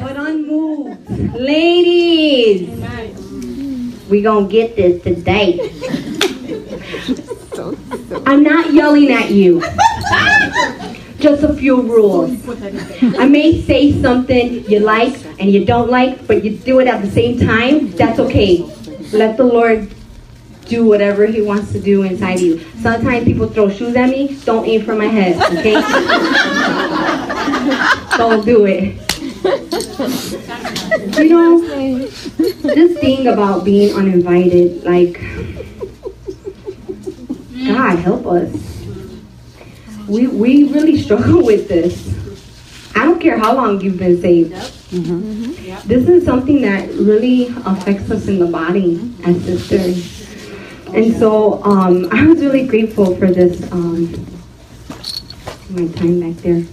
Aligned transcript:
but 0.00 0.16
unmoved. 0.16 1.10
Ladies, 1.34 2.68
we 4.08 4.22
gonna 4.22 4.48
get 4.48 4.76
this 4.76 5.02
today. 5.02 5.70
I'm 8.26 8.42
not 8.42 8.72
yelling 8.72 9.12
at 9.12 9.30
you. 9.30 9.60
Just 11.18 11.44
a 11.44 11.54
few 11.54 11.82
rules. 11.82 12.30
I 13.18 13.26
may 13.26 13.62
say 13.62 14.00
something 14.02 14.68
you 14.68 14.80
like 14.80 15.14
and 15.38 15.50
you 15.50 15.64
don't 15.64 15.90
like, 15.90 16.26
but 16.26 16.44
you 16.44 16.56
do 16.56 16.80
it 16.80 16.88
at 16.88 17.02
the 17.02 17.10
same 17.10 17.38
time. 17.38 17.90
That's 17.92 18.18
okay. 18.18 18.64
Let 19.12 19.36
the 19.36 19.44
Lord 19.44 19.94
do 20.66 20.84
whatever 20.86 21.26
He 21.26 21.42
wants 21.42 21.72
to 21.72 21.80
do 21.80 22.02
inside 22.02 22.40
you. 22.40 22.58
Sometimes 22.80 23.24
people 23.24 23.48
throw 23.48 23.70
shoes 23.70 23.94
at 23.94 24.10
me. 24.10 24.36
Don't 24.44 24.66
aim 24.66 24.84
for 24.84 24.94
my 24.94 25.06
head, 25.06 25.36
okay? 25.58 25.74
don't 28.16 28.44
do 28.44 28.66
it. 28.66 29.11
You 29.44 31.28
know, 31.28 31.60
this 32.06 32.98
thing 32.98 33.26
about 33.26 33.64
being 33.64 33.94
uninvited, 33.96 34.84
like, 34.84 35.20
God 37.66 37.98
help 37.98 38.26
us. 38.26 38.52
We, 40.08 40.26
we 40.26 40.72
really 40.72 41.00
struggle 41.00 41.44
with 41.50 41.68
this. 41.68 42.12
I 42.94 43.04
don't 43.04 43.20
care 43.20 43.38
how 43.38 43.54
long 43.54 43.80
you've 43.80 43.98
been 43.98 44.20
saved. 44.20 44.52
This 45.86 46.08
is 46.08 46.24
something 46.24 46.60
that 46.62 46.88
really 46.90 47.48
affects 47.64 48.10
us 48.10 48.28
in 48.28 48.38
the 48.38 48.46
body 48.46 49.14
as 49.24 49.42
sisters. 49.44 50.22
And 50.94 51.16
so 51.16 51.62
um, 51.64 52.08
I 52.12 52.26
was 52.26 52.40
really 52.40 52.66
grateful 52.66 53.16
for 53.16 53.30
this. 53.30 53.62
Um, 53.72 54.12
my 55.70 55.86
time 55.88 56.20
back 56.20 56.42
there. 56.42 56.64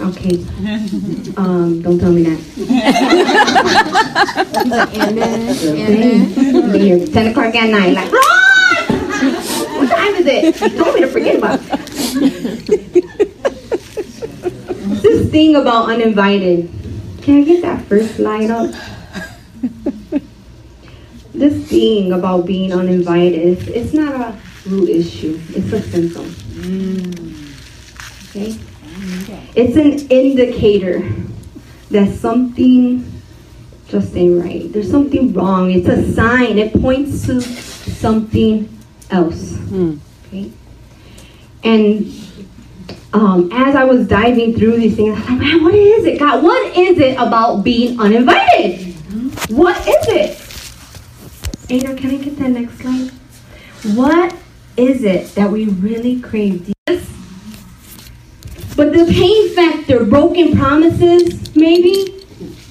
Okay. 0.00 0.44
Um, 1.36 1.80
don't 1.82 1.98
tell 1.98 2.12
me 2.12 2.22
that. 2.24 2.40
And 4.94 5.18
then, 5.18 5.40
and 5.76 6.74
then, 6.74 7.12
10 7.12 7.26
o'clock 7.28 7.54
at 7.54 7.70
night, 7.70 7.94
like, 7.94 8.12
run! 8.12 8.22
What 9.76 9.88
time 9.90 10.14
is 10.14 10.26
it? 10.26 10.60
You 10.60 10.78
told 10.78 10.94
me 10.94 11.00
to 11.00 11.08
forget 11.08 11.36
about 11.36 11.60
it. 11.62 11.72
This 15.02 15.30
thing 15.30 15.56
about 15.56 15.88
uninvited. 15.90 16.70
Can 17.22 17.38
I 17.38 17.44
get 17.44 17.62
that 17.62 17.84
first 17.86 18.16
slide 18.16 18.50
up? 18.50 18.74
This 21.34 21.68
thing 21.68 22.12
about 22.12 22.46
being 22.46 22.72
uninvited, 22.72 23.34
it's, 23.34 23.66
it's 23.68 23.92
not 23.92 24.14
a 24.14 24.34
root 24.70 24.88
issue, 24.88 25.38
it's 25.50 25.70
a 25.70 25.82
symptom. 25.82 26.34
Okay? 28.30 28.56
It's 29.54 29.76
an 29.76 30.08
indicator 30.10 31.08
that 31.90 32.14
something 32.14 33.12
just 33.88 34.16
ain't 34.16 34.42
right. 34.42 34.72
There's 34.72 34.90
something 34.90 35.32
wrong. 35.32 35.70
It's 35.70 35.88
a 35.88 36.12
sign. 36.12 36.58
It 36.58 36.72
points 36.80 37.26
to 37.26 37.40
something 37.40 38.68
else. 39.10 39.56
Okay? 40.26 40.52
And 41.62 42.12
um, 43.12 43.50
as 43.52 43.74
I 43.74 43.84
was 43.84 44.06
diving 44.06 44.56
through 44.56 44.76
these 44.76 44.96
things, 44.96 45.16
I 45.16 45.20
was 45.20 45.28
like, 45.28 45.38
man, 45.38 45.64
what 45.64 45.74
is 45.74 46.04
it, 46.04 46.18
God? 46.18 46.42
What 46.42 46.76
is 46.76 46.98
it 46.98 47.14
about 47.14 47.62
being 47.62 47.98
uninvited? 48.00 48.94
What 49.50 49.76
is 49.86 50.08
it? 50.08 50.42
Ada, 51.70 51.94
can 51.94 52.10
I 52.10 52.16
get 52.16 52.36
that 52.38 52.50
next 52.50 52.78
slide? 52.78 53.10
What 53.96 54.34
is 54.76 55.04
it 55.04 55.34
that 55.34 55.50
we 55.50 55.66
really 55.66 56.20
crave? 56.20 56.75
But 58.76 58.92
the 58.92 59.06
pain 59.06 59.54
factor, 59.54 60.04
broken 60.04 60.54
promises, 60.54 61.56
maybe? 61.56 62.22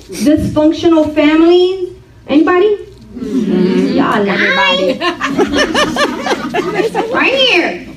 Dysfunctional 0.08 1.14
families? 1.16 1.97
Anybody? 2.28 2.78
Mm-hmm. 3.16 3.95
Y'all 3.95 4.28
everybody, 4.28 5.00
right 7.13 7.34
here. 7.34 7.88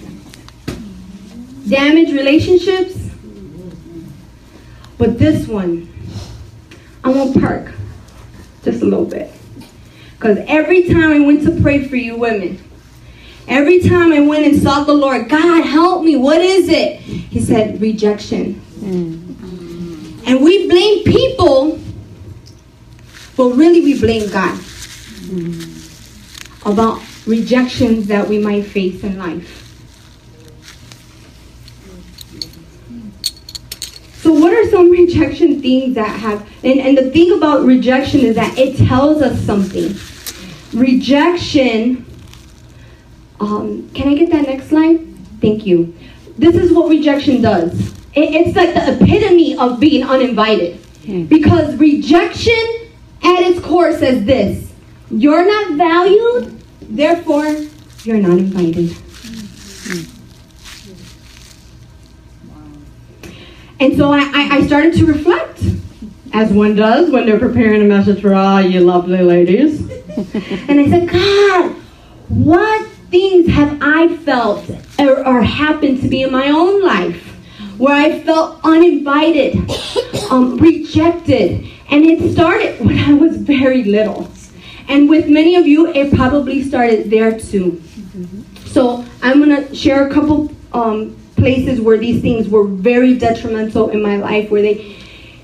Damaged 1.69 2.12
relationships. 2.12 2.94
But 4.97 5.19
this 5.19 5.47
one, 5.47 5.93
I 7.05 7.11
won't 7.11 7.38
park 7.38 7.75
just 8.65 8.81
a 8.81 8.84
little 8.84 9.05
bit. 9.05 9.31
Because 10.15 10.38
every 10.49 10.88
time 10.88 11.11
I 11.11 11.21
went 11.21 11.43
to 11.44 11.61
pray 11.61 11.87
for 11.87 11.97
you 11.97 12.16
women, 12.16 12.59
every 13.48 13.81
time 13.81 14.12
I 14.12 14.20
went 14.20 14.47
and 14.47 14.62
sought 14.62 14.86
the 14.86 14.94
Lord, 14.94 15.28
God 15.28 15.64
help 15.64 16.04
me, 16.04 16.16
what 16.16 16.41
is 16.41 16.69
it? 16.69 17.00
He 17.00 17.41
said, 17.41 17.81
rejection. 17.81 18.60
Mm. 18.81 20.26
And 20.26 20.42
we 20.42 20.69
blame 20.69 21.04
people, 21.04 21.81
but 23.37 23.48
really 23.50 23.81
we 23.81 23.98
blame 23.98 24.31
God 24.31 24.58
mm. 24.58 26.70
about 26.70 27.03
rejections 27.26 28.06
that 28.08 28.28
we 28.28 28.38
might 28.38 28.66
face 28.66 29.03
in 29.03 29.19
life. 29.19 29.64
So, 34.19 34.32
what 34.32 34.53
are 34.53 34.69
some 34.69 34.91
rejection 34.91 35.62
things 35.62 35.94
that 35.94 36.20
have, 36.20 36.47
and, 36.62 36.81
and 36.81 36.98
the 36.98 37.10
thing 37.10 37.32
about 37.32 37.64
rejection 37.64 38.20
is 38.20 38.34
that 38.34 38.58
it 38.58 38.76
tells 38.76 39.22
us 39.22 39.41
something. 39.41 39.94
Rejection, 40.78 42.04
um, 43.41 43.88
can 43.94 44.09
I 44.09 44.15
get 44.15 44.31
that 44.31 44.47
next 44.47 44.69
slide? 44.69 45.00
Thank 45.41 45.66
you. 45.66 45.94
This 46.37 46.54
is 46.54 46.72
what 46.72 46.88
rejection 46.88 47.43
does 47.43 47.94
it, 48.15 48.34
it's 48.34 48.56
like 48.56 48.75
the 48.75 48.94
epitome 48.94 49.56
of 49.56 49.81
being 49.81 50.04
uninvited. 50.04 50.76
Hmm. 51.04 51.25
Because 51.25 51.76
rejection 51.76 52.91
at 53.22 53.43
its 53.43 53.60
core 53.60 53.93
says 53.93 54.25
this 54.25 54.72
you're 55.10 55.47
not 55.47 55.76
valued, 55.76 56.60
therefore, 56.82 57.47
you're 58.04 58.19
not 58.19 58.38
invited. 58.38 58.93
Hmm. 59.84 60.15
And 63.81 63.97
so 63.97 64.12
I, 64.12 64.20
I, 64.20 64.56
I 64.56 64.66
started 64.66 64.94
to 64.94 65.06
reflect, 65.06 65.62
as 66.32 66.53
one 66.53 66.75
does 66.75 67.10
when 67.10 67.26
they're 67.26 67.38
preparing 67.38 67.81
a 67.81 67.84
message 67.84 68.20
for 68.20 68.34
all 68.34 68.60
you 68.60 68.81
lovely 68.81 69.22
ladies. 69.22 69.81
and 70.69 70.81
I 70.81 70.88
said, 70.88 71.09
God, 71.09 71.76
what 72.28 72.88
things 73.10 73.48
have 73.48 73.78
I 73.80 74.16
felt 74.19 74.69
or, 74.98 75.26
or 75.26 75.42
happened 75.42 76.00
to 76.02 76.08
me 76.08 76.24
in 76.24 76.32
my 76.32 76.48
own 76.48 76.82
life 76.82 77.24
where 77.78 77.94
I 77.94 78.20
felt 78.20 78.60
uninvited, 78.64 79.56
um, 80.30 80.56
rejected? 80.58 81.66
And 81.91 82.04
it 82.04 82.32
started 82.32 82.80
when 82.84 82.98
I 82.98 83.12
was 83.14 83.36
very 83.36 83.84
little. 83.84 84.30
And 84.88 85.08
with 85.08 85.28
many 85.28 85.56
of 85.56 85.66
you, 85.66 85.92
it 85.92 86.12
probably 86.14 86.62
started 86.62 87.10
there 87.10 87.38
too. 87.38 87.82
So 88.66 89.04
I'm 89.22 89.38
gonna 89.38 89.75
share 89.75 90.08
a 90.08 90.12
couple 90.12 90.50
um, 90.72 91.16
places 91.36 91.80
where 91.80 91.98
these 91.98 92.22
things 92.22 92.48
were 92.48 92.64
very 92.64 93.16
detrimental 93.16 93.90
in 93.90 94.02
my 94.02 94.16
life, 94.16 94.50
where 94.50 94.62
they 94.62 94.96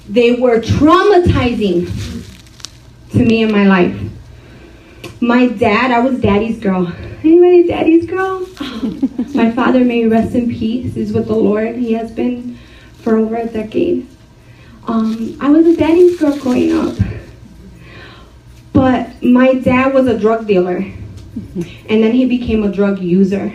they 0.08 0.32
were 0.32 0.60
traumatizing 0.60 1.90
to 3.12 3.18
me 3.24 3.42
in 3.42 3.52
my 3.52 3.66
life. 3.66 3.98
My 5.20 5.48
dad, 5.48 5.90
I 5.90 6.00
was 6.00 6.20
daddy's 6.20 6.58
girl. 6.58 6.86
Anybody 7.22 7.66
daddy's 7.66 8.06
girl? 8.06 8.46
Oh, 8.60 8.98
my 9.34 9.50
father, 9.50 9.84
may 9.84 10.06
rest 10.06 10.34
in 10.34 10.50
peace, 10.50 10.96
is 10.96 11.12
with 11.12 11.26
the 11.26 11.34
Lord. 11.34 11.76
He 11.76 11.92
has 11.94 12.10
been 12.12 12.58
for 13.00 13.16
over 13.16 13.36
a 13.36 13.46
decade. 13.46 14.06
Um, 14.86 15.36
I 15.40 15.48
was 15.48 15.66
a 15.66 15.76
daddy's 15.76 16.18
girl 16.18 16.38
growing 16.38 16.72
up. 16.72 16.96
But 18.72 19.22
my 19.22 19.54
dad 19.54 19.94
was 19.94 20.06
a 20.06 20.18
drug 20.18 20.46
dealer. 20.46 20.84
And 21.88 22.02
then 22.02 22.12
he 22.12 22.26
became 22.26 22.62
a 22.62 22.70
drug 22.70 22.98
user. 22.98 23.52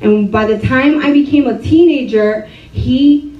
And 0.00 0.30
by 0.30 0.46
the 0.46 0.58
time 0.58 0.98
I 0.98 1.12
became 1.12 1.46
a 1.46 1.60
teenager, 1.62 2.46
he 2.72 3.38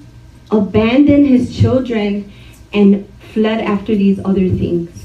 abandoned 0.51 1.27
his 1.27 1.57
children 1.57 2.33
and 2.73 3.09
fled 3.33 3.61
after 3.61 3.95
these 3.95 4.19
other 4.21 4.49
things. 4.49 5.04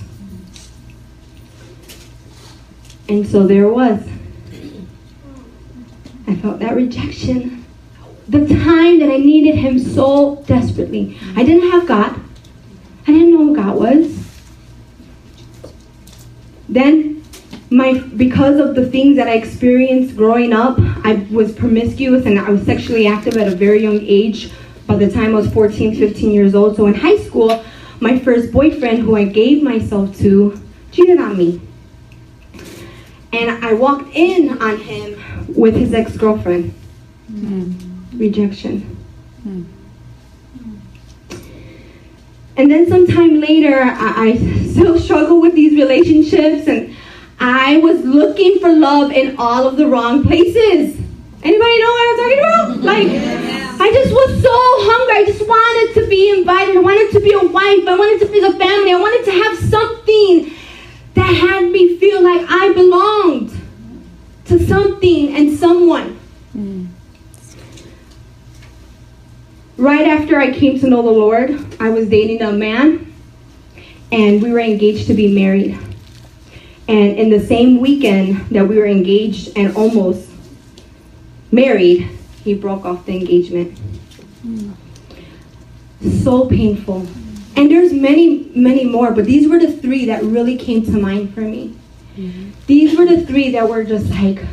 And 3.10 3.28
so 3.28 3.48
there 3.48 3.64
it 3.64 3.74
was. 3.74 4.08
I 6.28 6.36
felt 6.36 6.60
that 6.60 6.76
rejection. 6.76 7.66
The 8.28 8.48
time 8.48 9.00
that 9.00 9.10
I 9.10 9.18
needed 9.18 9.56
him 9.56 9.80
so 9.80 10.44
desperately. 10.46 11.18
I 11.36 11.44
didn't 11.44 11.72
have 11.72 11.88
God. 11.88 12.20
I 13.08 13.12
didn't 13.12 13.32
know 13.32 13.38
who 13.40 13.56
God 13.56 13.78
was. 13.78 14.24
Then 16.70 17.24
my 17.72 17.98
because 18.16 18.60
of 18.60 18.76
the 18.76 18.88
things 18.92 19.16
that 19.16 19.28
I 19.28 19.34
experienced 19.34 20.16
growing 20.16 20.54
up, 20.54 20.78
I 21.04 21.26
was 21.32 21.52
promiscuous 21.52 22.28
and 22.28 22.40
I 22.40 22.48
was 22.52 22.64
sexually 22.64 23.08
active 23.08 23.38
at 23.38 23.48
a 23.52 23.56
very 23.56 23.82
young 23.82 24.00
age. 24.02 24.52
By 24.86 24.98
the 24.98 25.10
time 25.10 25.36
I 25.36 25.40
was 25.40 25.52
14, 25.52 25.96
15 25.96 26.32
years 26.32 26.54
old. 26.54 26.76
So 26.76 26.86
in 26.86 26.94
high 26.94 27.18
school, 27.18 27.64
my 28.00 28.20
first 28.20 28.52
boyfriend 28.52 29.00
who 29.00 29.16
I 29.16 29.24
gave 29.24 29.64
myself 29.64 30.16
to 30.20 30.62
cheated 30.92 31.20
on 31.20 31.36
me. 31.36 31.62
And 33.32 33.64
I 33.64 33.74
walked 33.74 34.16
in 34.16 34.62
on 34.62 34.78
him 34.78 35.54
with 35.56 35.76
his 35.76 35.94
ex-girlfriend. 35.94 36.74
Hmm. 37.28 37.74
Rejection. 38.18 38.82
Hmm. 39.44 39.64
And 42.58 42.70
then 42.70 42.90
sometime 42.90 43.40
later, 43.40 43.80
I, 43.82 44.14
I 44.18 44.38
still 44.68 45.00
struggle 45.00 45.40
with 45.40 45.56
these 45.56 45.78
relationships, 45.78 46.68
and 46.68 46.96
I 47.40 47.78
was 47.78 48.04
looking 48.04 48.60
for 48.60 48.74
love 48.74 49.12
in 49.12 49.38
all 49.38 49.68
of 49.68 49.78
the 49.78 49.88
wrong 49.88 50.24
places. 50.24 51.00
Anybody 51.42 51.80
know 51.80 51.92
what 51.92 52.10
I'm 52.10 52.18
talking 52.18 52.40
about? 52.40 52.84
Like, 52.84 53.08
I 53.82 53.92
just 53.94 54.12
was 54.12 54.42
so 54.42 54.52
hungry. 54.52 55.16
I 55.16 55.26
just 55.26 55.48
wanted 55.48 56.02
to 56.02 56.08
be 56.10 56.38
invited. 56.38 56.76
I 56.76 56.80
wanted 56.82 57.12
to 57.14 57.22
be 57.22 57.32
a 57.32 57.40
wife. 57.40 57.88
I 57.88 57.96
wanted 57.96 58.26
to 58.26 58.32
be 58.32 58.42
the 58.42 58.52
family. 58.60 58.92
I 58.92 59.00
wanted 59.00 59.24
to 59.24 59.32
have 59.32 59.58
something 59.70 60.59
that 61.16 61.34
had 61.34 61.72
me 61.72 61.98
feel 61.98 62.22
like 62.22 62.46
I 62.50 62.74
belonged 62.74 63.52
to 64.46 64.60
something 64.66 65.36
and 65.36 65.58
someone. 65.58 66.18
Right 69.78 70.08
after 70.08 70.38
I 70.40 70.52
came 70.52 70.80
to 70.80 70.88
know 70.88 71.02
the 71.02 71.12
Lord, 71.12 71.58
I 71.80 71.90
was 71.90 72.10
dating 72.10 72.42
a 72.42 72.52
man, 72.52 73.14
and 74.12 74.42
we 74.42 74.52
were 74.52 74.60
engaged 74.60 75.08
to 75.08 75.14
be 75.14 75.34
married. 75.34 75.78
And 76.88 77.18
in 77.18 77.30
the 77.30 77.40
same 77.40 77.80
weekend 77.80 78.48
that 78.50 78.68
we 78.68 78.78
were 78.78 78.88
engaged 78.88 79.56
and 79.56 79.76
almost 79.78 80.30
married, 81.52 82.10
he 82.44 82.56
broke 82.56 82.84
off 82.84 83.06
the 83.06 83.16
engagement. 83.16 83.78
So 86.24 86.46
painful. 86.46 87.06
And 87.60 87.70
there's 87.70 87.92
many, 87.92 88.50
many 88.56 88.86
more, 88.86 89.12
but 89.12 89.26
these 89.26 89.50
were 89.50 89.60
the 89.60 89.70
three 89.70 90.06
that 90.06 90.24
really 90.24 90.56
came 90.56 90.82
to 90.86 90.92
mind 90.92 91.34
for 91.34 91.42
me. 91.42 91.76
Mm-hmm. 92.16 92.52
These 92.68 92.98
were 92.98 93.06
the 93.06 93.26
three 93.26 93.52
that 93.52 93.68
were 93.68 93.84
just 93.84 94.10
like, 94.12 94.46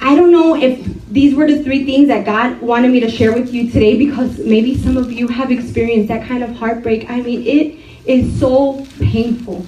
I 0.00 0.16
don't 0.16 0.32
know 0.32 0.56
if 0.56 0.84
these 1.06 1.32
were 1.32 1.46
the 1.46 1.62
three 1.62 1.84
things 1.84 2.08
that 2.08 2.26
God 2.26 2.60
wanted 2.60 2.90
me 2.90 2.98
to 2.98 3.08
share 3.08 3.32
with 3.32 3.54
you 3.54 3.70
today 3.70 3.96
because 3.96 4.40
maybe 4.40 4.76
some 4.76 4.96
of 4.96 5.12
you 5.12 5.28
have 5.28 5.52
experienced 5.52 6.08
that 6.08 6.26
kind 6.26 6.42
of 6.42 6.56
heartbreak. 6.56 7.08
I 7.08 7.20
mean, 7.20 7.46
it 7.46 7.78
is 8.04 8.40
so 8.40 8.84
painful 8.98 9.64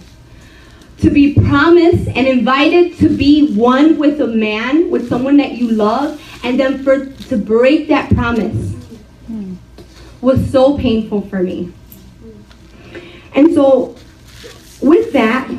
to 0.98 1.08
be 1.08 1.34
promised 1.34 2.08
and 2.08 2.26
invited 2.26 2.98
to 2.98 3.16
be 3.16 3.54
one 3.54 3.96
with 3.96 4.20
a 4.20 4.26
man, 4.26 4.90
with 4.90 5.08
someone 5.08 5.36
that 5.36 5.52
you 5.52 5.70
love, 5.70 6.20
and 6.42 6.58
then 6.58 6.82
for 6.82 7.06
to 7.06 7.36
break 7.36 7.86
that 7.86 8.12
promise 8.12 8.72
hmm. 9.28 9.54
was 10.20 10.50
so 10.50 10.76
painful 10.76 11.20
for 11.28 11.44
me. 11.44 11.72
And 13.34 13.54
so 13.54 13.96
with 14.80 15.12
that 15.12 15.50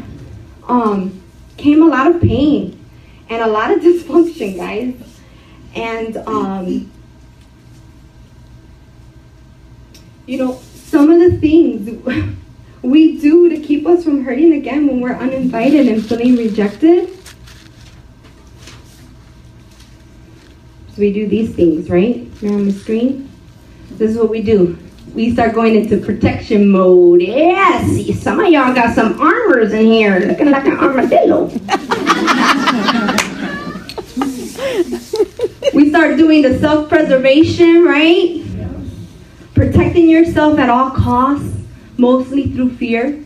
um, 0.68 1.22
came 1.58 1.82
a 1.82 1.88
lot 1.88 2.08
of 2.08 2.22
pain 2.22 2.80
and 3.30 3.42
a 3.42 3.48
lot 3.48 3.72
of 3.72 3.80
dysfunction, 3.84 4.58
guys. 4.58 4.96
And 5.76 6.18
um, 6.18 6.92
you 10.26 10.38
know, 10.38 10.60
some 10.74 11.10
of 11.10 11.20
the 11.20 11.38
things 11.40 11.90
we 12.82 13.18
do 13.20 13.50
to 13.50 13.60
keep 13.60 13.88
us 13.88 14.04
from 14.04 14.24
hurting 14.24 14.54
again 14.54 14.88
when 14.88 15.02
we're 15.02 15.16
uninvited 15.16 15.88
and 15.88 16.06
feeling 16.06 16.36
rejected. 16.36 17.10
So 20.90 21.00
we 21.00 21.12
do 21.12 21.28
these 21.28 21.56
things, 21.56 21.90
right? 21.90 22.28
Here 22.40 22.54
on 22.54 22.66
the 22.66 22.72
screen. 22.72 23.32
This 23.92 24.12
is 24.12 24.18
what 24.18 24.30
we 24.30 24.44
do. 24.44 24.78
We 25.14 25.32
start 25.32 25.54
going 25.54 25.76
into 25.76 25.98
protection 25.98 26.70
mode. 26.70 27.22
Yeah, 27.22 27.86
see, 27.86 28.14
some 28.14 28.40
of 28.40 28.52
y'all 28.52 28.74
got 28.74 28.96
some 28.96 29.22
armors 29.22 29.72
in 29.72 29.86
here, 29.86 30.20
looking 30.20 30.50
like 30.50 30.66
an 30.66 30.78
armadillo. 30.78 31.46
we 35.74 35.90
start 35.90 36.18
doing 36.18 36.42
the 36.42 36.58
self-preservation, 36.60 37.84
right? 37.84 38.44
Protecting 39.54 40.10
yourself 40.10 40.58
at 40.58 40.72
all 40.72 40.90
costs 40.90 41.60
mostly 41.98 42.52
through 42.52 42.76
fear. 42.78 43.24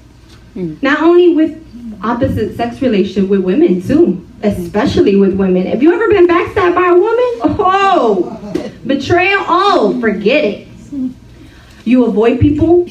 Hmm. 0.56 0.76
Not 0.82 1.02
only 1.02 1.36
with 1.36 1.64
opposite 2.04 2.58
sex 2.58 2.82
relation 2.82 3.30
with 3.30 3.42
women 3.42 3.82
too, 3.82 4.28
especially 4.44 5.16
with 5.16 5.36
women. 5.36 5.66
Have 5.68 5.82
you 5.82 5.94
ever 5.94 6.10
been 6.10 6.28
backstabbed 6.28 6.76
by 6.76 6.88
a 6.88 6.94
woman? 6.94 7.56
Oh, 7.60 8.74
betrayal. 8.86 9.44
Oh, 9.48 9.98
forget 10.02 10.44
it. 10.44 10.67
You 11.88 12.04
avoid 12.06 12.42
people. 12.42 12.86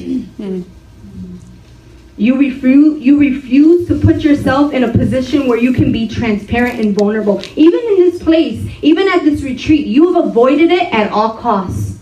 You 2.17 2.39
refuse. 2.39 2.99
You 2.99 3.19
refuse 3.19 3.87
to 3.89 3.99
put 3.99 4.21
yourself 4.21 4.73
in 4.73 4.83
a 4.83 4.91
position 4.91 5.47
where 5.47 5.59
you 5.59 5.71
can 5.71 5.91
be 5.91 6.07
transparent 6.07 6.79
and 6.79 6.97
vulnerable. 6.97 7.39
Even 7.55 7.79
in 7.79 7.95
this 7.97 8.23
place, 8.23 8.67
even 8.81 9.07
at 9.07 9.23
this 9.23 9.43
retreat, 9.43 9.85
you 9.85 10.11
have 10.13 10.25
avoided 10.25 10.71
it 10.71 10.91
at 10.91 11.11
all 11.11 11.37
costs 11.37 11.99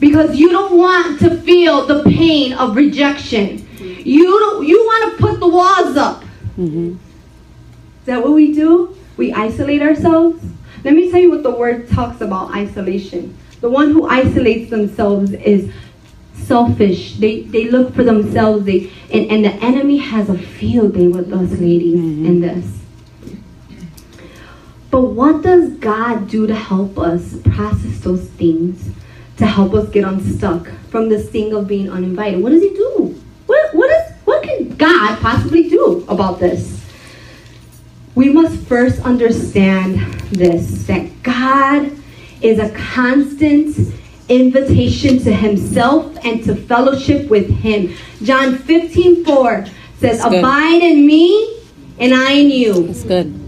because 0.00 0.36
you 0.36 0.50
don't 0.50 0.76
want 0.76 1.18
to 1.20 1.40
feel 1.40 1.86
the 1.86 2.02
pain 2.04 2.52
of 2.52 2.76
rejection. 2.76 3.66
You 3.78 4.38
don't, 4.38 4.66
you 4.66 4.84
want 4.84 5.12
to 5.12 5.26
put 5.26 5.40
the 5.40 5.48
walls 5.48 5.96
up. 5.96 6.24
Is 6.58 8.06
that 8.06 8.22
what 8.22 8.32
we 8.32 8.52
do? 8.52 8.94
We 9.16 9.32
isolate 9.32 9.80
ourselves. 9.80 10.44
Let 10.84 10.92
me 10.92 11.10
tell 11.10 11.20
you 11.20 11.30
what 11.30 11.42
the 11.42 11.52
word 11.52 11.88
talks 11.88 12.20
about 12.20 12.54
isolation. 12.54 13.34
The 13.62 13.70
one 13.70 13.92
who 13.92 14.06
isolates 14.08 14.68
themselves 14.70 15.32
is 15.32 15.72
selfish. 16.46 17.16
They 17.16 17.42
they 17.42 17.68
look 17.70 17.94
for 17.94 18.04
themselves. 18.04 18.64
They 18.64 18.90
and, 19.12 19.30
and 19.30 19.44
the 19.44 19.52
enemy 19.64 19.98
has 19.98 20.28
a 20.28 20.38
field 20.38 20.94
day 20.94 21.08
with 21.08 21.32
us 21.32 21.50
ladies 21.52 21.98
mm-hmm. 21.98 22.26
in 22.26 22.40
this. 22.40 22.78
But 24.90 25.02
what 25.02 25.42
does 25.42 25.72
God 25.78 26.28
do 26.28 26.46
to 26.46 26.54
help 26.54 26.98
us 26.98 27.36
process 27.44 28.00
those 28.00 28.28
things? 28.28 28.92
to 29.42 29.46
help 29.46 29.74
us 29.74 29.88
get 29.88 30.04
unstuck 30.04 30.68
from 30.90 31.08
this 31.08 31.28
thing 31.30 31.52
of 31.52 31.66
being 31.66 31.90
uninvited. 31.90 32.42
What 32.42 32.50
does 32.50 32.62
he 32.62 32.70
do? 32.70 33.20
What 33.46 33.74
what 33.74 33.90
is 33.90 34.12
what 34.24 34.42
can 34.42 34.76
God 34.76 35.18
possibly 35.20 35.68
do 35.68 36.04
about 36.08 36.38
this? 36.38 36.80
We 38.14 38.28
must 38.28 38.56
first 38.66 39.00
understand 39.00 39.98
this 40.30 40.86
that 40.86 41.22
God 41.22 41.90
is 42.40 42.58
a 42.58 42.70
constant 42.70 43.76
invitation 44.32 45.18
to 45.20 45.32
himself 45.32 46.16
and 46.24 46.42
to 46.44 46.54
fellowship 46.54 47.28
with 47.28 47.48
him. 47.48 47.94
John 48.22 48.56
15, 48.58 49.24
4 49.24 49.66
says, 49.98 50.24
Abide 50.24 50.82
in 50.82 51.06
me 51.06 51.60
and 51.98 52.14
I 52.14 52.32
in 52.32 52.50
you. 52.50 52.86
That's 52.86 53.04
good. 53.04 53.38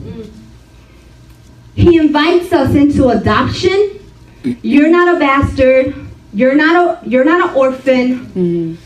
He 1.75 1.97
invites 1.99 2.53
us 2.53 2.75
into 2.75 3.09
adoption. 3.09 3.99
You're 4.63 4.91
not 4.91 5.17
a 5.17 5.19
bastard. 5.19 5.95
You're 6.33 6.55
not 6.55 6.75
a 7.05 7.09
you're 7.09 7.25
not 7.25 7.51
an 7.51 7.57
orphan. 7.57 8.07
Mhm. 8.35 8.77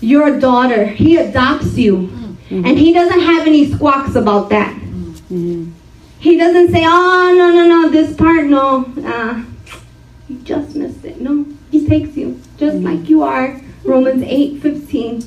You're 0.00 0.36
a 0.36 0.40
daughter. 0.40 0.86
He 0.86 1.16
adopts 1.16 1.76
you. 1.76 2.10
And 2.50 2.78
he 2.78 2.92
doesn't 2.92 3.20
have 3.20 3.46
any 3.46 3.72
squawks 3.72 4.14
about 4.14 4.50
that. 4.50 4.72
Mhm. 5.32 5.70
He 6.20 6.36
doesn't 6.36 6.70
say, 6.70 6.84
"Oh, 6.86 7.34
no, 7.36 7.50
no, 7.50 7.66
no, 7.66 7.88
this 7.88 8.14
part 8.14 8.44
no. 8.46 8.84
Uh, 9.04 9.34
you 10.28 10.36
just 10.44 10.74
missed 10.76 11.04
it." 11.04 11.20
No. 11.20 11.46
He 11.70 11.86
takes 11.86 12.16
you 12.16 12.40
just 12.58 12.78
like 12.78 13.08
you 13.08 13.22
are. 13.22 13.60
Romans 13.84 14.22
8:15 14.22 15.24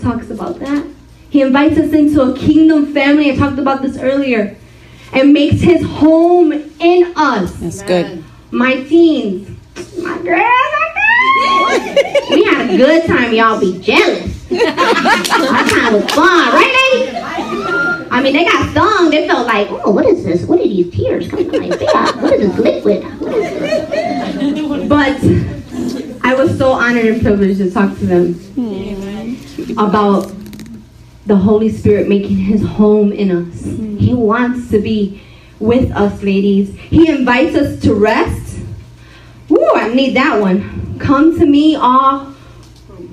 talks 0.00 0.30
about 0.30 0.58
that. 0.60 0.84
He 1.30 1.40
invites 1.40 1.78
us 1.78 1.92
into 1.92 2.20
a 2.22 2.36
kingdom 2.36 2.92
family. 2.92 3.30
I 3.30 3.36
talked 3.36 3.58
about 3.58 3.82
this 3.82 3.96
earlier. 3.98 4.56
And 5.14 5.34
makes 5.34 5.60
his 5.60 5.82
home 5.82 6.52
in 6.52 7.12
us. 7.16 7.52
That's 7.56 7.82
good. 7.82 8.24
My 8.50 8.82
teens. 8.84 9.46
My 9.98 10.16
girls, 10.18 10.70
my 10.78 10.88
girls. 10.96 12.30
we 12.30 12.44
had 12.44 12.70
a 12.70 12.76
good 12.76 13.06
time. 13.06 13.34
Y'all 13.34 13.60
be 13.60 13.78
jealous. 13.78 14.50
Our 14.50 15.64
time 15.68 15.92
was 15.94 16.04
fun, 16.12 16.52
right, 16.54 16.92
lady? 16.92 17.18
I 18.10 18.20
mean, 18.22 18.32
they 18.34 18.44
got 18.44 18.70
stung. 18.70 19.10
They 19.10 19.26
felt 19.26 19.46
like, 19.46 19.68
oh, 19.70 19.90
what 19.90 20.06
is 20.06 20.24
this? 20.24 20.44
What 20.44 20.60
are 20.60 20.64
these 20.64 20.94
tears 20.94 21.28
coming 21.28 21.48
out 21.48 21.54
of 21.56 21.60
my 21.62 21.76
face? 21.76 21.92
What 22.22 22.32
is 22.34 22.54
this 22.54 22.58
liquid? 22.58 23.04
What 23.20 23.34
is 23.34 23.58
this? 23.58 24.11
But 24.92 25.22
I 26.22 26.34
was 26.34 26.58
so 26.58 26.72
honored 26.72 27.06
and 27.06 27.22
privileged 27.22 27.60
to 27.60 27.70
talk 27.70 27.96
to 27.96 28.04
them 28.04 28.34
about 29.78 30.30
the 31.24 31.34
Holy 31.34 31.70
Spirit 31.70 32.10
making 32.10 32.36
his 32.36 32.62
home 32.62 33.10
in 33.10 33.30
us. 33.30 33.64
He 33.98 34.12
wants 34.12 34.70
to 34.70 34.78
be 34.82 35.22
with 35.58 35.90
us, 35.92 36.22
ladies. 36.22 36.76
He 36.76 37.08
invites 37.08 37.56
us 37.56 37.80
to 37.84 37.94
rest. 37.94 38.58
Ooh, 39.50 39.70
I 39.74 39.94
need 39.94 40.14
that 40.16 40.38
one. 40.38 40.98
Come 40.98 41.38
to 41.38 41.46
me, 41.46 41.74
all 41.74 42.34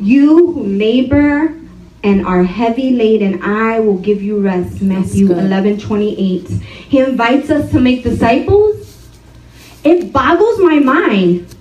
you 0.02 0.52
who 0.52 0.64
labor 0.64 1.58
and 2.04 2.26
are 2.26 2.44
heavy 2.44 2.92
laden, 2.92 3.42
I 3.42 3.80
will 3.80 4.00
give 4.00 4.22
you 4.22 4.42
rest. 4.42 4.82
Matthew 4.82 5.30
good. 5.30 5.38
11 5.38 5.80
28. 5.80 6.50
He 6.50 7.00
invites 7.00 7.50
us 7.50 7.72
to 7.72 7.80
make 7.80 8.04
disciples. 8.04 9.08
It 9.86 10.12
boggles 10.12 10.60
my 10.60 10.80
mind 10.80 11.56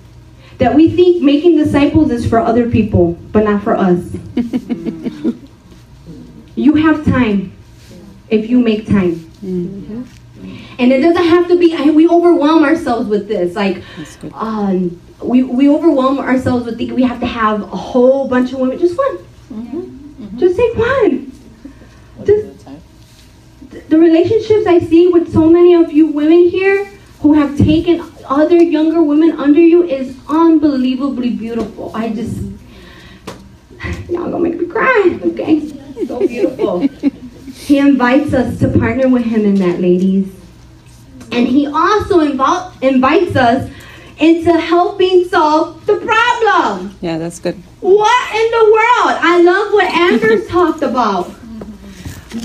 that 0.59 0.75
we 0.75 0.89
think 0.89 1.23
making 1.23 1.57
disciples 1.57 2.11
is 2.11 2.29
for 2.29 2.39
other 2.39 2.69
people, 2.69 3.13
but 3.31 3.45
not 3.45 3.63
for 3.63 3.75
us. 3.75 4.13
you 6.55 6.75
have 6.75 7.03
time 7.05 7.53
if 8.29 8.49
you 8.49 8.59
make 8.59 8.85
time. 8.85 9.25
And 9.41 10.93
it 10.93 11.01
doesn't 11.01 11.23
have 11.23 11.47
to 11.47 11.57
be, 11.57 11.75
I, 11.75 11.89
we 11.91 12.07
overwhelm 12.07 12.63
ourselves 12.63 13.07
with 13.09 13.27
this. 13.27 13.55
Like, 13.55 13.83
um, 14.33 15.01
we, 15.21 15.43
we 15.43 15.69
overwhelm 15.69 16.19
ourselves 16.19 16.65
with 16.65 16.77
thinking 16.77 16.95
we 16.95 17.03
have 17.03 17.19
to 17.21 17.25
have 17.25 17.61
a 17.61 17.65
whole 17.65 18.27
bunch 18.27 18.53
of 18.53 18.59
women. 18.59 18.77
Just 18.79 18.97
one. 18.97 19.17
Just 20.37 20.57
take 20.57 20.75
one. 20.75 21.31
Just, 22.25 22.67
the 23.89 23.97
relationships 23.97 24.67
I 24.67 24.79
see 24.79 25.07
with 25.07 25.31
so 25.31 25.49
many 25.49 25.73
of 25.73 25.91
you 25.91 26.07
women 26.07 26.49
here 26.49 26.85
who 27.21 27.33
have 27.33 27.57
taken 27.57 27.99
other 28.29 28.61
younger 28.61 29.01
women 29.01 29.31
under 29.33 29.59
you 29.59 29.83
is 29.83 30.15
unbelievably 30.27 31.31
beautiful. 31.31 31.91
I 31.95 32.09
just, 32.09 32.37
y'all 34.09 34.29
gonna 34.29 34.39
make 34.39 34.59
me 34.59 34.67
cry, 34.67 35.19
okay? 35.23 35.67
So 36.05 36.25
beautiful. 36.25 36.87
he 37.53 37.79
invites 37.79 38.33
us 38.33 38.59
to 38.59 38.69
partner 38.69 39.09
with 39.09 39.23
him 39.23 39.45
in 39.45 39.55
that, 39.55 39.81
ladies. 39.81 40.33
And 41.31 41.47
he 41.47 41.67
also 41.67 42.19
invites 42.19 43.35
us 43.35 43.71
into 44.19 44.53
helping 44.59 45.25
solve 45.25 45.85
the 45.85 45.97
problem. 45.97 46.95
Yeah, 47.01 47.17
that's 47.17 47.39
good. 47.39 47.55
What 47.79 48.35
in 48.35 48.51
the 48.51 48.65
world? 48.65 49.19
I 49.21 49.41
love 49.41 49.73
what 49.73 49.91
Amber's 49.93 50.47
talked 50.49 50.81
about. 50.81 51.31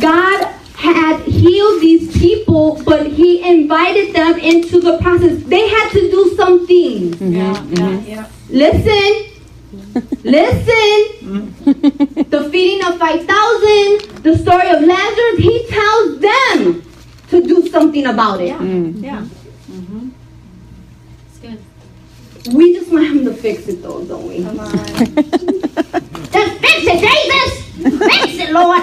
God 0.00 0.55
had 0.75 1.21
healed 1.21 1.81
these 1.81 2.16
people, 2.19 2.83
but 2.85 3.07
he 3.07 3.49
invited 3.49 4.14
them 4.14 4.38
into 4.38 4.81
the 4.81 4.99
process. 4.99 5.43
They 5.45 5.69
had 5.69 5.90
to 5.90 6.11
do 6.11 6.35
something. 6.37 7.11
Mm-hmm. 7.11 7.33
Yeah, 7.33 7.54
mm-hmm. 7.54 8.09
yeah, 8.09 8.14
yeah. 8.14 8.28
Listen. 8.49 9.31
Listen. 10.25 10.99
Mm-hmm. 11.25 12.31
the 12.31 12.49
feeding 12.50 12.87
of 12.87 12.99
5,000, 12.99 14.23
the 14.23 14.37
story 14.38 14.69
of 14.71 14.83
Lazarus, 14.83 15.38
he 15.38 15.66
tells 15.69 16.19
them 16.21 16.83
to 17.28 17.43
do 17.43 17.69
something 17.69 18.07
about 18.07 18.40
it. 18.40 18.49
Yeah. 18.49 19.26
It's 21.28 21.38
good. 21.38 22.54
We 22.54 22.75
just 22.75 22.90
want 22.93 23.07
him 23.07 23.25
to 23.25 23.33
fix 23.33 23.69
it 23.69 23.83
though, 23.83 24.04
don't 24.04 24.28
we? 24.28 24.43
Come 24.43 24.61
on. 24.61 24.75
Just 26.35 26.59
fix 26.61 26.85
it, 26.87 27.00
Jesus! 27.00 27.63
It, 27.85 28.50
Lord! 28.50 28.83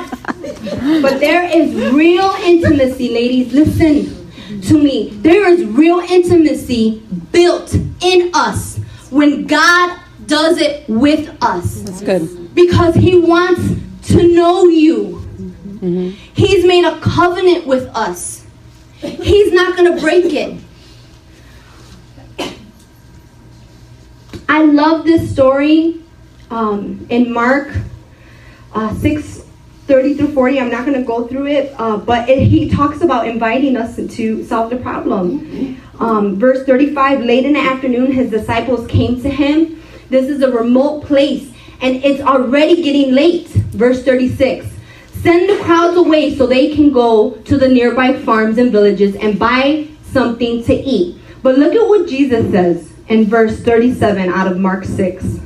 But 1.02 1.20
there 1.20 1.44
is 1.44 1.94
real 1.94 2.32
intimacy, 2.44 3.10
ladies. 3.10 3.54
Listen 3.54 4.62
to 4.62 4.78
me. 4.78 5.10
There 5.10 5.48
is 5.48 5.66
real 5.66 6.00
intimacy 6.00 7.00
built 7.32 7.74
in 7.74 8.32
us 8.34 8.78
when 9.10 9.48
God 9.48 10.00
does 10.28 10.60
it 10.60 10.88
with 10.88 11.36
us. 11.42 11.82
That's 11.82 12.02
good. 12.02 12.54
Because 12.54 12.96
He 12.96 13.20
wants 13.20 13.62
to 14.14 14.36
know 14.36 14.66
you. 14.66 15.20
He's 16.34 16.64
made 16.64 16.86
a 16.86 17.00
covenant 17.00 17.66
with 17.66 17.88
us. 17.96 18.46
He's 18.98 19.52
not 19.52 19.76
going 19.76 19.96
to 19.96 20.00
break 20.00 20.26
it. 20.26 20.62
I 24.48 24.64
love 24.66 25.06
this 25.06 25.32
story 25.32 26.04
um, 26.52 27.08
in 27.10 27.34
Mark 27.34 27.74
uh, 28.74 28.94
6 28.96 29.42
30 29.88 30.14
through 30.14 30.34
40. 30.34 30.60
I'm 30.60 30.70
not 30.70 30.86
going 30.86 30.98
to 30.98 31.06
go 31.06 31.28
through 31.28 31.48
it, 31.48 31.74
uh, 31.78 31.98
but 31.98 32.30
it, 32.30 32.44
he 32.44 32.70
talks 32.70 33.02
about 33.02 33.28
inviting 33.28 33.76
us 33.76 33.98
to 33.98 34.44
solve 34.46 34.70
the 34.70 34.78
problem. 34.78 35.82
Um, 36.00 36.38
verse 36.38 36.66
35 36.66 37.22
Late 37.22 37.46
in 37.46 37.54
the 37.54 37.60
afternoon, 37.60 38.12
his 38.12 38.32
disciples 38.32 38.88
came 38.88 39.22
to 39.22 39.30
him. 39.30 39.84
This 40.10 40.30
is 40.30 40.42
a 40.42 40.52
remote 40.52 41.06
place, 41.06 41.52
and 41.82 42.04
it's 42.06 42.22
already 42.22 42.82
getting 42.82 43.14
late. 43.14 43.48
Verse 43.48 44.04
36 44.04 44.68
Send 45.22 45.50
the 45.50 45.62
crowds 45.64 45.98
away 45.98 46.36
so 46.36 46.48
they 46.48 46.74
can 46.74 46.92
go 46.92 47.32
to 47.32 47.58
the 47.58 47.68
nearby 47.68 48.18
farms 48.18 48.58
and 48.58 48.72
villages 48.72 49.16
and 49.18 49.38
buy 49.38 49.88
something 50.04 50.64
to 50.64 50.74
eat. 50.74 51.20
But 51.44 51.58
look 51.58 51.74
at 51.74 51.88
what 51.88 52.08
Jesus 52.08 52.50
says 52.52 52.94
in 53.10 53.26
verse 53.26 53.60
37 53.62 54.30
out 54.30 54.50
of 54.50 54.58
Mark 54.58 54.86
6. 54.86 55.40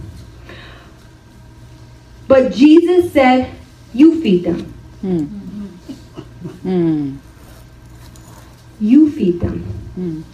But 2.28 2.52
Jesus 2.54 3.12
said, 3.12 3.54
You 3.94 4.22
feed 4.22 4.44
them. 4.44 4.74
Mm. 6.64 7.18
You 8.80 9.12
feed 9.12 9.40
them. 9.40 10.26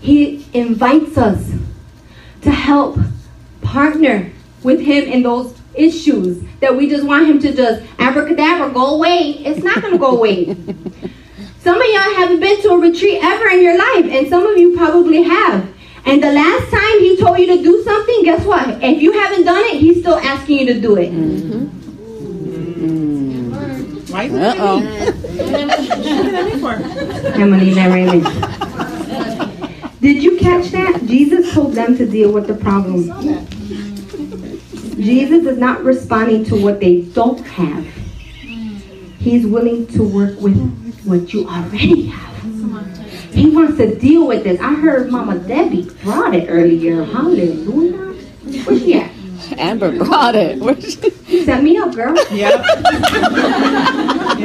He 0.00 0.46
invites 0.52 1.16
us 1.16 1.52
to 2.42 2.50
help 2.50 2.98
partner 3.62 4.30
with 4.62 4.80
Him 4.80 5.04
in 5.04 5.22
those 5.22 5.54
issues 5.74 6.42
that 6.60 6.76
we 6.76 6.88
just 6.88 7.04
want 7.04 7.26
Him 7.26 7.38
to 7.40 7.54
just 7.54 7.82
abracadabra 7.98 8.70
go 8.72 8.94
away. 8.96 9.42
It's 9.44 9.62
not 9.62 9.80
going 9.80 9.92
to 9.92 9.98
go 9.98 10.16
away. 10.16 10.46
Some 11.62 11.80
of 11.80 11.86
y'all 11.86 12.14
haven't 12.16 12.40
been 12.40 12.60
to 12.62 12.70
a 12.70 12.78
retreat 12.78 13.20
ever 13.22 13.48
in 13.50 13.62
your 13.62 13.78
life, 13.78 14.06
and 14.06 14.28
some 14.28 14.44
of 14.44 14.58
you 14.58 14.76
probably 14.76 15.22
have. 15.22 15.72
And 16.04 16.22
the 16.22 16.32
last 16.32 16.70
time 16.70 17.00
He 17.00 17.16
told 17.16 17.38
you 17.38 17.46
to 17.56 17.62
do 17.62 17.82
something, 17.82 18.22
guess 18.24 18.44
what? 18.44 18.82
If 18.82 19.00
you 19.00 19.12
haven't 19.12 19.44
done 19.44 19.62
it, 19.66 19.78
He's 19.80 20.00
still 20.00 20.18
asking 20.18 20.58
you 20.60 20.66
to 20.74 20.80
do 20.80 20.96
it. 20.96 21.10
Why 24.10 24.24
is 24.24 24.32
Uh 24.34 24.54
it 24.54 24.60
oh. 24.60 24.80
me? 24.80 26.60
for? 26.60 26.72
I'm 26.72 27.50
gonna 27.50 27.64
leave 27.64 27.74
that 27.76 27.88
right 27.88 28.22
there. 28.22 29.98
Did 30.00 30.22
you 30.22 30.36
catch 30.38 30.70
that? 30.72 31.00
Jesus 31.06 31.54
told 31.54 31.74
them 31.74 31.96
to 31.96 32.04
deal 32.04 32.32
with 32.32 32.46
the 32.46 32.54
problem. 32.54 33.04
Jesus 34.96 35.46
is 35.46 35.58
not 35.58 35.82
responding 35.82 36.44
to 36.46 36.56
what 36.60 36.80
they 36.80 37.02
don't 37.02 37.40
have. 37.46 37.86
He's 39.18 39.46
willing 39.46 39.86
to 39.88 40.02
work 40.02 40.38
with 40.40 40.56
what 41.04 41.32
you 41.32 41.48
already 41.48 42.06
have. 42.06 42.31
He 43.42 43.50
wants 43.50 43.76
to 43.78 43.98
deal 43.98 44.28
with 44.28 44.44
this. 44.44 44.60
I 44.60 44.72
heard 44.72 45.10
Mama 45.10 45.36
Debbie 45.36 45.90
brought 46.04 46.32
it 46.32 46.46
earlier. 46.48 47.02
Hallelujah. 47.02 48.14
Where's 48.62 48.80
she 48.80 48.94
at? 48.94 49.10
Amber 49.58 49.98
brought 49.98 50.36
it. 50.36 50.60
Where's 50.60 50.94
she? 50.94 51.42
Set 51.44 51.60
me 51.60 51.76
up, 51.76 51.92
girl. 51.92 52.14
Yeah. 52.30 52.62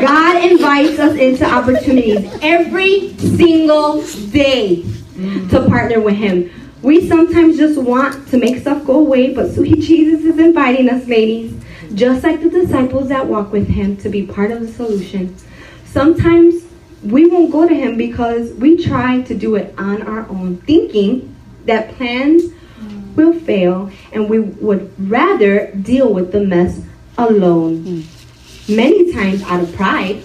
God 0.02 0.52
invites 0.52 0.98
us 0.98 1.16
into 1.16 1.46
opportunities 1.46 2.28
every 2.42 3.16
single 3.18 4.02
day 4.32 4.82
to 5.52 5.66
partner 5.70 6.02
with 6.02 6.16
Him. 6.16 6.50
We 6.82 7.08
sometimes 7.08 7.58
just 7.58 7.80
want 7.80 8.28
to 8.30 8.38
make 8.38 8.58
stuff 8.58 8.84
go 8.84 8.98
away, 9.00 9.32
but 9.32 9.54
sweet 9.54 9.80
Jesus 9.80 10.26
is 10.26 10.40
inviting 10.40 10.90
us, 10.90 11.06
ladies, 11.06 11.54
just 11.94 12.24
like 12.24 12.42
the 12.42 12.50
disciples 12.50 13.10
that 13.10 13.28
walk 13.28 13.52
with 13.52 13.68
Him, 13.68 13.96
to 13.98 14.10
be 14.10 14.26
part 14.26 14.50
of 14.50 14.62
the 14.62 14.68
solution. 14.68 15.36
Sometimes 15.86 16.64
we 17.04 17.26
won't 17.26 17.52
go 17.52 17.68
to 17.68 17.74
Him 17.74 17.98
because 17.98 18.54
we 18.54 18.84
try 18.84 19.22
to 19.22 19.36
do 19.36 19.56
it 19.56 19.74
on 19.78 20.02
our 20.02 20.28
own, 20.30 20.58
thinking 20.58 21.36
that 21.66 21.96
plans 21.96 22.44
will 23.16 23.34
fail 23.34 23.92
and 24.12 24.30
we 24.30 24.40
would 24.40 24.94
rather 25.10 25.72
deal 25.74 26.14
with 26.14 26.32
the 26.32 26.40
mess 26.40 26.82
alone 27.18 28.06
many 28.70 29.12
times 29.12 29.42
out 29.44 29.62
of 29.62 29.76
pride. 29.76 30.22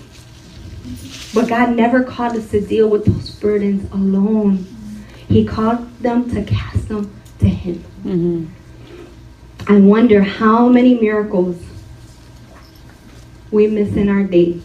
But 1.35 1.49
God 1.49 1.75
never 1.75 2.05
called 2.05 2.37
us 2.37 2.51
to 2.51 2.61
deal 2.61 2.89
with 2.89 3.07
those 3.07 3.31
burdens 3.31 3.91
alone. 3.93 4.67
He 5.29 5.45
called 5.47 5.91
them 6.01 6.31
to 6.35 6.43
cast 6.45 6.89
them 6.89 7.11
to 7.39 7.49
Him. 7.49 7.85
Mhm. 8.05 8.47
I 9.69 9.79
wonder 9.79 10.23
how 10.23 10.69
many 10.69 11.01
miracles 11.01 11.57
we 13.51 13.67
miss 13.69 13.95
in 13.97 14.09
our 14.09 14.25
day. 14.25 14.61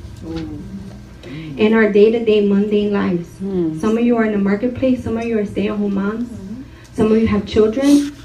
In 1.58 1.74
our 1.74 1.92
day 1.92 2.12
to 2.12 2.24
day 2.24 2.48
mundane 2.48 2.94
lives. 2.94 3.28
Mm. 3.40 3.80
Some 3.82 3.98
of 3.98 4.04
you 4.04 4.16
are 4.18 4.26
in 4.26 4.32
the 4.32 4.38
marketplace, 4.38 5.04
some 5.04 5.18
of 5.18 5.26
you 5.26 5.40
are 5.40 5.46
stay 5.46 5.68
at 5.68 5.78
home 5.78 5.96
moms, 5.96 6.30
some 6.94 7.12
of 7.12 7.20
you 7.20 7.28
have 7.28 7.46
children. 7.46 8.16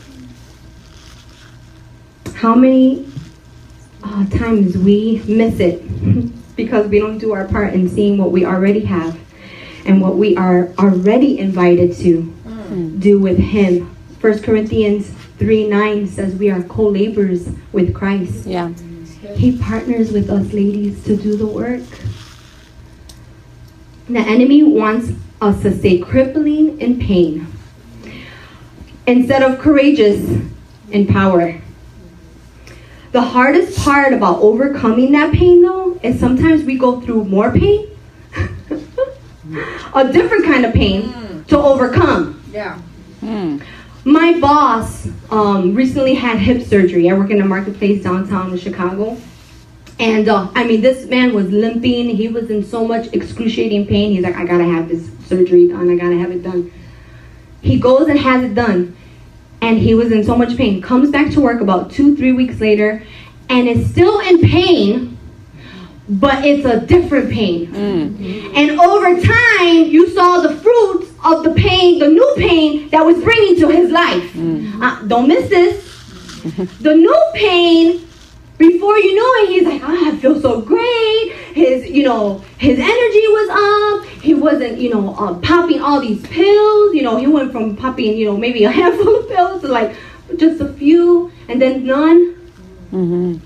How 2.35 2.55
many 2.55 3.11
uh, 4.05 4.27
times 4.27 4.77
we 4.77 5.23
miss 5.27 5.61
it 5.61 5.83
because 6.57 6.89
we 6.89 6.99
don't 6.99 7.19
do 7.19 7.33
our 7.33 7.47
part 7.47 7.73
in 7.73 7.89
seeing 7.89 8.19
what 8.19 8.33
we 8.33 8.45
already 8.45 8.85
have 8.85 9.19
and 9.87 10.01
what 10.01 10.17
we 10.17 10.37
are 10.37 10.69
already 10.79 11.39
invited 11.39 11.97
to 11.99 12.33
do 12.99 13.19
with 13.19 13.39
Him. 13.39 13.95
1 14.21 14.43
Corinthians 14.43 15.11
3 15.39 15.69
9 15.69 16.07
says 16.07 16.35
we 16.37 16.51
are 16.51 16.63
co 16.65 16.89
laborers 16.89 17.49
with 17.73 17.95
Christ. 17.95 18.47
Yeah. 18.47 18.73
He 19.37 19.59
partners 19.59 20.13
with 20.13 20.31
us, 20.31 20.53
ladies, 20.53 21.05
to 21.05 21.17
do 21.17 21.37
the 21.37 21.47
work. 21.47 21.83
The 24.09 24.19
enemy 24.19 24.63
wants 24.63 25.13
us 25.41 25.63
to 25.63 25.77
stay 25.77 25.99
crippling 25.99 26.81
in 26.81 26.99
pain 26.99 27.47
instead 29.07 29.43
of 29.43 29.59
courageous 29.59 30.41
in 30.91 31.07
power. 31.07 31.61
The 33.13 33.21
hardest 33.21 33.79
part 33.79 34.13
about 34.13 34.41
overcoming 34.41 35.13
that 35.13 35.33
pain, 35.35 35.63
though, 35.63 35.99
is 36.03 36.19
sometimes 36.19 36.65
we 36.65 36.79
go 36.79 37.01
through 37.01 37.25
more 37.25 37.53
pain, 37.53 37.89
a 39.95 40.13
different 40.13 40.47
kind 40.47 40.65
of 40.65 40.73
pain 40.73 41.45
to 41.49 41.59
overcome. 41.59 42.43
Yeah. 42.51 42.81
Mm. 43.21 43.63
My 44.05 44.39
boss 44.41 45.09
um, 45.31 45.75
recently 45.75 46.15
had 46.15 46.39
hip 46.39 46.63
surgery. 46.63 47.09
I 47.11 47.15
work 47.15 47.31
in 47.31 47.41
a 47.41 47.45
marketplace 47.45 48.03
downtown 48.03 48.51
in 48.53 48.59
Chicago. 48.59 49.17
And 50.03 50.29
uh, 50.29 50.51
I 50.55 50.65
mean, 50.65 50.81
this 50.83 51.07
man 51.07 51.33
was 51.33 51.49
limping. 51.51 52.11
He 52.11 52.27
was 52.29 52.51
in 52.51 52.65
so 52.65 52.85
much 52.87 53.07
excruciating 53.13 53.87
pain. 53.87 54.13
He's 54.13 54.25
like, 54.25 54.35
I 54.37 54.45
gotta 54.45 54.65
have 54.65 54.89
this 54.89 55.09
surgery 55.29 55.69
done. 55.69 55.89
I 55.89 55.97
gotta 55.97 56.19
have 56.19 56.31
it 56.33 56.43
done. 56.43 56.73
He 57.63 57.79
goes 57.79 58.09
and 58.09 58.19
has 58.19 58.43
it 58.43 58.55
done. 58.55 58.97
and 59.63 59.79
he 59.79 59.95
was 59.95 60.11
in 60.11 60.25
so 60.25 60.35
much 60.37 60.57
pain. 60.57 60.83
Comes 60.83 61.11
back 61.11 61.31
to 61.33 61.41
work 61.41 61.61
about 61.61 61.91
two, 61.91 62.17
three 62.17 62.33
weeks 62.33 62.61
later, 62.61 63.03
and 63.49 63.69
is 63.69 63.89
still 63.91 64.19
in 64.21 64.41
pain, 64.41 65.17
but 66.09 66.45
it's 66.45 66.67
a 66.67 66.81
different 66.81 67.31
pain. 67.31 67.69
Mm. 67.73 68.57
And 68.57 68.81
over 68.81 69.21
time, 69.21 69.85
you 69.87 70.11
saw 70.11 70.41
the 70.41 70.57
fruits 70.57 71.13
of 71.25 71.45
the 71.45 71.53
pain, 71.55 72.01
the 72.01 72.09
new 72.09 72.35
pain 72.37 72.89
that 72.91 73.07
was 73.07 73.23
bringing 73.23 73.55
to 73.61 73.69
his 73.69 73.91
life. 73.93 74.35
Uh, 74.83 75.03
don't 75.07 75.29
miss 75.29 75.49
this. 75.49 75.89
The 76.81 76.95
new 76.97 77.23
pain, 77.35 78.05
before 78.63 78.97
you 78.99 79.13
know 79.19 79.31
it, 79.43 79.49
he's 79.53 79.65
like, 79.71 79.83
"Ah, 79.85 80.09
I 80.09 80.17
feel 80.17 80.41
so 80.41 80.61
great. 80.61 81.33
His, 81.61 81.91
you 81.91 82.05
know, 82.05 82.43
his 82.59 82.79
energy 82.79 83.25
was 83.39 83.49
up. 83.69 84.09
He 84.23 84.35
wasn't, 84.35 84.79
you 84.79 84.91
know, 84.95 85.15
uh, 85.17 85.35
popping 85.41 85.81
all 85.81 86.01
these 86.01 86.23
pills. 86.27 86.95
You 86.95 87.03
know, 87.03 87.17
he 87.17 87.27
went 87.27 87.51
from 87.53 87.77
popping, 87.77 88.17
you 88.17 88.27
know, 88.27 88.37
maybe 88.37 88.65
a 88.65 88.71
handful 88.81 89.17
of 89.21 89.29
pills 89.29 89.63
to 89.63 89.69
like 89.69 89.97
just 90.37 90.61
a 90.61 90.69
few, 90.75 91.33
and 91.49 91.61
then 91.61 91.85
none. 91.85 92.21
Mhm. 92.93 93.41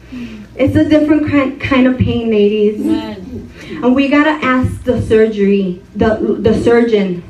It's 0.57 0.75
a 0.77 0.85
different 0.89 1.29
kind, 1.31 1.61
kind 1.61 1.87
of 1.87 1.99
pain, 1.99 2.31
ladies. 2.31 2.81
And 3.83 3.95
we 3.95 4.09
gotta 4.09 4.37
ask 4.45 4.85
the 4.85 5.01
surgery, 5.03 5.83
the 5.95 6.11
the 6.49 6.55
surgeon, 6.63 7.23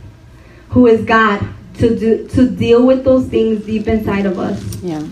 who 0.70 0.86
is 0.86 1.04
God, 1.04 1.38
to 1.78 1.86
do 1.98 2.26
to 2.34 2.48
deal 2.64 2.86
with 2.86 3.04
those 3.04 3.26
things 3.26 3.64
deep 3.64 3.86
inside 3.88 4.26
of 4.26 4.38
us. 4.38 4.58
Yeah. 4.82 5.02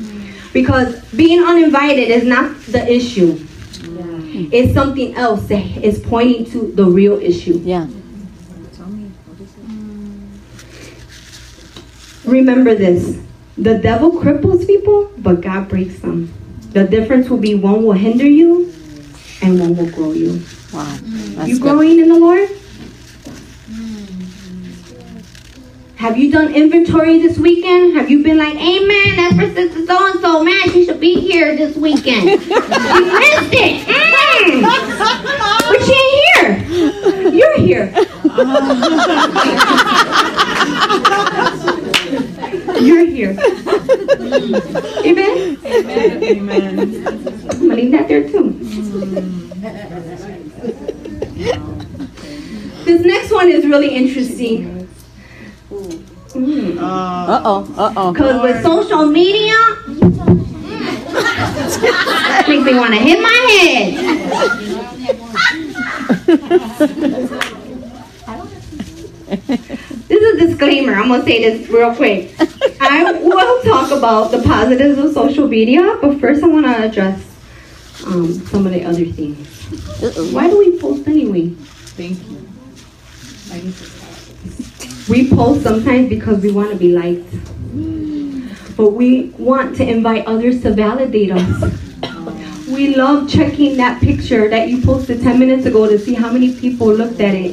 Because 0.54 1.04
being 1.10 1.42
uninvited 1.42 2.08
is 2.10 2.24
not 2.24 2.58
the 2.66 2.90
issue. 2.90 3.44
It's 4.52 4.72
something 4.72 5.14
else 5.16 5.46
that 5.48 5.84
is 5.84 5.98
pointing 5.98 6.50
to 6.52 6.72
the 6.72 6.84
real 6.84 7.18
issue. 7.18 7.60
Yeah. 7.64 7.88
Tell 8.76 8.86
me. 8.86 9.10
Remember 12.24 12.74
this. 12.74 13.20
The 13.58 13.78
devil 13.78 14.12
cripples 14.12 14.66
people, 14.66 15.10
but 15.18 15.40
God 15.40 15.68
breaks 15.68 15.98
them. 15.98 16.32
The 16.70 16.84
difference 16.84 17.28
will 17.28 17.38
be 17.38 17.54
one 17.54 17.84
will 17.84 17.92
hinder 17.92 18.26
you 18.26 18.72
and 19.42 19.58
one 19.60 19.76
will 19.76 19.90
grow 19.90 20.12
you. 20.12 20.42
Wow. 20.72 20.98
That's 21.02 21.48
you 21.48 21.58
good. 21.58 21.62
growing 21.62 21.98
in 21.98 22.08
the 22.08 22.18
Lord? 22.18 22.48
Have 26.04 26.18
you 26.18 26.30
done 26.30 26.54
inventory 26.54 27.18
this 27.18 27.38
weekend? 27.38 27.96
Have 27.96 28.10
you 28.10 28.22
been 28.22 28.36
like, 28.36 28.56
Amen, 28.56 29.16
that's 29.16 29.34
for 29.36 29.46
Sister 29.54 29.86
So 29.86 30.10
and 30.10 30.20
so. 30.20 30.44
Man, 30.44 30.70
she 30.70 30.84
should 30.84 31.00
be 31.00 31.18
here 31.18 31.56
this 31.56 31.78
weekend. 31.78 32.28
she 32.28 32.36
missed 32.36 33.54
it. 33.54 33.86
Mm. 33.86 34.60
But 35.66 35.82
she 35.82 35.94
ain't 35.94 36.36
here. 36.36 36.58
You're 37.30 37.56
here. 37.56 37.90
You're 42.82 43.06
here. 43.06 43.30
Amen? 45.06 45.56
Amen. 45.64 46.78
I'm 47.08 47.24
gonna 47.60 47.74
leave 47.74 47.92
that 47.92 48.08
there 48.08 48.28
too. 48.28 48.50
This 52.84 53.00
next 53.06 53.32
one 53.32 53.48
is 53.48 53.64
really 53.64 53.88
interesting. 53.88 54.83
Mm. 56.34 56.78
Uh, 56.78 57.42
oh. 57.44 57.74
Uh 57.78 57.92
oh. 57.96 58.12
Because 58.12 58.42
with 58.42 58.62
social 58.62 59.06
media, 59.06 59.54
makes 62.48 62.64
me 62.64 62.74
want 62.74 62.92
to 62.92 62.98
hit 62.98 63.22
my 63.22 63.30
head. 63.30 63.94
this 70.08 70.20
is 70.22 70.42
a 70.42 70.46
disclaimer. 70.46 70.94
I'm 70.94 71.06
going 71.08 71.20
to 71.20 71.26
say 71.26 71.40
this 71.40 71.68
real 71.70 71.94
quick. 71.94 72.34
I 72.80 73.12
will 73.12 73.62
talk 73.62 73.92
about 73.92 74.32
the 74.32 74.42
positives 74.42 74.98
of 74.98 75.12
social 75.12 75.46
media, 75.46 75.98
but 76.02 76.18
first 76.20 76.42
I 76.42 76.48
want 76.48 76.66
to 76.66 76.82
address 76.82 77.22
um, 78.06 78.32
some 78.32 78.66
of 78.66 78.72
the 78.72 78.84
other 78.84 79.04
things. 79.04 79.48
Uh-oh. 80.02 80.32
Why 80.32 80.50
do 80.50 80.58
we 80.58 80.78
post 80.80 81.06
anyway? 81.06 81.50
thank 81.94 82.18
you. 82.28 83.93
I 85.08 85.12
need 85.12 85.28
to 85.30 85.36
We 85.36 85.36
post 85.36 85.62
sometimes 85.62 86.08
because 86.08 86.42
we 86.42 86.50
want 86.50 86.70
to 86.70 86.76
be 86.76 86.92
liked. 86.92 87.28
But 88.76 88.90
we 88.90 89.30
want 89.38 89.76
to 89.76 89.88
invite 89.88 90.26
others 90.26 90.62
to 90.62 90.72
validate 90.72 91.30
us. 91.30 91.72
We 92.68 92.96
love 92.96 93.28
checking 93.28 93.76
that 93.76 94.00
picture 94.00 94.48
that 94.48 94.68
you 94.68 94.82
posted 94.82 95.22
10 95.22 95.38
minutes 95.38 95.66
ago 95.66 95.88
to 95.88 95.98
see 95.98 96.14
how 96.14 96.32
many 96.32 96.54
people 96.56 96.88
looked 96.92 97.20
at 97.20 97.34
it. 97.34 97.52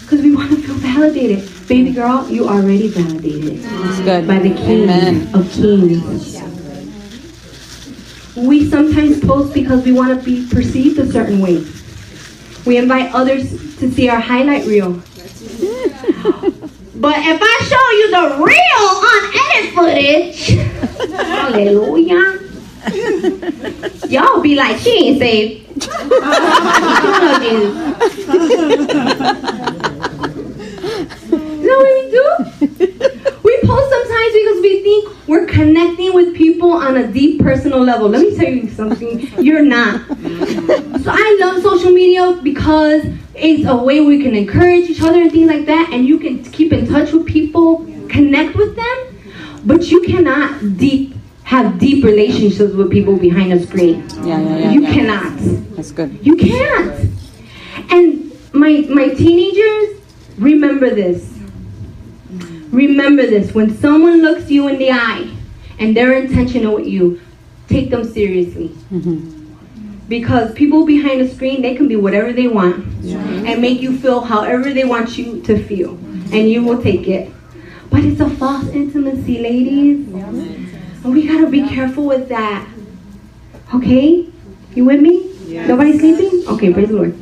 Because 0.00 0.20
we 0.20 0.34
want 0.34 0.50
to 0.50 0.56
feel 0.56 0.74
validated. 0.74 1.48
Baby 1.68 1.92
girl, 1.92 2.28
you 2.28 2.46
already 2.46 2.88
validated 2.88 3.62
That's 3.62 4.00
good. 4.00 4.26
by 4.26 4.38
the 4.38 4.50
King 4.54 4.82
Amen. 4.82 5.34
of 5.34 5.50
Kings. 5.50 6.36
We 8.36 8.68
sometimes 8.68 9.20
post 9.24 9.54
because 9.54 9.84
we 9.84 9.92
want 9.92 10.18
to 10.18 10.24
be 10.24 10.46
perceived 10.50 10.98
a 10.98 11.10
certain 11.10 11.40
way. 11.40 11.64
We 12.66 12.76
invite 12.76 13.14
others 13.14 13.50
to 13.78 13.90
see 13.90 14.08
our 14.08 14.20
highlight 14.20 14.66
reel. 14.66 15.02
But 16.96 17.16
if 17.18 17.40
I 17.42 17.58
show 17.66 17.90
you 17.98 18.10
the 18.10 18.22
real 18.44 19.02
unedited 19.10 19.74
footage, 19.74 20.54
hallelujah, 21.26 22.38
y'all 24.08 24.40
be 24.40 24.54
like, 24.54 24.78
she 24.78 25.08
ain't 25.08 25.18
saved. 25.18 25.64
Jesus. 27.42 27.74
You 31.30 31.70
know 31.70 31.78
what 31.78 31.90
we 31.94 32.02
do? 32.10 32.24
We 33.42 33.52
post 33.64 33.90
sometimes 33.90 34.32
because 34.32 34.53
we 34.64 34.82
think 34.82 35.28
we're 35.28 35.46
connecting 35.46 36.14
with 36.14 36.34
people 36.34 36.72
on 36.72 36.96
a 36.96 37.06
deep 37.06 37.40
personal 37.40 37.80
level. 37.80 38.08
Let 38.08 38.22
me 38.22 38.34
tell 38.34 38.48
you 38.48 38.68
something. 38.70 39.20
You're 39.44 39.62
not. 39.62 40.06
So 40.08 41.10
I 41.12 41.38
love 41.40 41.62
social 41.62 41.92
media 41.92 42.40
because 42.42 43.04
it's 43.34 43.68
a 43.68 43.76
way 43.76 44.00
we 44.00 44.22
can 44.22 44.34
encourage 44.34 44.88
each 44.88 45.02
other 45.02 45.20
and 45.20 45.30
things 45.30 45.48
like 45.48 45.66
that, 45.66 45.92
and 45.92 46.06
you 46.06 46.18
can 46.18 46.42
keep 46.44 46.72
in 46.72 46.86
touch 46.86 47.12
with 47.12 47.26
people, 47.26 47.84
connect 48.08 48.56
with 48.56 48.74
them, 48.74 48.96
but 49.66 49.84
you 49.90 50.02
cannot 50.02 50.78
deep 50.78 51.14
have 51.44 51.78
deep 51.78 52.02
relationships 52.02 52.72
with 52.72 52.90
people 52.90 53.18
behind 53.18 53.52
a 53.52 53.60
screen. 53.66 54.08
Yeah, 54.24 54.40
yeah, 54.40 54.56
yeah. 54.56 54.70
You 54.70 54.80
yeah. 54.80 54.92
cannot. 54.94 55.76
That's 55.76 55.92
good. 55.92 56.18
You 56.24 56.36
can't. 56.36 57.10
And 57.90 58.32
my 58.54 58.86
my 58.88 59.08
teenagers, 59.08 60.00
remember 60.38 60.88
this. 60.88 61.33
Remember 62.74 63.22
this. 63.24 63.54
When 63.54 63.70
someone 63.76 64.20
looks 64.22 64.50
you 64.50 64.66
in 64.68 64.78
the 64.78 64.90
eye 64.90 65.28
and 65.78 65.96
they're 65.96 66.12
intentional 66.14 66.74
with 66.74 66.86
you, 66.86 67.20
take 67.68 67.90
them 67.90 68.04
seriously. 68.04 68.70
Mhm. 68.92 69.30
Because 70.08 70.52
people 70.52 70.84
behind 70.84 71.20
the 71.20 71.28
screen, 71.28 71.62
they 71.62 71.74
can 71.74 71.88
be 71.88 71.96
whatever 71.96 72.32
they 72.32 72.48
want 72.48 72.84
and 73.46 73.62
make 73.62 73.80
you 73.80 73.92
feel 73.96 74.20
however 74.20 74.72
they 74.72 74.84
want 74.84 75.16
you 75.16 75.40
to 75.44 75.56
feel. 75.56 75.96
And 76.32 76.50
you 76.50 76.62
will 76.62 76.82
take 76.82 77.08
it. 77.08 77.30
But 77.90 78.04
it's 78.04 78.20
a 78.20 78.28
false 78.28 78.68
intimacy, 78.74 79.38
ladies. 79.40 79.98
And 81.04 81.12
we 81.14 81.26
gotta 81.26 81.46
be 81.48 81.62
careful 81.62 82.04
with 82.06 82.28
that. 82.28 82.66
Okay? 83.74 84.26
You 84.74 84.84
with 84.84 85.00
me? 85.00 85.22
Nobody 85.68 85.96
sleeping? 85.98 86.42
Okay, 86.48 86.72
praise 86.72 86.88
the 86.88 86.96
Lord. 86.96 87.14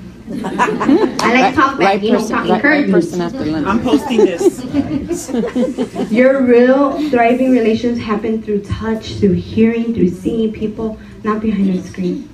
I 0.44 1.34
like 1.34 1.54
to 1.54 1.60
talk 1.60 1.78
back, 1.78 1.86
Right 1.88 2.02
you 2.02 2.12
know, 2.12 2.18
person, 2.18 2.36
talk, 2.36 2.48
right, 2.48 2.54
encourage 2.56 2.80
right 2.80 2.86
me. 2.86 2.92
person 2.92 3.20
after 3.20 3.44
lunch. 3.44 3.66
I'm 3.66 3.82
posting 3.82 4.18
this. 4.18 6.10
Your 6.12 6.42
real 6.42 7.10
thriving 7.10 7.52
relations 7.52 7.98
happen 7.98 8.42
through 8.42 8.62
touch, 8.64 9.14
through 9.14 9.34
hearing, 9.34 9.94
through 9.94 10.08
seeing 10.08 10.52
people, 10.52 10.98
not 11.22 11.40
behind 11.40 11.70
a 11.70 11.82
screen. 11.82 12.28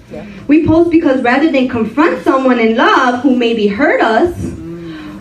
We 0.46 0.66
post 0.66 0.90
because 0.90 1.22
rather 1.22 1.50
than 1.52 1.68
confront 1.68 2.22
someone 2.24 2.58
in 2.58 2.76
love 2.76 3.20
who 3.22 3.36
maybe 3.36 3.66
hurt 3.68 4.00
us, 4.00 4.34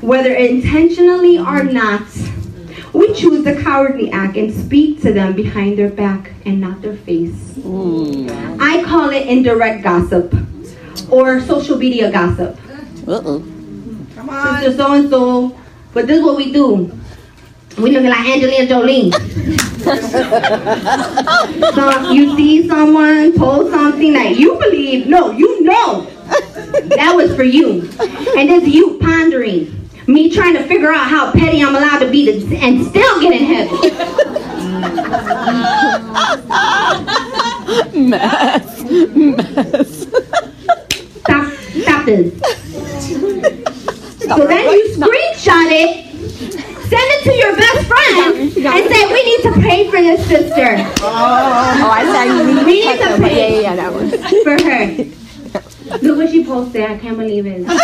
whether 0.01 0.33
intentionally 0.33 1.37
or 1.39 1.63
not, 1.63 2.03
we 2.93 3.13
choose 3.13 3.43
the 3.43 3.55
cowardly 3.61 4.09
act 4.11 4.37
and 4.37 4.53
speak 4.53 5.01
to 5.01 5.11
them 5.11 5.33
behind 5.33 5.77
their 5.77 5.89
back 5.89 6.31
and 6.45 6.61
not 6.61 6.81
their 6.81 6.95
face. 6.95 7.57
Ooh. 7.65 8.27
I 8.59 8.83
call 8.85 9.09
it 9.09 9.27
indirect 9.27 9.83
gossip 9.83 10.33
or 11.11 11.41
social 11.41 11.77
media 11.77 12.11
gossip. 12.11 12.57
Uh-oh. 13.07 13.39
Come 14.15 14.29
on. 14.29 14.61
Sister 14.61 14.77
so 14.77 14.93
and 14.93 15.09
so, 15.09 15.57
but 15.93 16.07
this 16.07 16.19
is 16.19 16.25
what 16.25 16.35
we 16.35 16.51
do. 16.51 16.91
We 17.77 17.91
looking 17.91 18.09
like 18.09 18.27
Angelina 18.27 18.67
Jolie. 18.67 19.11
so 21.73 22.11
you 22.11 22.35
see 22.35 22.67
someone 22.67 23.33
post 23.37 23.71
something 23.71 24.13
that 24.13 24.35
you 24.37 24.57
believe, 24.59 25.07
no, 25.07 25.31
you 25.31 25.63
know 25.63 26.07
that 26.97 27.13
was 27.15 27.35
for 27.35 27.43
you, 27.43 27.89
and 28.37 28.49
this 28.49 28.67
you 28.67 28.97
pondering. 28.99 29.73
Me 30.07 30.31
trying 30.31 30.53
to 30.53 30.63
figure 30.63 30.91
out 30.91 31.07
how 31.07 31.31
petty 31.33 31.61
I'm 31.61 31.75
allowed 31.75 31.99
to 31.99 32.09
be 32.09 32.25
to, 32.25 32.55
and 32.57 32.85
still 32.87 33.21
get 33.21 33.33
in 33.33 33.45
heaven. 33.45 33.77
Mess. 38.09 38.83
Mess. 39.15 40.07
Stop, 41.19 41.53
stop 41.53 42.05
this. 42.05 42.66
So 44.27 44.45
then 44.47 44.63
you 44.71 44.95
screenshot 44.95 45.69
it, 45.71 46.05
send 46.89 47.07
it 47.15 47.23
to 47.23 47.33
your 47.33 47.55
best 47.55 47.87
friend, 47.87 48.35
and 48.39 48.93
say, 48.93 49.13
we 49.13 49.23
need 49.23 49.41
to 49.43 49.51
pray 49.61 49.85
for 49.89 49.97
this 50.01 50.27
sister. 50.27 50.75
Oh, 51.01 51.89
I 51.91 52.03
sang 52.11 52.47
We 52.65 52.73
need 52.73 52.83
to 52.83 52.97
Yeah, 52.99 53.17
pay 53.17 53.61
yeah, 53.63 53.75
that 53.75 53.93
was. 53.93 54.11
for 54.43 54.57
her. 54.63 55.97
Look 56.01 56.17
what 56.17 56.29
she 56.29 56.43
posted. 56.43 56.81
I 56.83 56.97
can't 56.97 57.17
believe 57.17 57.45
it. 57.45 57.61
Lord, 57.61 57.67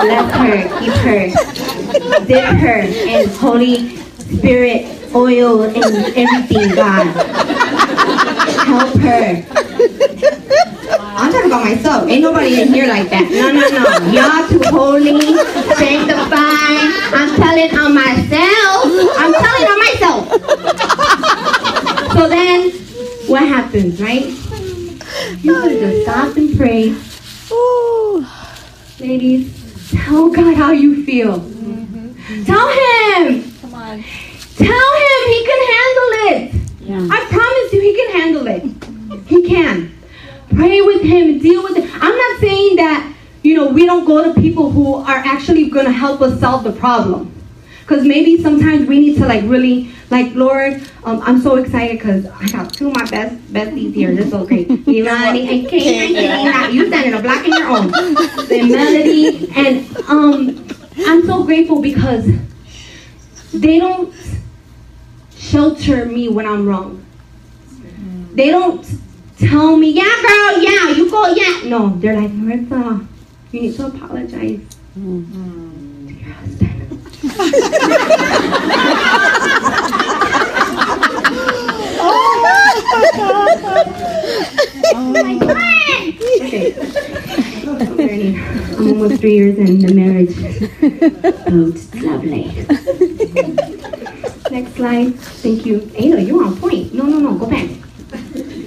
bless 0.00 0.34
her, 0.34 0.80
keep 0.80 0.94
her, 1.04 2.24
dip 2.26 2.44
her 2.58 2.78
in 2.80 3.28
Holy 3.30 3.96
Spirit 3.98 4.86
oil 5.14 5.62
and 5.62 5.76
everything, 6.16 6.74
God. 6.74 7.06
Help 8.64 8.94
her. 9.00 10.33
I'm 11.16 11.32
talking 11.32 11.46
about 11.46 11.64
myself. 11.64 12.08
Ain't 12.08 12.22
nobody 12.22 12.60
in 12.60 12.72
here 12.74 12.88
like 12.88 13.08
that. 13.10 13.30
No, 13.30 13.52
no, 13.52 13.68
no. 13.70 13.84
Y'all 14.10 14.48
too 14.48 14.58
holy, 14.74 15.38
sanctified. 15.78 16.90
I'm 17.14 17.36
telling 17.38 17.70
on 17.78 17.94
myself. 17.94 18.90
I'm 19.16 19.32
telling 19.32 19.68
on 19.70 19.78
myself. 19.78 20.22
So 22.14 22.28
then, 22.28 22.70
what 23.28 23.42
happens, 23.42 24.02
right? 24.02 24.26
You 25.40 25.54
could 25.60 25.78
just 25.78 26.02
stop 26.02 26.36
and 26.36 26.56
pray. 26.56 26.94
Ooh. 27.52 28.26
Ladies, 28.98 29.90
tell 29.92 30.30
God 30.30 30.56
how 30.56 30.72
you 30.72 31.04
feel. 31.04 31.38
Tell 32.44 32.68
Him. 32.68 33.52
Come 33.60 33.74
on. 33.74 34.02
Tell 34.56 34.90
Him 34.98 35.28
He 35.28 35.44
can 35.46 35.60
handle 35.74 36.10
it. 36.26 36.54
Yeah. 36.80 37.08
I 37.08 37.24
promise 37.30 37.72
you, 37.72 37.80
He 37.80 37.94
can 37.94 38.10
handle 38.20 38.46
it. 38.48 38.62
He 39.28 39.48
can. 39.48 39.93
Him, 41.14 41.38
deal 41.38 41.62
with 41.62 41.76
it. 41.76 41.90
I'm 41.94 42.16
not 42.16 42.40
saying 42.40 42.76
that, 42.76 43.14
you 43.42 43.54
know, 43.54 43.68
we 43.68 43.86
don't 43.86 44.04
go 44.04 44.24
to 44.24 44.40
people 44.40 44.70
who 44.70 44.94
are 44.94 45.16
actually 45.16 45.68
going 45.70 45.86
to 45.86 45.92
help 45.92 46.20
us 46.20 46.40
solve 46.40 46.64
the 46.64 46.72
problem. 46.72 47.30
Because 47.80 48.06
maybe 48.06 48.42
sometimes 48.42 48.88
we 48.88 48.98
need 48.98 49.16
to, 49.16 49.26
like, 49.26 49.44
really, 49.44 49.90
like, 50.10 50.34
Lord, 50.34 50.82
um, 51.04 51.20
I'm 51.22 51.40
so 51.40 51.56
excited 51.56 51.98
because 51.98 52.24
I 52.26 52.46
got 52.48 52.72
two 52.72 52.88
of 52.88 52.94
my 52.94 53.04
best 53.10 53.36
besties 53.52 53.92
here. 53.94 54.14
This 54.14 54.26
is 54.26 54.30
so 54.30 54.46
great. 54.46 54.70
Imani 54.88 55.60
and 55.60 55.68
Kate. 55.68 56.72
You 56.72 56.86
stand 56.88 57.06
in 57.06 57.14
a 57.14 57.20
block 57.20 57.44
in 57.44 57.52
your 57.52 57.68
own. 57.68 57.92
And 58.50 58.70
Melody. 58.70 59.50
And 59.54 59.96
um, 60.08 60.66
I'm 60.96 61.26
so 61.26 61.44
grateful 61.44 61.82
because 61.82 62.26
they 63.52 63.78
don't 63.78 64.14
shelter 65.36 66.06
me 66.06 66.28
when 66.28 66.46
I'm 66.46 66.66
wrong. 66.66 67.04
They 68.32 68.48
don't 68.50 68.84
tell 69.38 69.76
me, 69.76 69.90
yeah, 69.90 70.02
girl, 70.22 70.62
yeah, 70.62 70.90
you 70.90 71.10
go, 71.10 71.26
yeah. 71.34 71.68
No, 71.68 71.88
they're 71.96 72.20
like, 72.20 72.30
Marissa, 72.30 73.06
you 73.52 73.60
need 73.62 73.76
to 73.76 73.86
apologize 73.86 74.60
to 74.94 75.00
your 75.00 76.32
husband. 76.34 77.00
oh 84.86 85.12
my 85.12 85.38
God! 85.38 85.54
Okay. 86.44 86.74
I'm 87.66 87.96
learning. 87.96 88.38
I'm 88.76 88.88
almost 88.88 89.20
three 89.20 89.34
years 89.34 89.56
in 89.58 89.78
the 89.80 89.94
marriage. 89.94 90.34
Oh, 91.46 91.68
it's 91.68 91.94
lovely. 91.94 92.44
Next 94.50 94.74
slide. 94.76 95.14
Thank 95.42 95.64
you. 95.66 95.90
Ada, 95.94 96.22
you're 96.22 96.44
on 96.44 96.56
point. 96.58 96.92
No, 96.94 97.04
no, 97.04 97.18
no. 97.18 97.34
Go 97.38 97.46
back. 97.46 97.68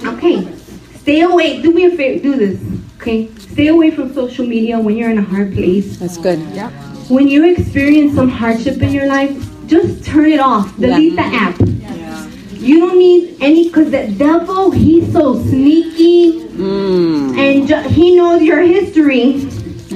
Okay. 0.04 0.46
Stay 1.00 1.20
away. 1.22 1.60
Do 1.62 1.72
me 1.72 1.84
a 1.86 1.90
favor. 1.96 2.22
Do 2.22 2.36
this. 2.36 2.60
Okay. 3.00 3.28
Stay 3.38 3.68
away 3.68 3.90
from 3.90 4.12
social 4.14 4.46
media 4.46 4.78
when 4.78 4.96
you're 4.96 5.10
in 5.10 5.18
a 5.18 5.22
hard 5.22 5.52
place. 5.54 5.96
That's 5.98 6.16
good. 6.18 6.38
Yeah. 6.54 6.70
When 7.08 7.28
you 7.28 7.50
experience 7.50 8.14
some 8.14 8.28
hardship 8.28 8.82
in 8.82 8.92
your 8.92 9.06
life, 9.06 9.32
just 9.66 10.04
turn 10.04 10.30
it 10.32 10.40
off. 10.40 10.76
Delete 10.78 11.16
the 11.16 11.22
app. 11.22 11.56
Yeah. 11.60 12.26
You 12.52 12.80
don't 12.80 12.98
need 12.98 13.36
any, 13.40 13.68
because 13.68 13.90
the 13.90 14.08
devil, 14.18 14.70
he's 14.70 15.10
so 15.12 15.40
sneaky 15.42 16.42
Mm. 16.58 17.38
and 17.38 17.68
ju- 17.68 17.88
he 17.88 18.16
knows 18.16 18.42
your 18.42 18.60
history. 18.60 19.46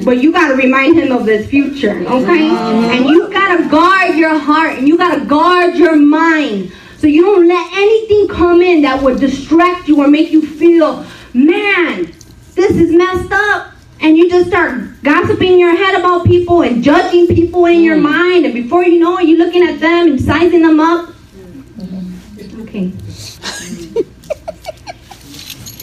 But 0.04 0.22
you 0.22 0.32
gotta 0.32 0.54
remind 0.54 0.96
him 0.96 1.12
of 1.12 1.26
his 1.26 1.46
future, 1.48 2.04
okay? 2.06 2.48
And 2.48 3.04
you 3.06 3.28
gotta 3.30 3.68
guard 3.68 4.16
your 4.16 4.38
heart 4.38 4.78
and 4.78 4.86
you 4.88 4.96
gotta 4.96 5.24
guard 5.24 5.76
your 5.76 5.96
mind. 5.96 6.72
So 7.02 7.08
you 7.08 7.22
don't 7.22 7.48
let 7.48 7.72
anything 7.72 8.28
come 8.28 8.62
in 8.62 8.82
that 8.82 9.02
would 9.02 9.18
distract 9.18 9.88
you 9.88 9.98
or 9.98 10.06
make 10.06 10.30
you 10.30 10.40
feel, 10.40 11.04
man, 11.34 12.14
this 12.54 12.70
is 12.76 12.92
messed 12.92 13.32
up. 13.32 13.72
And 14.00 14.16
you 14.16 14.30
just 14.30 14.46
start 14.46 15.02
gossiping 15.02 15.54
in 15.54 15.58
your 15.58 15.74
head 15.74 15.98
about 15.98 16.24
people 16.24 16.62
and 16.62 16.80
judging 16.80 17.26
people 17.26 17.66
in 17.66 17.82
your 17.82 17.96
mm. 17.96 18.02
mind. 18.02 18.44
And 18.44 18.54
before 18.54 18.84
you 18.84 19.00
know 19.00 19.18
it, 19.18 19.26
you're 19.26 19.38
looking 19.38 19.64
at 19.64 19.80
them 19.80 20.12
and 20.12 20.20
sizing 20.20 20.62
them 20.62 20.78
up. 20.78 21.08
Mm-hmm. 21.08 22.62
Okay. 22.62 22.92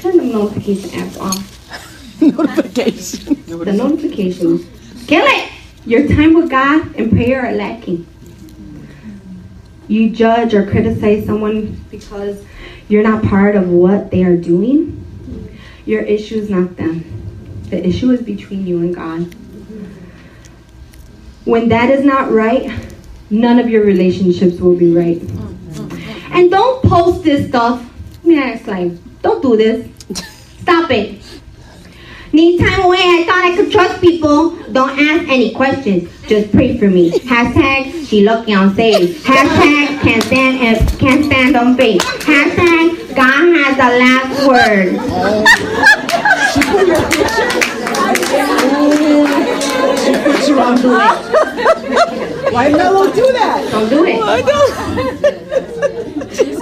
Turn 0.02 0.16
the 0.16 0.24
notification 0.24 0.90
apps 0.92 1.20
off 1.20 2.22
Notification. 2.22 3.44
the 3.46 3.74
notifications. 3.74 4.66
Kill 5.06 5.26
it! 5.26 5.52
Your 5.86 6.08
time 6.08 6.34
with 6.34 6.50
God 6.50 6.96
and 6.96 7.12
prayer 7.12 7.46
are 7.46 7.52
lacking. 7.52 8.08
You 9.90 10.12
judge 10.12 10.54
or 10.54 10.70
criticize 10.70 11.26
someone 11.26 11.84
because 11.90 12.46
you're 12.88 13.04
not 13.04 13.24
part 13.24 13.56
of 13.56 13.70
what 13.70 14.12
they 14.12 14.24
are 14.24 14.38
doing. 14.38 14.96
Your 15.86 16.04
issue 16.04 16.36
is 16.36 16.50
not 16.50 16.78
them. 16.78 17.04
The 17.70 17.86
issue 17.86 18.12
is 18.12 18.22
between 18.22 18.68
you 18.68 18.78
and 18.78 18.96
God. 18.96 19.36
When 21.46 21.70
that 21.70 21.90
is 21.90 22.06
not 22.06 22.32
right, 22.32 22.72
none 23.32 23.58
of 23.58 23.68
your 23.68 23.84
relationships 23.84 24.60
will 24.60 24.76
be 24.76 24.94
right. 24.94 25.22
And 26.32 26.52
don't 26.52 26.84
post 26.84 27.24
this 27.24 27.48
stuff. 27.50 27.84
Yeah, 28.24 28.54
it's 28.54 28.68
like, 28.68 28.92
don't 29.24 29.42
do 29.42 29.58
this. 29.58 29.90
Stop 30.62 30.92
it. 30.92 31.19
Need 32.32 32.60
time 32.60 32.82
away. 32.82 33.00
I 33.00 33.24
thought 33.26 33.44
I 33.44 33.56
could 33.56 33.72
trust 33.72 34.00
people. 34.02 34.52
Don't 34.72 34.92
ask 35.00 35.28
any 35.28 35.52
questions. 35.52 36.10
Just 36.28 36.52
pray 36.52 36.78
for 36.78 36.88
me. 36.88 37.12
Hashtag 37.12 38.06
she 38.08 38.24
lucky 38.24 38.54
on 38.54 38.74
stage. 38.74 39.18
Hashtag 39.24 40.00
can't 40.02 40.24
stand 40.24 40.60
if 40.62 41.00
can't 41.00 41.26
stand 41.26 41.56
on 41.56 41.76
faith. 41.76 42.02
Hashtag 42.02 43.16
God 43.16 43.54
has 43.56 43.78
the 43.78 43.90
last 43.98 44.48
word. 44.48 45.00
She 50.00 50.14
put 50.24 50.48
you 50.48 50.60
on 50.60 50.76
the 50.76 50.90
Why 52.52 52.70
Mello 52.70 53.12
do 53.12 53.32
that? 53.34 53.68
Don't 53.72 53.90
do 53.90 54.06
it. 54.08 54.20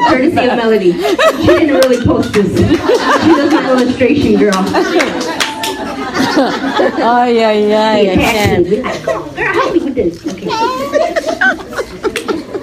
Courtesy 0.07 0.47
of 0.47 0.55
Melody. 0.55 0.91
She 0.93 1.47
didn't 1.47 1.75
really 1.75 2.05
post 2.05 2.31
this. 2.33 2.57
She 2.57 3.27
does 3.35 3.51
my 3.51 3.69
illustration, 3.69 4.37
girl. 4.39 4.63
Oh, 6.39 7.25
yeah, 7.25 7.51
yeah, 7.51 7.91
I 7.91 8.15
can. 8.15 8.65
Come 9.03 9.23
on, 9.23 9.35
girl, 9.35 9.53
help 9.53 9.73
me 9.73 9.79
with 9.85 9.95
this. 9.95 10.27
Okay. 10.27 10.49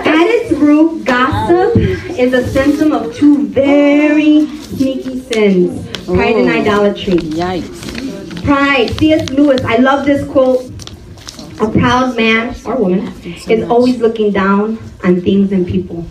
At 0.06 0.26
its 0.28 0.52
root, 0.52 1.04
gossip 1.04 1.76
is 1.76 2.32
a 2.32 2.46
symptom 2.48 2.92
of 2.92 3.14
two 3.16 3.48
very 3.48 4.46
sneaky 4.46 5.18
sins 5.20 5.88
pride 6.06 6.37
and 6.37 6.48
Oh. 6.48 6.52
idolatry. 6.60 7.14
Yikes. 7.14 8.44
Pride, 8.44 8.90
C.S. 8.98 9.28
Lewis, 9.30 9.60
I 9.64 9.76
love 9.78 10.04
this 10.06 10.24
quote. 10.28 10.70
A 11.60 11.68
proud 11.68 12.16
man 12.16 12.54
or 12.64 12.76
woman 12.76 13.12
is 13.48 13.68
always 13.68 13.98
looking 13.98 14.32
down 14.32 14.78
on 15.04 15.20
things 15.20 15.50
and 15.52 15.66
people. 15.66 16.04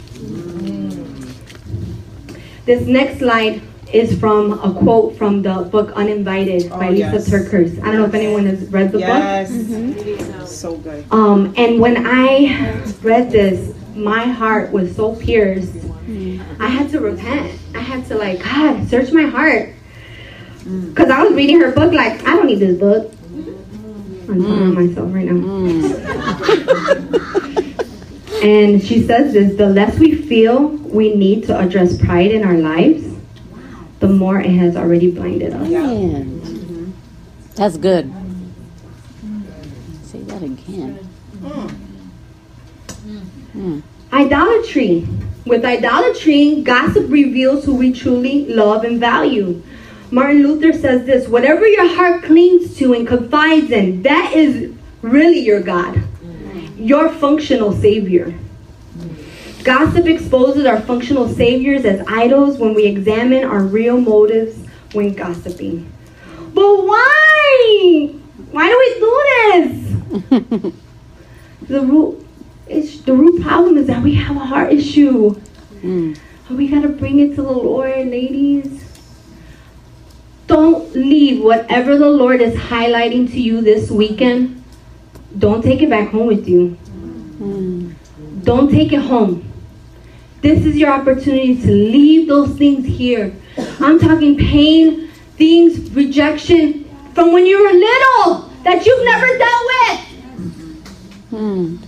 This 2.65 2.85
next 2.87 3.19
slide 3.19 3.61
is 3.93 4.19
from 4.19 4.53
a 4.53 4.73
quote 4.73 5.15
from 5.15 5.41
the 5.41 5.67
book 5.71 5.91
Uninvited 5.91 6.71
oh, 6.71 6.79
by 6.79 6.87
Oh, 6.87 6.91
Lysa 6.91 6.97
yes. 6.97 7.29
TerKeurst. 7.29 7.81
I 7.81 7.85
don't 7.85 7.97
know 7.97 8.05
if 8.05 8.13
anyone 8.13 8.45
has 8.45 8.67
read 8.69 8.91
the 8.91 8.99
book. 8.99 9.07
Yes. 9.07 9.51
Mm-hmm. 9.51 10.45
So 10.45 10.77
good. 10.77 11.05
Um, 11.11 11.53
and 11.57 11.79
when 11.79 12.05
I 12.05 12.81
read 13.01 13.31
this, 13.31 13.75
my 13.95 14.25
heart 14.25 14.71
was 14.71 14.95
so 14.95 15.15
pierced. 15.15 15.73
Mm-hmm. 15.73 16.61
I 16.61 16.67
had 16.67 16.89
to 16.91 16.99
repent. 16.99 17.59
I 17.75 17.79
had 17.79 18.05
to 18.07 18.15
like, 18.15 18.43
God, 18.43 18.87
search 18.89 19.11
my 19.11 19.23
heart. 19.23 19.73
Mm. 20.63 20.89
Because 20.89 21.09
I 21.09 21.23
was 21.23 21.33
reading 21.33 21.59
her 21.59 21.71
book 21.71 21.93
like, 21.93 22.25
I 22.25 22.35
don't 22.35 22.47
need 22.47 22.59
this 22.59 22.79
book. 22.79 23.11
Mm-hmm. 23.11 24.31
I'm 24.31 24.41
talking 24.41 24.45
to 24.45 24.65
mm. 24.65 24.87
myself 24.87 25.13
right 25.13 25.25
now. 25.25 25.33
Mm. 25.33 27.33
And 28.43 28.83
she 28.83 29.01
says 29.01 29.31
this, 29.31 29.55
the 29.55 29.69
less 29.69 29.97
we 29.97 30.15
feel 30.15 30.67
we 30.67 31.15
need 31.15 31.45
to 31.45 31.57
address 31.57 31.97
pride 31.97 32.31
in 32.31 32.43
our 32.43 32.57
lives, 32.57 33.05
the 34.03 34.09
more 34.09 34.37
it 34.41 34.49
has 34.49 34.75
already 34.75 35.09
blinded 35.09 35.53
us. 35.53 35.69
Man. 35.69 36.41
Mm-hmm. 36.41 36.91
That's 37.55 37.77
good. 37.77 38.13
Say 40.03 40.19
that 40.23 40.43
again. 40.43 40.99
Mm. 43.55 43.81
Idolatry. 44.11 45.07
With 45.45 45.63
idolatry, 45.63 46.63
gossip 46.63 47.09
reveals 47.09 47.63
who 47.63 47.75
we 47.75 47.93
truly 47.93 48.45
love 48.47 48.83
and 48.83 48.99
value. 48.99 49.63
Martin 50.11 50.43
Luther 50.43 50.73
says 50.73 51.05
this 51.05 51.29
whatever 51.29 51.65
your 51.65 51.87
heart 51.95 52.23
clings 52.23 52.75
to 52.79 52.93
and 52.93 53.07
confides 53.07 53.71
in, 53.71 54.03
that 54.03 54.33
is 54.33 54.73
really 55.01 55.39
your 55.39 55.61
God, 55.61 55.95
mm. 55.95 56.71
your 56.75 57.07
functional 57.07 57.71
Savior. 57.71 58.37
Gossip 59.63 60.05
exposes 60.07 60.65
our 60.65 60.81
functional 60.81 61.29
saviors 61.29 61.85
as 61.85 62.05
idols 62.07 62.57
when 62.57 62.73
we 62.73 62.85
examine 62.85 63.45
our 63.45 63.63
real 63.63 63.99
motives 63.99 64.57
when 64.91 65.13
gossiping. 65.13 65.89
But 66.53 66.85
why? 66.85 68.13
Why 68.51 68.67
do 68.67 68.77
we 68.77 68.93
do 68.99 69.23
this? 69.51 70.69
the 71.69 71.81
root, 71.81 72.27
it's, 72.67 72.99
the 73.01 73.13
root 73.13 73.41
problem 73.41 73.77
is 73.77 73.87
that 73.87 74.03
we 74.03 74.13
have 74.15 74.35
a 74.35 74.45
heart 74.45 74.73
issue. 74.73 75.33
Mm. 75.81 76.19
We 76.49 76.67
gotta 76.67 76.89
bring 76.89 77.19
it 77.19 77.35
to 77.35 77.41
the 77.41 77.51
Lord, 77.51 78.07
ladies. 78.07 78.83
Don't 80.47 80.93
leave 80.93 81.41
whatever 81.41 81.97
the 81.97 82.09
Lord 82.09 82.41
is 82.41 82.53
highlighting 82.53 83.31
to 83.31 83.39
you 83.39 83.61
this 83.61 83.89
weekend. 83.89 84.61
Don't 85.39 85.63
take 85.63 85.81
it 85.81 85.89
back 85.89 86.09
home 86.09 86.27
with 86.27 86.49
you. 86.49 86.77
Mm. 87.39 87.95
Don't 88.43 88.69
take 88.69 88.91
it 88.91 89.01
home. 89.01 89.52
This 90.43 90.65
is 90.65 90.75
your 90.75 90.91
opportunity 90.91 91.55
to 91.61 91.71
leave 91.71 92.27
those 92.27 92.57
things 92.57 92.85
here. 92.85 93.33
I'm 93.79 93.97
talking 93.97 94.37
pain, 94.37 95.07
things, 95.37 95.89
rejection 95.91 96.83
from 97.13 97.31
when 97.31 97.45
you 97.45 97.63
were 97.63 97.71
little 97.71 98.49
that 98.65 98.85
you've 98.85 99.05
never 99.05 99.37
dealt 99.37 99.65
with. 99.71 99.99
Mm. 101.31 101.79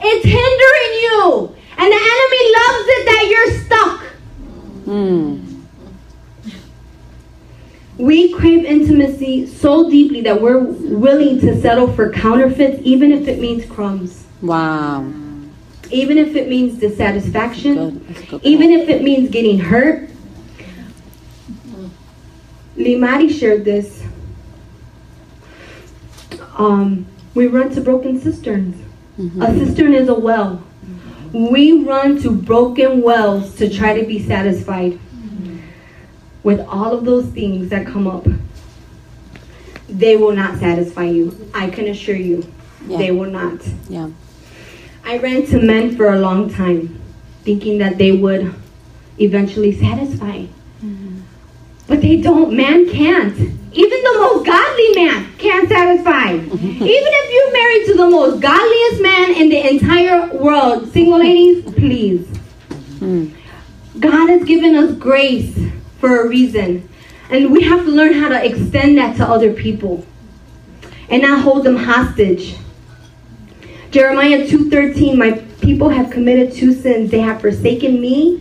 It's 0.00 0.24
hindering 0.24 0.94
you. 1.00 1.54
And 1.78 1.92
the 1.92 2.02
enemy 2.12 2.42
loves 2.58 2.86
it 2.88 3.04
that 3.06 3.26
you're 3.30 3.52
stuck. 3.66 4.00
Mm. 4.86 5.62
We 7.98 8.32
crave 8.32 8.64
intimacy 8.64 9.46
so 9.46 9.88
deeply 9.88 10.22
that 10.22 10.42
we're 10.42 10.58
willing 10.58 11.38
to 11.38 11.60
settle 11.60 11.92
for 11.92 12.10
counterfeits, 12.10 12.80
even 12.82 13.12
if 13.12 13.28
it 13.28 13.38
means 13.38 13.64
crumbs, 13.64 14.24
Wow. 14.40 15.21
Even 15.92 16.18
if 16.18 16.34
it 16.34 16.48
means 16.48 16.78
dissatisfaction, 16.78 17.74
Good. 17.74 18.08
That's 18.08 18.20
good 18.30 18.40
even 18.44 18.70
if 18.72 18.88
it 18.88 19.02
means 19.02 19.30
getting 19.30 19.58
hurt. 19.58 20.08
Limari 22.76 23.30
shared 23.30 23.64
this. 23.64 24.02
Um, 26.56 27.06
we 27.34 27.46
run 27.46 27.70
to 27.70 27.80
broken 27.80 28.20
cisterns. 28.20 28.76
Mhm. 29.18 29.42
A 29.42 29.58
cistern 29.66 29.94
is 29.94 30.08
a 30.08 30.14
well. 30.14 30.62
We 31.32 31.72
run 31.84 32.20
to 32.22 32.30
broken 32.30 33.02
wells 33.02 33.54
to 33.56 33.68
try 33.68 33.98
to 33.98 34.06
be 34.06 34.18
satisfied 34.22 34.98
with 36.42 36.60
all 36.60 36.92
of 36.92 37.04
those 37.04 37.26
things 37.26 37.68
that 37.70 37.86
come 37.86 38.06
up. 38.06 38.26
They 39.88 40.16
will 40.16 40.32
not 40.32 40.58
satisfy 40.58 41.04
you. 41.04 41.34
I 41.54 41.68
can 41.68 41.86
assure 41.88 42.16
you. 42.16 42.44
Yeah. 42.88 42.98
They 42.98 43.10
will 43.12 43.30
not. 43.30 43.60
Yeah. 43.88 44.08
I 45.04 45.18
ran 45.18 45.46
to 45.46 45.60
men 45.60 45.96
for 45.96 46.12
a 46.12 46.18
long 46.18 46.52
time, 46.52 47.00
thinking 47.42 47.78
that 47.78 47.98
they 47.98 48.12
would 48.12 48.54
eventually 49.18 49.72
satisfy. 49.72 50.46
But 51.86 52.00
they 52.00 52.20
don't. 52.20 52.54
Man 52.54 52.88
can't. 52.88 53.36
Even 53.38 54.04
the 54.04 54.16
most 54.18 54.46
godly 54.46 54.92
man 54.94 55.32
can't 55.36 55.68
satisfy. 55.68 56.32
Even 56.34 56.50
if 56.50 57.32
you're 57.32 57.52
married 57.52 57.86
to 57.86 57.94
the 57.94 58.10
most 58.10 58.40
godliest 58.40 59.02
man 59.02 59.34
in 59.34 59.48
the 59.48 59.68
entire 59.68 60.32
world, 60.34 60.90
single 60.92 61.18
ladies, 61.18 61.64
please. 61.74 62.26
Mm. 63.00 63.34
God 63.98 64.28
has 64.30 64.44
given 64.44 64.74
us 64.74 64.94
grace 64.96 65.58
for 65.98 66.22
a 66.22 66.28
reason. 66.28 66.88
And 67.30 67.50
we 67.50 67.62
have 67.62 67.84
to 67.84 67.90
learn 67.90 68.14
how 68.14 68.28
to 68.28 68.44
extend 68.44 68.98
that 68.98 69.16
to 69.16 69.24
other 69.26 69.52
people 69.52 70.06
and 71.08 71.22
not 71.22 71.40
hold 71.40 71.64
them 71.64 71.76
hostage. 71.76 72.56
Jeremiah 73.92 74.46
2:13 74.48 75.18
My 75.18 75.32
people 75.60 75.90
have 75.90 76.08
committed 76.08 76.54
two 76.54 76.72
sins. 76.72 77.10
They 77.10 77.18
have 77.18 77.42
forsaken 77.42 78.00
me, 78.00 78.40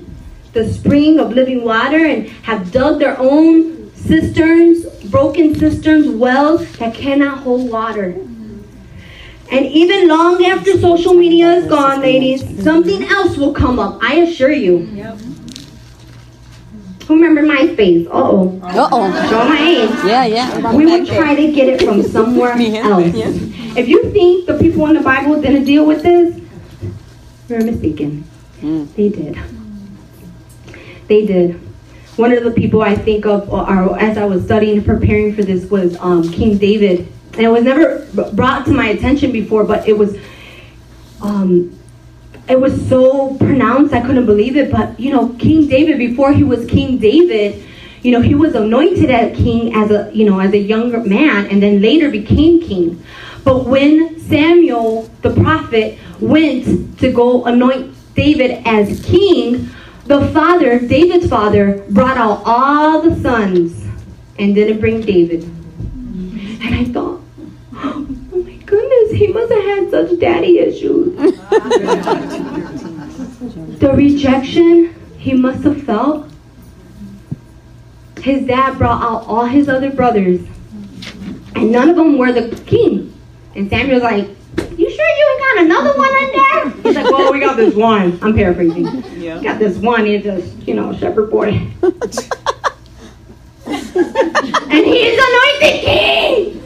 the 0.53 0.63
spring 0.71 1.19
of 1.19 1.33
living 1.33 1.65
water 1.65 2.05
and 2.05 2.29
have 2.43 2.71
dug 2.71 2.99
their 2.99 3.19
own 3.19 3.91
cisterns, 3.93 4.85
broken 5.11 5.53
cisterns, 5.53 6.07
wells 6.07 6.71
that 6.77 6.93
cannot 6.93 7.39
hold 7.39 7.69
water. 7.69 8.15
And 9.51 9.65
even 9.65 10.07
long 10.07 10.45
after 10.45 10.79
social 10.79 11.15
media 11.15 11.51
is 11.55 11.65
gone, 11.65 11.99
ladies, 11.99 12.63
something 12.63 13.03
else 13.03 13.35
will 13.35 13.51
come 13.51 13.77
up. 13.77 13.99
I 14.01 14.19
assure 14.21 14.53
you. 14.53 14.87
Who 17.07 17.15
remember 17.15 17.41
MySpace? 17.43 18.07
Uh 18.07 18.11
oh. 18.13 18.59
Uh-oh. 18.63 19.29
Show 19.29 19.43
my 19.45 19.59
age. 19.59 19.89
Yeah, 20.05 20.25
yeah. 20.25 20.73
We 20.73 20.85
would 20.85 21.07
try 21.07 21.35
to 21.35 21.51
get 21.51 21.67
it 21.67 21.81
from 21.81 22.03
somewhere 22.03 22.51
else. 22.77 23.13
If 23.77 23.87
you 23.87 24.11
think 24.11 24.47
the 24.47 24.57
people 24.57 24.85
in 24.87 24.93
the 24.95 25.01
Bible 25.01 25.41
didn't 25.41 25.65
deal 25.65 25.85
with 25.85 26.03
this, 26.03 26.39
you're 27.49 27.63
mistaken. 27.63 28.23
Mm. 28.61 28.93
They 28.95 29.09
did. 29.09 29.37
They 31.07 31.25
did. 31.25 31.59
One 32.17 32.31
of 32.31 32.43
the 32.43 32.51
people 32.51 32.81
I 32.81 32.95
think 32.95 33.25
of 33.25 33.51
uh, 33.51 33.93
as 33.93 34.17
I 34.17 34.25
was 34.25 34.43
studying 34.45 34.77
and 34.77 34.85
preparing 34.85 35.33
for 35.33 35.43
this 35.43 35.69
was 35.69 35.97
um, 35.99 36.29
King 36.31 36.57
David. 36.57 37.07
And 37.33 37.41
it 37.41 37.49
was 37.49 37.63
never 37.63 38.05
brought 38.33 38.65
to 38.65 38.71
my 38.71 38.89
attention 38.89 39.31
before, 39.31 39.63
but 39.63 39.87
it 39.87 39.97
was 39.97 40.17
um, 41.21 41.77
it 42.51 42.59
was 42.59 42.87
so 42.89 43.35
pronounced 43.37 43.93
I 43.93 44.01
couldn't 44.01 44.25
believe 44.25 44.57
it. 44.57 44.71
But 44.71 44.99
you 44.99 45.11
know, 45.11 45.29
King 45.39 45.67
David 45.67 45.97
before 45.97 46.33
he 46.33 46.43
was 46.43 46.69
King 46.69 46.97
David, 46.97 47.63
you 48.03 48.11
know, 48.11 48.21
he 48.21 48.35
was 48.35 48.55
anointed 48.55 49.09
as 49.09 49.35
king 49.37 49.73
as 49.73 49.89
a 49.89 50.11
you 50.13 50.25
know 50.29 50.39
as 50.39 50.51
a 50.53 50.57
younger 50.57 50.99
man, 50.99 51.47
and 51.47 51.63
then 51.63 51.81
later 51.81 52.09
became 52.09 52.61
king. 52.61 53.01
But 53.43 53.65
when 53.65 54.19
Samuel 54.19 55.09
the 55.21 55.33
prophet 55.33 55.97
went 56.19 56.99
to 56.99 57.11
go 57.11 57.45
anoint 57.45 57.95
David 58.15 58.61
as 58.65 59.01
king, 59.03 59.69
the 60.05 60.27
father, 60.33 60.79
David's 60.79 61.29
father, 61.29 61.85
brought 61.89 62.17
out 62.17 62.41
all 62.45 63.01
the 63.01 63.15
sons 63.21 63.85
and 64.37 64.53
didn't 64.53 64.79
bring 64.81 65.01
David. 65.01 65.43
And 65.43 66.75
I 66.75 66.83
thought, 66.85 67.20
goodness, 68.71 69.11
he 69.11 69.27
must 69.27 69.51
have 69.51 69.63
had 69.63 69.91
such 69.91 70.17
daddy 70.19 70.57
issues. 70.59 71.13
the 73.79 73.91
rejection 73.93 74.95
he 75.17 75.33
must 75.33 75.63
have 75.63 75.83
felt. 75.83 76.29
His 78.21 78.47
dad 78.47 78.77
brought 78.77 79.01
out 79.01 79.27
all 79.27 79.43
his 79.45 79.67
other 79.67 79.91
brothers, 79.91 80.39
and 81.55 81.69
none 81.71 81.89
of 81.89 81.97
them 81.97 82.17
were 82.17 82.31
the 82.31 82.55
king. 82.65 83.13
And 83.55 83.69
Samuel's 83.69 84.03
like, 84.03 84.29
You 84.77 84.89
sure 84.89 85.09
you 85.17 85.27
ain't 85.31 85.41
got 85.41 85.57
another 85.65 85.93
one 85.97 86.15
in 86.23 86.31
there? 86.31 86.69
He's 86.83 86.95
like, 86.95 87.11
Well, 87.11 87.33
we 87.33 87.41
got 87.41 87.57
this 87.57 87.75
one. 87.75 88.17
I'm 88.21 88.33
paraphrasing. 88.33 89.03
Yeah. 89.19 89.41
Got 89.43 89.59
this 89.59 89.75
one, 89.77 90.05
he's 90.05 90.23
just, 90.23 90.55
you 90.67 90.75
know, 90.75 90.95
shepherd 90.95 91.29
boy. 91.29 91.49
and 91.49 91.73
he's 94.85 95.19
anointed 95.19 95.81
king! 95.83 96.61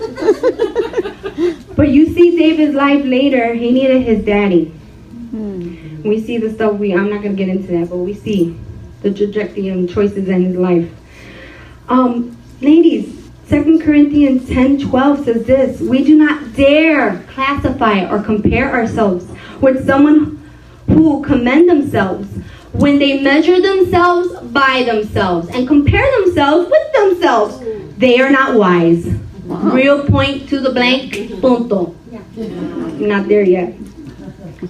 but 1.75 1.89
you 1.89 2.13
see 2.13 2.37
David's 2.37 2.75
life 2.75 3.03
later, 3.05 3.53
he 3.53 3.71
needed 3.71 4.03
his 4.03 4.23
daddy. 4.25 4.73
Mm. 5.33 6.03
We 6.03 6.21
see 6.21 6.37
the 6.37 6.51
stuff 6.53 6.79
we 6.79 6.93
I'm 6.93 7.09
not 7.09 7.21
gonna 7.21 7.35
get 7.35 7.49
into 7.49 7.67
that, 7.73 7.89
but 7.89 7.97
we 7.97 8.13
see 8.13 8.57
the 9.01 9.13
trajectory 9.13 9.67
and 9.69 9.89
choices 9.89 10.29
in 10.29 10.43
his 10.43 10.55
life. 10.55 10.89
Um, 11.87 12.37
ladies, 12.61 13.29
2 13.49 13.79
Corinthians 13.79 14.47
10 14.49 14.79
12 14.79 15.25
says 15.25 15.45
this 15.45 15.81
We 15.81 16.03
do 16.03 16.15
not 16.15 16.53
dare 16.55 17.23
classify 17.29 18.09
or 18.09 18.21
compare 18.21 18.71
ourselves 18.71 19.27
with 19.61 19.85
someone 19.85 20.41
who 20.87 21.23
commend 21.23 21.69
themselves 21.69 22.27
when 22.71 22.99
they 22.99 23.21
measure 23.21 23.61
themselves 23.61 24.39
by 24.51 24.83
themselves 24.83 25.49
and 25.49 25.67
compare 25.67 26.09
themselves 26.21 26.69
with 26.69 26.93
themselves. 26.93 27.59
They 27.97 28.19
are 28.19 28.29
not 28.29 28.55
wise. 28.55 29.05
Real 29.45 30.05
point 30.05 30.49
to 30.49 30.59
the 30.59 30.71
blank, 30.71 31.13
mm-hmm. 31.13 31.39
punto. 31.39 31.95
Not 32.97 33.27
there 33.27 33.43
yet. 33.43 33.75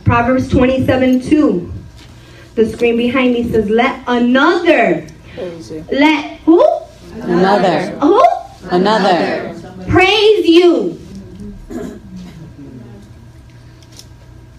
Proverbs 0.04 0.50
27 0.50 1.22
2. 1.22 1.74
The 2.56 2.66
screen 2.70 2.98
behind 2.98 3.34
me 3.34 3.50
says, 3.50 3.70
Let 3.70 4.04
another, 4.08 5.08
let 5.92 6.40
who? 6.42 6.62
Another. 7.22 7.92
Who? 8.00 8.22
Another. 8.70 9.56
Praise 9.88 10.48
you. 10.48 11.00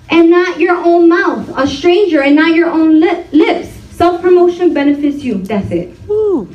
And 0.08 0.30
not 0.30 0.58
your 0.58 0.76
own 0.76 1.08
mouth. 1.08 1.52
A 1.56 1.66
stranger 1.66 2.22
and 2.22 2.36
not 2.36 2.54
your 2.54 2.70
own 2.70 3.00
lip, 3.00 3.28
lips. 3.32 3.68
Self 3.90 4.22
promotion 4.22 4.72
benefits 4.72 5.22
you. 5.22 5.38
That's 5.38 5.70
it. 5.70 5.96
Woo. 6.06 6.48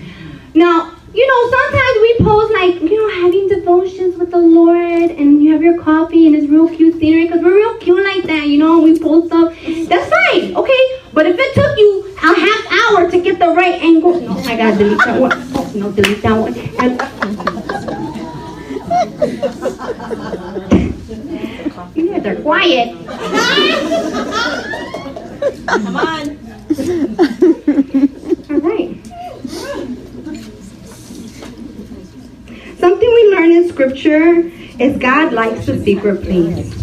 Now, 0.53 0.95
you 1.13 1.27
know, 1.27 1.49
sometimes 1.49 1.97
we 2.01 2.17
post 2.25 2.53
like, 2.53 2.75
you 2.89 2.97
know, 2.97 3.09
having 3.21 3.47
devotions 3.47 4.17
with 4.17 4.31
the 4.31 4.37
Lord 4.37 5.11
and 5.11 5.43
you 5.43 5.51
have 5.51 5.61
your 5.61 5.81
coffee 5.81 6.25
and 6.27 6.35
it's 6.35 6.47
real 6.47 6.69
cute 6.69 6.99
scenery 6.99 7.27
because 7.27 7.41
we're 7.41 7.55
real 7.55 7.77
cute 7.79 8.03
like 8.03 8.23
that, 8.23 8.47
you 8.47 8.57
know, 8.57 8.79
we 8.79 8.97
post 8.97 9.27
stuff. 9.27 9.53
That's 9.89 10.09
fine, 10.09 10.55
okay? 10.55 10.99
But 11.13 11.25
if 11.25 11.35
it 11.37 11.53
took 11.53 11.77
you 11.77 12.15
a 12.17 12.33
half 12.33 12.65
hour 12.71 13.11
to 13.11 13.21
get 13.21 13.39
the 13.39 13.49
right 13.49 13.81
angle, 13.81 14.21
no, 14.21 14.37
I 14.37 14.55
gotta 14.55 14.77
delete 14.77 14.99
that 14.99 15.19
one. 15.19 15.31
Oh, 15.53 15.71
no, 15.75 15.91
delete 15.91 16.21
that 16.21 16.39
one. 16.39 16.55
And, 16.79 17.01
you 21.95 22.09
guys 22.09 22.25
are 22.25 22.41
quiet. 22.41 22.95
Come 25.67 25.95
on. 25.95 26.37
All 28.49 28.59
right. 28.59 29.00
Something 32.81 33.13
we 33.13 33.29
learn 33.35 33.51
in 33.51 33.69
scripture 33.69 34.51
is 34.81 34.97
God 34.97 35.33
likes 35.33 35.67
the 35.67 35.81
secret 35.83 36.23
place. 36.23 36.73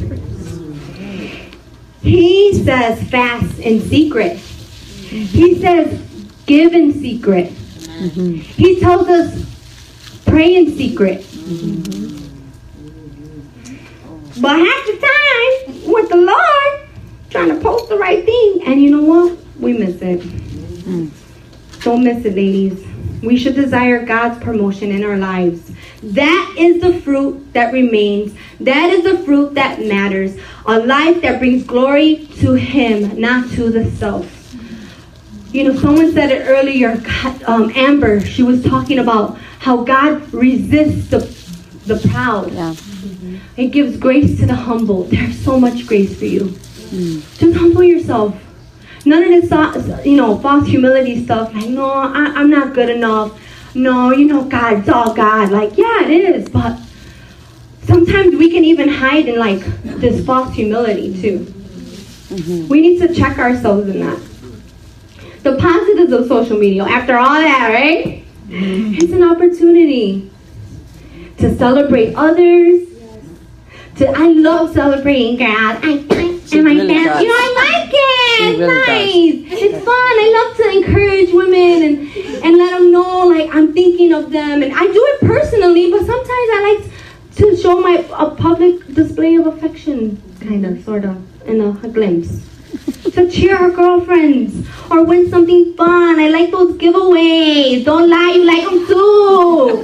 He 2.02 2.54
says 2.62 3.02
fast 3.10 3.58
in 3.58 3.80
secret. 3.80 4.36
He 4.36 5.60
says 5.60 6.00
give 6.46 6.72
in 6.72 6.92
secret. 7.00 7.50
He 7.50 8.78
tells 8.78 9.08
us 9.08 9.44
pray 10.24 10.54
in 10.54 10.76
secret. 10.76 11.26
But 14.40 14.56
half 14.56 14.86
the 14.86 14.98
time, 15.02 15.92
with 15.92 16.08
the 16.10 16.16
Lord, 16.16 16.88
trying 17.30 17.48
to 17.48 17.60
post 17.60 17.88
the 17.88 17.96
right 17.98 18.24
thing, 18.24 18.62
and 18.66 18.80
you 18.80 18.90
know 18.90 19.02
what? 19.02 19.36
We 19.58 19.72
miss 19.72 20.00
it. 20.00 20.20
Don't 21.82 22.04
miss 22.04 22.24
it, 22.24 22.36
ladies. 22.36 22.87
We 23.22 23.36
should 23.36 23.54
desire 23.54 24.04
God's 24.04 24.42
promotion 24.42 24.90
in 24.90 25.04
our 25.04 25.16
lives. 25.16 25.72
That 26.02 26.54
is 26.56 26.80
the 26.80 27.00
fruit 27.00 27.52
that 27.52 27.72
remains. 27.72 28.34
That 28.60 28.90
is 28.90 29.04
the 29.04 29.18
fruit 29.24 29.54
that 29.54 29.80
matters. 29.80 30.38
A 30.66 30.78
life 30.78 31.20
that 31.22 31.38
brings 31.40 31.64
glory 31.64 32.26
to 32.38 32.52
Him, 32.52 33.20
not 33.20 33.50
to 33.52 33.70
the 33.70 33.90
self. 33.92 34.34
You 35.52 35.64
know, 35.64 35.74
someone 35.80 36.12
said 36.12 36.30
it 36.30 36.46
earlier. 36.46 37.02
Um, 37.46 37.72
Amber, 37.74 38.20
she 38.20 38.42
was 38.42 38.62
talking 38.62 38.98
about 38.98 39.38
how 39.58 39.82
God 39.82 40.32
resists 40.32 41.08
the, 41.08 41.18
the 41.92 42.08
proud. 42.08 42.52
Yeah. 42.52 42.74
It 43.56 43.68
gives 43.68 43.96
grace 43.96 44.38
to 44.40 44.46
the 44.46 44.54
humble. 44.54 45.04
There's 45.04 45.38
so 45.38 45.58
much 45.58 45.86
grace 45.86 46.16
for 46.16 46.26
you. 46.26 46.54
Just 46.90 47.56
humble 47.56 47.82
yourself. 47.82 48.36
None 49.08 49.32
of 49.32 49.48
this, 49.48 50.06
you 50.06 50.16
know, 50.16 50.38
false 50.38 50.66
humility 50.66 51.24
stuff. 51.24 51.54
Like, 51.54 51.70
no, 51.70 51.88
I, 51.90 52.26
I'm 52.36 52.50
not 52.50 52.74
good 52.74 52.90
enough. 52.90 53.40
No, 53.74 54.12
you 54.12 54.26
know, 54.26 54.44
God, 54.44 54.80
it's 54.80 54.88
all 54.90 55.14
God. 55.14 55.50
Like, 55.50 55.78
yeah, 55.78 56.06
it 56.06 56.10
is. 56.10 56.48
But 56.50 56.78
sometimes 57.84 58.36
we 58.36 58.50
can 58.50 58.64
even 58.64 58.90
hide 58.90 59.26
in 59.26 59.38
like 59.38 59.60
this 59.82 60.24
false 60.26 60.54
humility 60.54 61.18
too. 61.22 61.38
Mm-hmm. 61.38 62.68
We 62.68 62.82
need 62.82 62.98
to 63.00 63.14
check 63.14 63.38
ourselves 63.38 63.88
in 63.88 64.00
that. 64.00 64.20
The 65.42 65.56
positives 65.56 66.12
of 66.12 66.28
social 66.28 66.58
media. 66.58 66.84
After 66.84 67.16
all 67.16 67.34
that, 67.34 67.70
right? 67.72 68.26
Mm-hmm. 68.48 68.94
It's 68.94 69.12
an 69.12 69.22
opportunity 69.22 70.30
to 71.38 71.56
celebrate 71.56 72.14
others. 72.14 72.86
To 73.98 74.08
I 74.08 74.28
love 74.28 74.72
celebrating 74.74 75.38
God. 75.38 75.80
I, 75.82 76.04
I 76.10 76.38
She 76.46 76.58
and 76.58 76.64
my 76.64 76.72
really 76.72 76.94
family. 76.94 77.22
You 77.22 77.28
know, 77.28 77.34
I 77.36 77.48
like 77.66 77.90
it. 77.92 78.38
She 78.38 78.44
It's 78.44 78.58
really 78.60 79.48
nice. 79.48 79.62
It's 79.62 79.84
fun. 79.84 80.14
I 80.24 80.28
love 80.38 80.56
to 80.56 80.64
encourage 80.78 81.32
women 81.32 81.82
and 81.82 82.44
and 82.44 82.56
let 82.58 82.78
them 82.78 82.92
know 82.92 83.26
like 83.26 83.52
I'm 83.52 83.72
thinking 83.72 84.12
of 84.12 84.30
them. 84.30 84.62
And 84.62 84.72
I 84.72 84.86
do 84.86 85.02
it 85.12 85.20
personally, 85.26 85.90
but 85.90 86.00
sometimes 86.06 86.48
I 86.56 86.76
like 86.78 86.92
to 87.36 87.56
show 87.56 87.80
my 87.80 88.04
a 88.16 88.30
public 88.30 88.86
display 88.94 89.34
of 89.34 89.46
affection, 89.48 90.22
kind 90.40 90.64
of, 90.64 90.84
sort 90.84 91.04
of, 91.04 91.16
in 91.48 91.60
a, 91.60 91.70
a 91.82 91.88
glimpse. 91.88 92.44
To 93.12 93.30
cheer 93.30 93.56
our 93.56 93.70
girlfriends 93.70 94.68
or 94.90 95.04
win 95.04 95.28
something 95.30 95.74
fun. 95.74 96.18
I 96.20 96.28
like 96.28 96.50
those 96.50 96.76
giveaways. 96.76 97.84
Don't 97.84 98.08
lie, 98.08 98.32
you 98.34 98.44
like 98.44 98.64
them 98.64 98.86
too. 98.86 99.82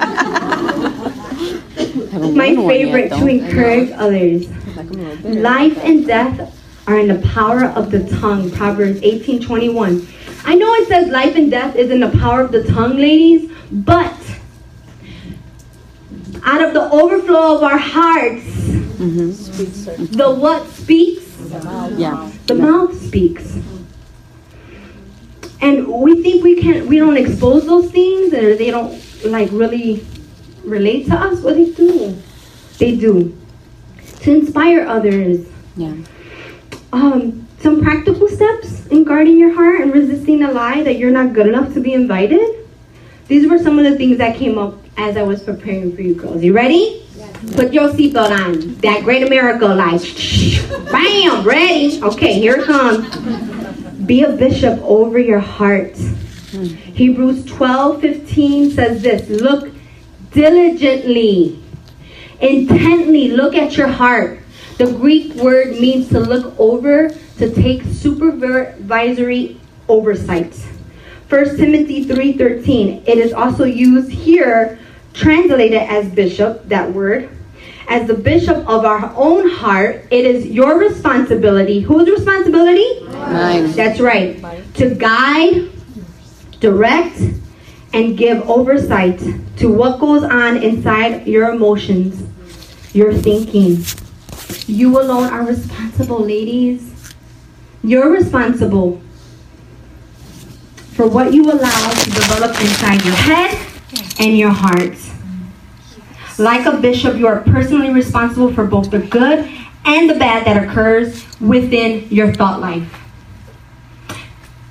My 2.34 2.52
one 2.52 2.60
yet, 2.60 2.68
favorite 2.68 3.08
to 3.10 3.26
encourage 3.26 3.90
others. 3.92 4.48
Life 5.24 5.76
and 5.78 6.06
death 6.06 6.52
are 6.86 6.98
in 6.98 7.08
the 7.08 7.20
power 7.28 7.64
of 7.64 7.90
the 7.90 8.04
tongue. 8.20 8.50
Proverbs 8.50 9.00
18:21. 9.00 10.06
I 10.46 10.54
know 10.54 10.72
it 10.74 10.88
says 10.88 11.08
life 11.08 11.34
and 11.36 11.50
death 11.50 11.74
is 11.76 11.90
in 11.90 12.00
the 12.00 12.10
power 12.18 12.42
of 12.42 12.52
the 12.52 12.62
tongue, 12.64 12.96
ladies, 12.98 13.50
but 13.72 14.14
out 16.44 16.62
of 16.62 16.74
the 16.74 16.90
overflow 16.90 17.56
of 17.56 17.62
our 17.62 17.78
hearts, 17.78 18.44
the 18.98 20.30
what 20.38 20.68
speaks? 20.68 21.24
Yeah. 21.96 22.30
The 22.46 22.54
mouth 22.54 23.00
speaks. 23.00 23.58
And 25.60 25.88
we 25.88 26.22
think 26.22 26.44
we 26.44 26.60
can't, 26.60 26.86
we 26.86 26.98
don't 26.98 27.16
expose 27.16 27.64
those 27.66 27.90
things 27.90 28.34
or 28.34 28.54
they 28.54 28.70
don't 28.70 29.00
like 29.24 29.48
really 29.50 30.04
relate 30.62 31.06
to 31.06 31.14
us, 31.14 31.40
but 31.40 31.54
they 31.54 31.70
do. 31.70 32.16
They 32.78 32.96
do. 32.96 33.36
To 34.20 34.30
inspire 34.30 34.86
others. 34.86 35.46
Yeah. 35.76 35.94
Um, 36.92 37.48
some 37.60 37.82
practical 37.82 38.28
steps 38.28 38.86
in 38.88 39.04
guarding 39.04 39.38
your 39.38 39.54
heart 39.54 39.80
and 39.80 39.92
resisting 39.92 40.40
the 40.40 40.52
lie 40.52 40.82
that 40.82 40.98
you're 40.98 41.10
not 41.10 41.32
good 41.32 41.46
enough 41.46 41.72
to 41.74 41.80
be 41.80 41.94
invited. 41.94 42.68
These 43.26 43.48
were 43.48 43.58
some 43.58 43.78
of 43.78 43.84
the 43.84 43.96
things 43.96 44.18
that 44.18 44.36
came 44.36 44.58
up 44.58 44.78
as 44.98 45.16
I 45.16 45.22
was 45.22 45.42
preparing 45.42 45.96
for 45.96 46.02
you 46.02 46.14
girls. 46.14 46.42
You 46.42 46.52
ready? 46.52 47.03
Put 47.52 47.72
your 47.72 47.90
seatbelt 47.90 48.30
on. 48.30 48.74
That 48.76 49.02
great 49.04 49.22
America 49.26 49.66
like 49.66 50.00
bam, 50.90 51.44
ready. 51.44 52.00
Okay, 52.02 52.34
here 52.34 52.56
it 52.56 52.64
comes. 52.64 53.08
Be 54.06 54.22
a 54.22 54.32
bishop 54.32 54.80
over 54.82 55.18
your 55.18 55.40
heart. 55.40 55.96
Hebrews 55.96 57.44
12, 57.46 58.00
15 58.00 58.70
says 58.70 59.02
this 59.02 59.28
look 59.28 59.72
diligently, 60.32 61.58
intently 62.40 63.28
look 63.28 63.54
at 63.54 63.76
your 63.76 63.88
heart. 63.88 64.40
The 64.78 64.92
Greek 64.92 65.34
word 65.34 65.72
means 65.80 66.08
to 66.10 66.20
look 66.20 66.54
over, 66.58 67.08
to 67.38 67.54
take 67.54 67.82
supervisory 67.84 69.60
oversight. 69.88 70.54
1 71.28 71.56
Timothy 71.56 72.04
3:13. 72.04 73.02
It 73.06 73.18
is 73.18 73.32
also 73.32 73.64
used 73.64 74.10
here, 74.10 74.78
translated 75.12 75.82
as 75.82 76.08
bishop, 76.08 76.68
that 76.68 76.92
word. 76.92 77.28
As 77.88 78.06
the 78.06 78.14
bishop 78.14 78.58
of 78.68 78.84
our 78.84 79.12
own 79.14 79.48
heart, 79.50 80.06
it 80.10 80.24
is 80.24 80.46
your 80.46 80.78
responsibility. 80.78 81.80
Whose 81.80 82.08
responsibility? 82.08 83.04
Mine. 83.06 83.72
That's 83.72 84.00
right. 84.00 84.42
To 84.74 84.94
guide, 84.94 85.70
direct, 86.60 87.20
and 87.92 88.16
give 88.16 88.48
oversight 88.48 89.20
to 89.58 89.72
what 89.72 90.00
goes 90.00 90.24
on 90.24 90.62
inside 90.62 91.26
your 91.26 91.50
emotions, 91.50 92.22
your 92.92 93.12
thinking. 93.12 93.84
You 94.66 95.00
alone 95.00 95.30
are 95.30 95.44
responsible, 95.44 96.20
ladies. 96.20 96.92
You're 97.82 98.10
responsible 98.10 99.00
for 100.94 101.06
what 101.06 101.34
you 101.34 101.44
allow 101.44 101.90
to 101.90 102.10
develop 102.10 102.58
inside 102.60 103.04
your 103.04 103.14
head 103.14 103.58
and 104.18 104.38
your 104.38 104.50
heart. 104.50 104.96
Like 106.38 106.66
a 106.66 106.76
bishop, 106.78 107.16
you 107.16 107.26
are 107.26 107.40
personally 107.40 107.90
responsible 107.90 108.52
for 108.52 108.66
both 108.66 108.90
the 108.90 108.98
good 108.98 109.48
and 109.84 110.10
the 110.10 110.14
bad 110.14 110.46
that 110.46 110.62
occurs 110.62 111.24
within 111.40 112.08
your 112.08 112.32
thought 112.32 112.60
life. 112.60 113.00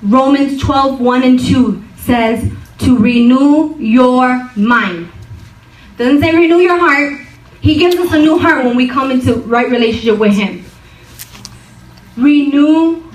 Romans 0.02 0.60
12, 0.60 1.00
1 1.00 1.22
and 1.22 1.40
2 1.40 1.82
says 1.96 2.52
to 2.78 2.98
renew 2.98 3.76
your 3.78 4.50
mind. 4.54 5.10
Doesn't 5.96 6.20
say 6.20 6.34
renew 6.34 6.58
your 6.58 6.78
heart. 6.78 7.20
He 7.62 7.76
gives 7.76 7.96
us 7.96 8.12
a 8.12 8.18
new 8.18 8.38
heart 8.38 8.64
when 8.64 8.76
we 8.76 8.86
come 8.86 9.10
into 9.10 9.36
right 9.36 9.70
relationship 9.70 10.18
with 10.18 10.34
Him. 10.34 10.64
Renew 12.16 13.10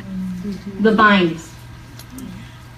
the 0.80 0.94
minds. 0.94 1.54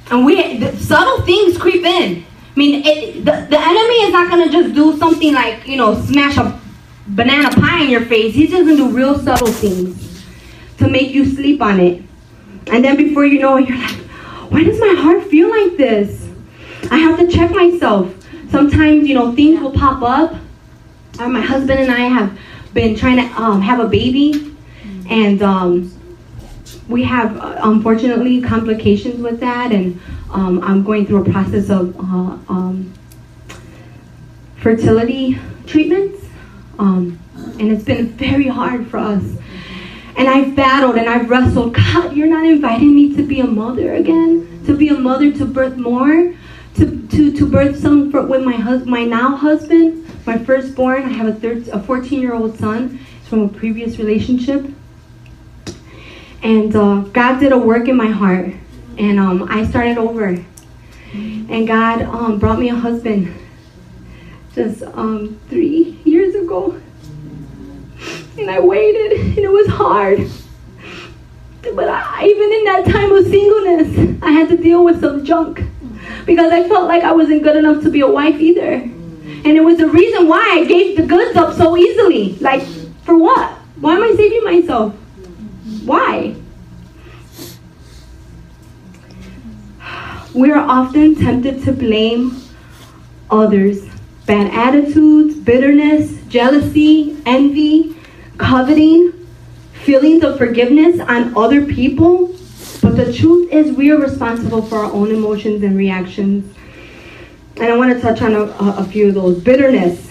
And 0.09 0.25
we 0.25 0.59
subtle 0.75 1.21
things 1.21 1.57
creep 1.57 1.85
in. 1.85 2.25
I 2.53 2.59
mean, 2.59 2.85
it, 2.85 3.25
the, 3.25 3.47
the 3.49 3.59
enemy 3.59 3.95
is 4.03 4.11
not 4.11 4.29
going 4.29 4.45
to 4.45 4.51
just 4.51 4.75
do 4.75 4.97
something 4.97 5.33
like, 5.33 5.67
you 5.67 5.77
know, 5.77 5.95
smash 6.01 6.37
a 6.37 6.59
banana 7.07 7.49
pie 7.49 7.83
in 7.83 7.89
your 7.89 8.05
face. 8.05 8.33
He's 8.33 8.49
just 8.49 8.65
going 8.65 8.77
to 8.77 8.89
do 8.89 8.95
real 8.95 9.17
subtle 9.17 9.47
things 9.47 10.23
to 10.77 10.89
make 10.89 11.11
you 11.11 11.25
sleep 11.25 11.61
on 11.61 11.79
it. 11.79 12.03
And 12.67 12.83
then 12.83 12.97
before 12.97 13.25
you 13.25 13.39
know 13.39 13.57
it, 13.57 13.69
you're 13.69 13.77
like, 13.77 13.97
why 14.51 14.63
does 14.63 14.79
my 14.79 14.95
heart 14.97 15.23
feel 15.23 15.49
like 15.49 15.77
this? 15.77 16.29
I 16.91 16.97
have 16.97 17.17
to 17.19 17.27
check 17.27 17.51
myself. 17.51 18.13
Sometimes, 18.49 19.07
you 19.07 19.15
know, 19.15 19.33
things 19.33 19.61
will 19.61 19.71
pop 19.71 20.01
up. 20.01 20.35
Uh, 21.19 21.29
my 21.29 21.41
husband 21.41 21.79
and 21.79 21.91
I 21.91 22.01
have 22.01 22.37
been 22.73 22.95
trying 22.95 23.17
to 23.17 23.41
um, 23.41 23.61
have 23.61 23.79
a 23.79 23.87
baby, 23.87 24.55
and 25.09 25.41
um, 25.41 25.91
we 26.87 27.03
have 27.03 27.37
uh, 27.37 27.59
unfortunately 27.63 28.41
complications 28.41 29.21
with 29.21 29.39
that, 29.39 29.71
and 29.71 29.99
um, 30.31 30.63
I'm 30.63 30.83
going 30.83 31.05
through 31.05 31.27
a 31.27 31.31
process 31.31 31.69
of 31.69 31.95
uh, 31.97 32.37
um, 32.51 32.93
fertility 34.57 35.39
treatments, 35.67 36.25
um, 36.79 37.19
and 37.35 37.71
it's 37.71 37.83
been 37.83 38.07
very 38.09 38.47
hard 38.47 38.87
for 38.87 38.97
us. 38.97 39.23
And 40.17 40.27
I've 40.27 40.55
battled 40.55 40.97
and 40.97 41.09
I've 41.09 41.29
wrestled. 41.29 41.73
God, 41.73 42.15
you're 42.15 42.27
not 42.27 42.45
inviting 42.45 42.93
me 42.93 43.15
to 43.15 43.23
be 43.23 43.39
a 43.39 43.47
mother 43.47 43.93
again, 43.93 44.63
to 44.65 44.75
be 44.75 44.89
a 44.89 44.93
mother 44.93 45.31
to 45.31 45.45
birth 45.45 45.77
more, 45.77 46.33
to 46.75 47.07
to, 47.07 47.31
to 47.31 47.45
birth 47.45 47.79
some 47.79 48.11
for, 48.11 48.25
with 48.25 48.43
my 48.43 48.53
hus- 48.55 48.85
my 48.85 49.03
now 49.03 49.35
husband, 49.35 50.05
my 50.25 50.37
firstborn. 50.37 51.03
I 51.03 51.09
have 51.09 51.27
a 51.27 51.33
third, 51.33 51.67
a 51.69 51.81
14 51.81 52.21
year 52.21 52.33
old 52.33 52.57
son 52.57 52.99
from 53.23 53.41
a 53.41 53.47
previous 53.47 53.97
relationship. 53.97 54.65
And 56.43 56.75
uh, 56.75 57.01
God 57.13 57.39
did 57.39 57.51
a 57.51 57.57
work 57.57 57.87
in 57.87 57.95
my 57.95 58.07
heart. 58.07 58.53
And 58.97 59.19
um, 59.19 59.47
I 59.49 59.65
started 59.65 59.97
over. 59.97 60.43
And 61.13 61.67
God 61.67 62.03
um, 62.03 62.39
brought 62.39 62.59
me 62.59 62.69
a 62.69 62.75
husband 62.75 63.33
just 64.53 64.83
um, 64.83 65.39
three 65.49 65.99
years 66.05 66.35
ago. 66.35 66.79
And 68.37 68.49
I 68.49 68.59
waited, 68.59 69.19
and 69.19 69.37
it 69.37 69.51
was 69.51 69.67
hard. 69.67 70.29
But 71.75 71.89
I, 71.89 72.25
even 72.25 72.51
in 72.51 72.63
that 72.65 72.85
time 72.85 73.11
of 73.11 73.25
singleness, 73.25 74.23
I 74.23 74.31
had 74.31 74.49
to 74.49 74.57
deal 74.57 74.83
with 74.83 75.01
some 75.01 75.23
junk 75.23 75.61
because 76.25 76.51
I 76.51 76.67
felt 76.67 76.87
like 76.87 77.03
I 77.03 77.11
wasn't 77.11 77.43
good 77.43 77.55
enough 77.55 77.83
to 77.83 77.89
be 77.89 78.01
a 78.01 78.07
wife 78.07 78.39
either. 78.39 78.73
And 78.73 79.47
it 79.47 79.63
was 79.63 79.77
the 79.77 79.87
reason 79.87 80.27
why 80.27 80.41
I 80.41 80.65
gave 80.65 80.97
the 80.97 81.03
goods 81.03 81.35
up 81.35 81.55
so 81.55 81.77
easily. 81.77 82.35
Like, 82.35 82.63
for 83.03 83.17
what? 83.17 83.51
Why 83.79 83.95
am 83.95 84.03
I 84.03 84.13
saving 84.15 84.43
myself? 84.43 84.93
Why? 85.85 86.35
We 90.33 90.49
are 90.51 90.59
often 90.59 91.15
tempted 91.15 91.63
to 91.65 91.73
blame 91.73 92.41
others. 93.29 93.85
Bad 94.25 94.53
attitudes, 94.53 95.35
bitterness, 95.35 96.21
jealousy, 96.29 97.17
envy, 97.25 97.97
coveting, 98.37 99.27
feelings 99.73 100.23
of 100.23 100.37
forgiveness 100.37 101.01
on 101.01 101.35
other 101.37 101.65
people. 101.65 102.27
But 102.81 102.95
the 102.95 103.11
truth 103.13 103.51
is, 103.51 103.75
we 103.75 103.91
are 103.91 103.97
responsible 103.97 104.61
for 104.61 104.77
our 104.77 104.91
own 104.93 105.11
emotions 105.11 105.63
and 105.63 105.77
reactions. 105.77 106.55
And 107.57 107.65
I 107.65 107.75
want 107.75 107.93
to 107.93 107.99
touch 107.99 108.21
on 108.21 108.33
a, 108.33 108.43
a, 108.43 108.85
few 108.85 109.09
of 109.09 109.15
those. 109.15 109.39
Bitterness. 109.39 110.09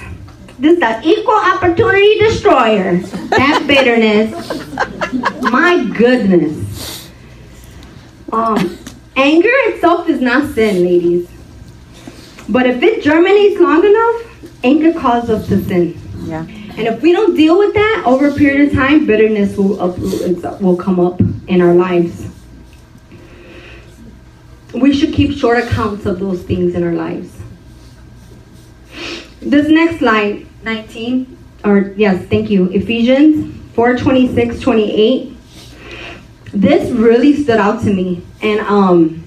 This 0.59 0.75
is 0.75 0.81
the 0.81 1.01
equal 1.03 1.35
opportunity 1.35 2.18
destroyer. 2.18 2.99
That 2.99 3.64
bitterness. 3.66 4.31
My 5.51 5.85
goodness. 5.97 7.11
Um, 8.31 8.79
anger 9.21 9.49
itself 9.68 10.09
is 10.09 10.21
not 10.21 10.55
sin, 10.55 10.85
ladies. 10.85 11.29
But 12.49 12.66
if 12.66 12.83
it 12.83 13.03
germinates 13.03 13.61
long 13.61 13.85
enough, 13.85 14.62
anger 14.64 14.93
causes 14.99 15.31
us 15.31 15.49
to 15.49 15.62
sin. 15.64 16.01
Yeah. 16.25 16.47
And 16.77 16.87
if 16.89 17.03
we 17.03 17.12
don't 17.12 17.37
deal 17.37 17.59
with 17.59 17.75
that 17.75 18.03
over 18.07 18.29
a 18.29 18.35
period 18.35 18.68
of 18.68 18.75
time, 18.75 19.07
bitterness 19.07 19.57
will 19.57 19.81
uproot 19.81 20.61
will 20.61 20.77
come 20.77 20.99
up 20.99 21.21
in 21.47 21.61
our 21.61 21.75
lives. 21.75 22.29
We 24.73 24.93
should 24.93 25.12
keep 25.12 25.37
short 25.37 25.59
accounts 25.59 26.07
of 26.07 26.21
those 26.21 26.43
things 26.43 26.75
in 26.75 26.85
our 26.85 26.93
lives. 26.93 27.37
This 29.41 29.68
next 29.68 29.99
slide, 29.99 30.47
19, 30.62 31.37
or 31.64 31.93
yes, 31.97 32.25
thank 32.27 32.51
you, 32.51 32.71
Ephesians 32.71 33.55
4 33.75 33.97
26, 33.97 34.61
28. 34.61 35.37
This 36.53 36.91
really 36.91 37.43
stood 37.43 37.59
out 37.59 37.83
to 37.83 37.93
me. 37.93 38.25
And 38.43 38.61
um, 38.61 39.24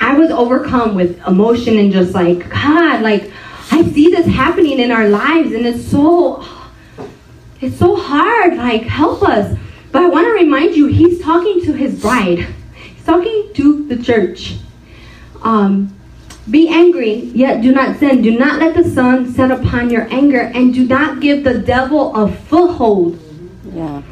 I 0.00 0.16
was 0.18 0.30
overcome 0.30 0.94
with 0.94 1.20
emotion 1.26 1.78
and 1.78 1.92
just 1.92 2.14
like, 2.14 2.48
God, 2.48 3.02
like, 3.02 3.32
I 3.70 3.82
see 3.82 4.10
this 4.10 4.26
happening 4.26 4.78
in 4.78 4.90
our 4.90 5.08
lives 5.08 5.52
and 5.52 5.66
it's 5.66 5.84
so 5.84 6.44
it's 7.60 7.78
so 7.78 7.96
hard 7.96 8.56
like 8.56 8.82
help 8.82 9.22
us. 9.22 9.56
But 9.90 10.02
i 10.02 10.08
want 10.08 10.26
to 10.26 10.32
remind 10.32 10.76
you 10.76 10.86
he's 10.86 11.20
talking 11.22 11.62
to 11.62 11.72
his 11.72 12.00
bride. 12.00 12.46
He's 12.74 13.04
talking 13.04 13.50
to 13.54 13.86
the 13.88 14.02
church. 14.02 14.56
Um, 15.42 15.92
be 16.50 16.68
angry 16.68 17.14
yet 17.14 17.60
do 17.60 17.72
not 17.72 17.98
sin. 17.98 18.22
Do 18.22 18.38
not 18.38 18.60
let 18.60 18.76
the 18.76 18.88
sun 18.88 19.32
set 19.32 19.50
upon 19.50 19.90
your 19.90 20.06
anger 20.12 20.42
and 20.42 20.72
do 20.72 20.86
not 20.86 21.20
give 21.20 21.44
the 21.44 21.58
devil 21.58 22.14
a 22.14 22.30
foothold. 22.30 23.18
Yeah. 23.72 24.02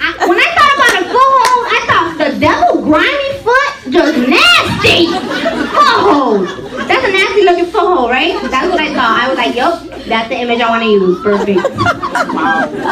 I, 0.00 0.26
when 0.26 0.38
I 0.38 0.54
thought 0.54 0.74
about 0.76 1.02
a 1.02 1.06
foothold, 1.10 1.66
I 1.66 1.86
thought 1.88 2.18
the 2.18 2.38
devil 2.38 2.84
foot, 2.84 3.19
just 3.88 4.28
nasty 4.28 5.06
foothold. 5.72 6.48
That's 6.86 7.04
a 7.04 7.12
nasty 7.12 7.42
looking 7.44 7.66
foothold, 7.66 8.10
right? 8.10 8.34
That's 8.50 8.68
what 8.68 8.80
I 8.80 8.92
thought. 8.94 9.20
I 9.20 9.28
was 9.28 9.38
like, 9.38 9.54
yup, 9.54 9.82
that's 10.06 10.28
the 10.28 10.36
image 10.36 10.60
I 10.60 10.68
want 10.68 10.82
to 10.82 10.90
use. 10.90 11.22
Perfect. 11.22 11.62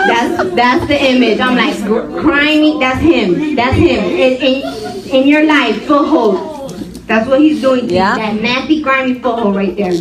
That's 0.09 0.55
that's 0.55 0.87
the 0.87 0.99
image. 1.05 1.41
I'm 1.41 1.57
like, 1.57 1.77
grimy. 1.85 2.79
That's 2.79 3.01
him. 3.01 3.55
That's 3.55 3.77
him. 3.77 4.05
In, 4.05 4.37
in, 4.41 4.63
in 5.11 5.29
your 5.29 5.45
life, 5.45 5.85
foothold. 5.87 6.71
That's 7.07 7.29
what 7.29 7.41
he's 7.41 7.61
doing. 7.61 7.89
Yeah. 7.91 8.17
That 8.17 8.41
nasty, 8.41 8.83
grimy 8.83 9.21
foothold 9.21 9.57
right 9.57 9.77
there. 9.77 9.95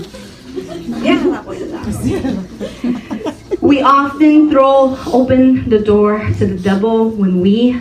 Yeah, 0.53 1.43
we 3.61 3.81
often 3.81 4.49
throw 4.49 4.97
open 5.05 5.69
the 5.69 5.79
door 5.79 6.19
to 6.19 6.45
the 6.45 6.57
devil 6.57 7.09
when 7.09 7.41
we. 7.41 7.73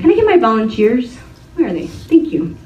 Can 0.00 0.10
I 0.10 0.14
get 0.14 0.24
my 0.26 0.36
volunteers? 0.36 1.19
Where 1.60 1.68
are 1.68 1.72
they? 1.74 1.88
Thank 1.88 2.32
you. 2.32 2.56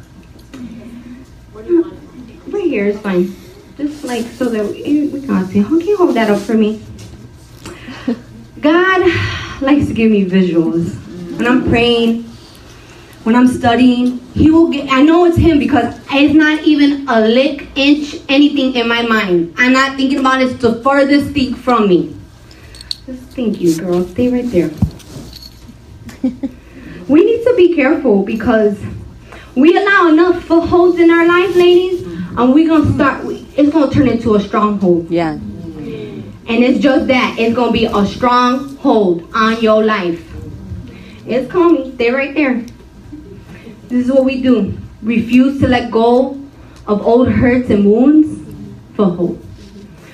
Right 1.53 2.63
here 2.63 2.87
is 2.87 3.01
fine. 3.01 3.35
Just 3.77 4.05
like 4.05 4.25
so 4.25 4.45
that 4.45 4.65
we, 4.71 4.85
eh, 4.85 5.11
we 5.13 5.21
can 5.21 5.45
see. 5.49 5.65
Can 5.65 5.81
you 5.81 5.97
hold 5.97 6.15
that 6.15 6.31
up 6.31 6.41
for 6.41 6.55
me? 6.55 6.81
God 8.61 9.01
likes 9.61 9.89
to 9.89 9.95
give 9.95 10.13
me 10.13 10.25
visuals. 10.25 10.95
When 11.37 11.45
I'm 11.45 11.69
praying, 11.69 12.23
when 13.25 13.35
I'm 13.35 13.49
studying, 13.49 14.21
He 14.33 14.53
will 14.53 14.71
get. 14.71 14.89
I 14.89 15.03
know 15.03 15.25
it's 15.25 15.39
Him 15.39 15.59
because 15.59 15.99
it's 16.13 16.33
not 16.33 16.63
even 16.63 17.09
a 17.09 17.21
lick, 17.21 17.67
inch, 17.75 18.15
anything 18.29 18.77
in 18.77 18.87
my 18.87 19.03
mind. 19.03 19.55
I'm 19.59 19.73
not 19.73 19.97
thinking 19.97 20.21
about 20.21 20.41
it. 20.41 20.53
It's 20.53 20.63
the 20.63 20.81
furthest 20.85 21.33
thing 21.33 21.57
from 21.57 21.89
me. 21.89 22.17
Just 23.07 23.23
thank 23.35 23.61
you, 23.61 23.77
girl. 23.77 24.07
Stay 24.07 24.29
right 24.29 24.49
there. 24.53 24.71
we 27.09 27.25
need 27.25 27.43
to 27.45 27.55
be 27.57 27.75
careful 27.75 28.23
because 28.23 28.79
we 29.55 29.77
allow 29.77 30.09
enough 30.09 30.43
footholds 30.45 30.99
in 30.99 31.11
our 31.11 31.27
life, 31.27 31.55
ladies, 31.57 32.03
and 32.37 32.53
we're 32.55 32.69
gonna 32.69 32.93
start. 32.95 33.25
It's 33.57 33.71
gonna 33.71 33.91
turn 33.91 34.09
into 34.09 34.35
a 34.35 34.41
stronghold, 34.41 35.07
Yeah. 35.11 35.33
and 35.33 36.65
it's 36.65 36.81
just 36.81 37.07
that. 37.09 37.37
It's 37.39 37.55
gonna 37.55 37.73
be 37.73 37.85
a 37.87 38.07
stronghold 38.07 39.29
on 39.35 39.61
your 39.63 39.85
life. 39.85 40.21
It's 41.27 41.51
coming. 41.51 41.93
Stay 41.95 42.11
right 42.11 42.35
there. 42.35 42.65
This 43.89 44.07
is 44.07 44.13
what 44.13 44.25
we 44.25 44.43
do. 44.43 44.75
Refuse 45.03 45.61
to 45.61 45.69
let 45.69 45.91
go 45.91 46.37
of 46.87 47.07
old 47.07 47.29
hurts 47.29 47.71
and 47.71 47.85
wounds. 47.91 48.41
for 48.95 49.07
hope. 49.07 49.45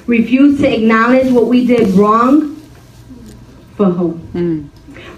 Refuse 0.07 0.59
to 0.61 0.66
acknowledge 0.74 1.30
what 1.32 1.47
we 1.49 1.66
did 1.66 1.88
wrong. 1.91 2.57
Foothold. 3.76 4.18
Mm. 4.32 4.68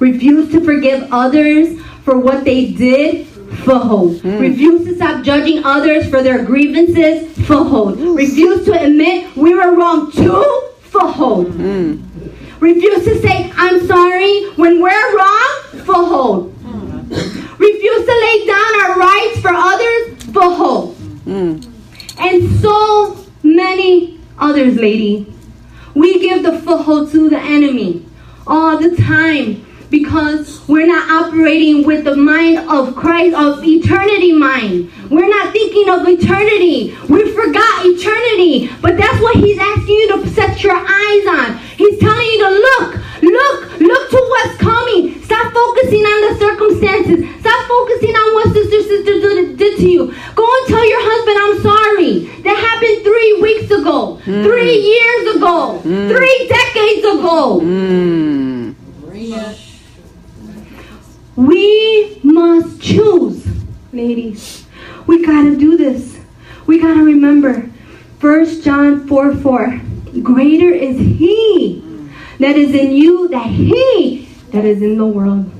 Refuse 0.02 0.50
to 0.50 0.60
forgive 0.64 1.06
others 1.12 1.80
for 2.04 2.18
what 2.18 2.44
they 2.44 2.72
did. 2.72 3.24
Foothold. 3.62 4.24
Refuse 4.24 4.84
to 4.86 4.96
stop 4.96 5.22
judging 5.22 5.62
others 5.64 6.10
for 6.10 6.24
their 6.24 6.44
grievances. 6.44 7.30
Foothold. 7.46 8.00
Refuse 8.00 8.64
to 8.64 8.72
admit 8.72 9.36
we 9.36 9.54
were 9.54 9.76
wrong 9.76 10.10
too. 10.10 10.70
Foothold. 10.80 11.52
Mm. 11.52 12.02
Refuse 12.58 13.04
to 13.04 13.22
say 13.22 13.52
I'm 13.54 13.86
sorry 13.86 14.50
when 14.54 14.82
we're 14.82 15.16
wrong. 15.16 15.62
Foothold. 15.86 16.52
Refuse 17.60 18.04
to 18.04 18.14
lay 18.26 18.44
down 18.44 18.80
our 18.82 18.98
rights 18.98 19.38
for 19.40 19.52
others. 19.54 20.24
Foothold. 20.34 20.96
Mm. 21.26 21.64
And 22.18 22.60
so 22.60 23.24
many 23.44 24.18
others, 24.36 24.74
lady. 24.74 25.32
We 25.94 26.18
give 26.18 26.42
the 26.42 26.58
foothold 26.58 27.12
to 27.12 27.30
the 27.30 27.38
enemy 27.38 28.04
all 28.48 28.76
the 28.78 28.96
time 28.96 29.64
because 29.92 30.66
we're 30.66 30.86
not 30.86 31.04
operating 31.10 31.84
with 31.84 32.04
the 32.04 32.16
mind 32.16 32.58
of 32.66 32.96
Christ, 32.96 33.36
of 33.36 33.62
eternity 33.62 34.32
mind. 34.32 34.90
We're 35.10 35.28
not 35.28 35.52
thinking 35.52 35.86
of 35.92 36.08
eternity. 36.08 36.96
We 37.12 37.30
forgot 37.30 37.84
eternity. 37.84 38.72
But 38.80 38.96
that's 38.96 39.20
what 39.20 39.36
he's 39.36 39.58
asking 39.60 39.94
you 39.94 40.08
to 40.16 40.28
set 40.30 40.64
your 40.64 40.74
eyes 40.74 41.24
on. 41.28 41.58
He's 41.76 42.00
telling 42.00 42.24
you 42.24 42.38
to 42.40 42.50
look, 42.50 42.88
look, 43.20 43.80
look 43.80 44.10
to 44.10 44.16
what's 44.16 44.56
coming. 44.56 45.22
Stop 45.28 45.52
focusing 45.52 46.00
on 46.08 46.18
the 46.24 46.40
circumstances. 46.40 47.28
Stop 47.44 47.60
focusing 47.68 48.16
on 48.16 48.34
what 48.34 48.46
sister 48.56 48.82
sister 48.88 49.12
did, 49.20 49.58
did 49.58 49.76
to 49.76 49.88
you. 49.88 50.06
Go 50.34 50.48
and 50.48 50.68
tell 50.72 50.88
your 50.88 51.04
husband, 51.04 51.36
I'm 51.36 51.56
sorry. 51.60 52.12
That 52.48 52.56
happened 52.56 53.04
three 53.04 53.32
weeks 53.44 53.70
ago, 53.70 54.16
three 54.24 54.72
years 54.72 55.36
ago, 55.36 55.80
three 55.84 56.48
decades 56.48 57.04
ago. 57.04 57.60
Mm. 57.60 58.74
We 61.36 62.20
must 62.22 62.80
choose, 62.80 63.46
ladies. 63.92 64.66
We 65.06 65.24
gotta 65.24 65.56
do 65.56 65.76
this. 65.76 66.18
We 66.66 66.78
gotta 66.78 67.02
remember. 67.02 67.70
1 68.20 68.62
John 68.62 69.08
4 69.08 69.34
4. 69.36 69.80
Greater 70.22 70.70
is 70.70 70.98
He 70.98 71.82
that 72.38 72.56
is 72.56 72.74
in 72.74 72.92
you 72.92 73.28
than 73.28 73.48
He 73.48 74.28
that 74.50 74.64
is 74.64 74.82
in 74.82 74.98
the 74.98 75.06
world. 75.06 75.50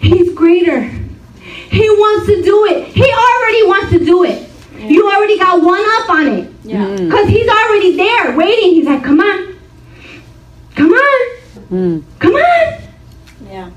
He's 0.00 0.34
greater. 0.34 0.80
He 0.82 1.88
wants 1.88 2.26
to 2.26 2.42
do 2.42 2.66
it. 2.66 2.88
He 2.88 3.04
already 3.04 3.62
wants 3.68 3.92
to 3.92 4.04
do 4.04 4.24
it. 4.24 4.48
You 4.78 5.08
already 5.08 5.38
got 5.38 5.62
one 5.62 5.80
up 5.80 6.10
on 6.10 6.26
it. 6.26 6.62
Mm. 6.64 7.06
Because 7.06 7.28
He's 7.28 7.48
already 7.48 7.96
there 7.96 8.36
waiting. 8.36 8.70
He's 8.74 8.86
like, 8.86 9.04
come 9.04 9.20
on. 9.20 9.56
Come 10.74 10.92
on. 10.92 11.28
Mm. 11.70 12.02
Come 12.18 12.34
on. 12.34 12.82
Yeah. 13.46 13.70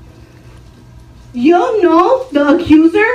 You'll 1.36 1.82
know 1.82 2.24
the 2.32 2.56
accuser 2.56 3.06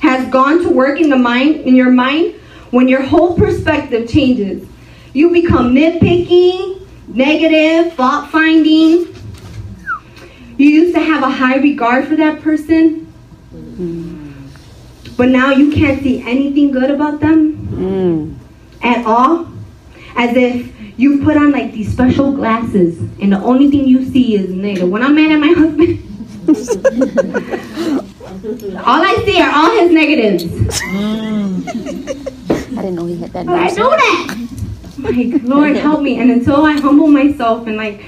has 0.00 0.28
gone 0.32 0.62
to 0.64 0.68
work 0.68 1.00
in 1.00 1.10
the 1.10 1.16
mind 1.16 1.60
in 1.60 1.76
your 1.76 1.90
mind 1.92 2.34
when 2.72 2.88
your 2.88 3.02
whole 3.02 3.36
perspective 3.36 4.08
changes. 4.10 4.68
You 5.12 5.30
become 5.30 5.72
nitpicky, 5.72 6.84
negative, 7.06 7.92
fault 7.94 8.30
finding. 8.30 9.14
You 10.56 10.68
used 10.68 10.92
to 10.96 11.00
have 11.00 11.22
a 11.22 11.30
high 11.30 11.58
regard 11.58 12.08
for 12.08 12.16
that 12.16 12.40
person, 12.42 13.06
but 15.16 15.28
now 15.28 15.52
you 15.52 15.70
can't 15.70 16.02
see 16.02 16.22
anything 16.22 16.72
good 16.72 16.90
about 16.90 17.20
them 17.20 17.56
Mm. 17.70 18.34
at 18.82 19.06
all. 19.06 19.46
As 20.16 20.36
if 20.36 20.68
you 20.98 21.22
put 21.22 21.36
on 21.36 21.52
like 21.52 21.72
these 21.72 21.92
special 21.92 22.32
glasses 22.32 22.98
and 23.22 23.32
the 23.32 23.38
only 23.40 23.70
thing 23.70 23.86
you 23.86 24.04
see 24.04 24.34
is 24.34 24.50
negative. 24.50 24.90
When 24.90 25.04
I'm 25.04 25.14
mad 25.14 25.30
at 25.30 25.38
my 25.38 25.52
husband, 25.62 26.09
all 28.86 29.02
I 29.02 29.22
see 29.24 29.40
are 29.40 29.50
all 29.54 29.70
his 29.80 29.90
negatives. 29.92 30.44
I 32.76 32.82
didn't 32.82 32.94
know 32.94 33.06
he 33.06 33.18
had 33.20 33.32
that. 33.32 33.46
But 33.46 33.58
I 33.58 33.70
know 33.70 33.90
that. 33.90 34.48
Like, 34.98 35.42
Lord, 35.44 35.76
help 35.76 36.02
me. 36.02 36.18
And 36.20 36.30
until 36.30 36.64
I 36.66 36.72
humble 36.72 37.06
myself 37.08 37.66
and 37.66 37.76
like 37.76 38.04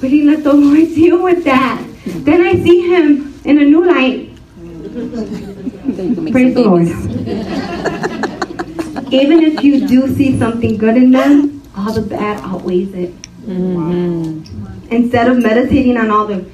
really 0.00 0.22
let 0.24 0.44
the 0.44 0.52
Lord 0.52 0.78
deal 0.94 1.22
with 1.22 1.44
that, 1.44 1.82
then 2.06 2.40
I 2.42 2.54
see 2.54 2.88
Him 2.88 3.34
in 3.44 3.58
a 3.58 3.64
new 3.64 3.84
light. 3.86 4.30
Then 4.56 6.08
you 6.08 6.14
can 6.14 6.24
make 6.24 6.32
Praise 6.32 6.54
the 6.54 6.62
Lord. 6.62 6.88
Even 9.12 9.42
if 9.42 9.62
you 9.64 9.86
do 9.88 10.06
see 10.14 10.38
something 10.38 10.76
good 10.76 10.96
in 10.96 11.10
them, 11.12 11.62
all 11.76 11.92
the 11.92 12.02
bad 12.02 12.40
outweighs 12.44 12.92
it. 12.94 13.12
Mhm. 13.46 14.44
Instead 14.90 15.28
of 15.28 15.38
meditating 15.38 15.96
on 15.96 16.10
all 16.10 16.26
the 16.26 16.44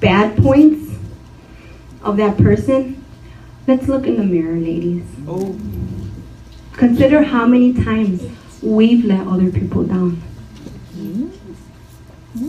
bad 0.00 0.36
points 0.36 0.96
of 2.02 2.16
that 2.18 2.36
person, 2.36 3.04
let's 3.66 3.88
look 3.88 4.06
in 4.06 4.16
the 4.16 4.24
mirror, 4.24 4.56
ladies. 4.56 5.04
Oh. 5.26 5.58
Consider 6.72 7.22
how 7.22 7.46
many 7.46 7.72
times 7.72 8.22
we've 8.62 9.04
let 9.04 9.26
other 9.26 9.50
people 9.50 9.84
down. 9.84 10.22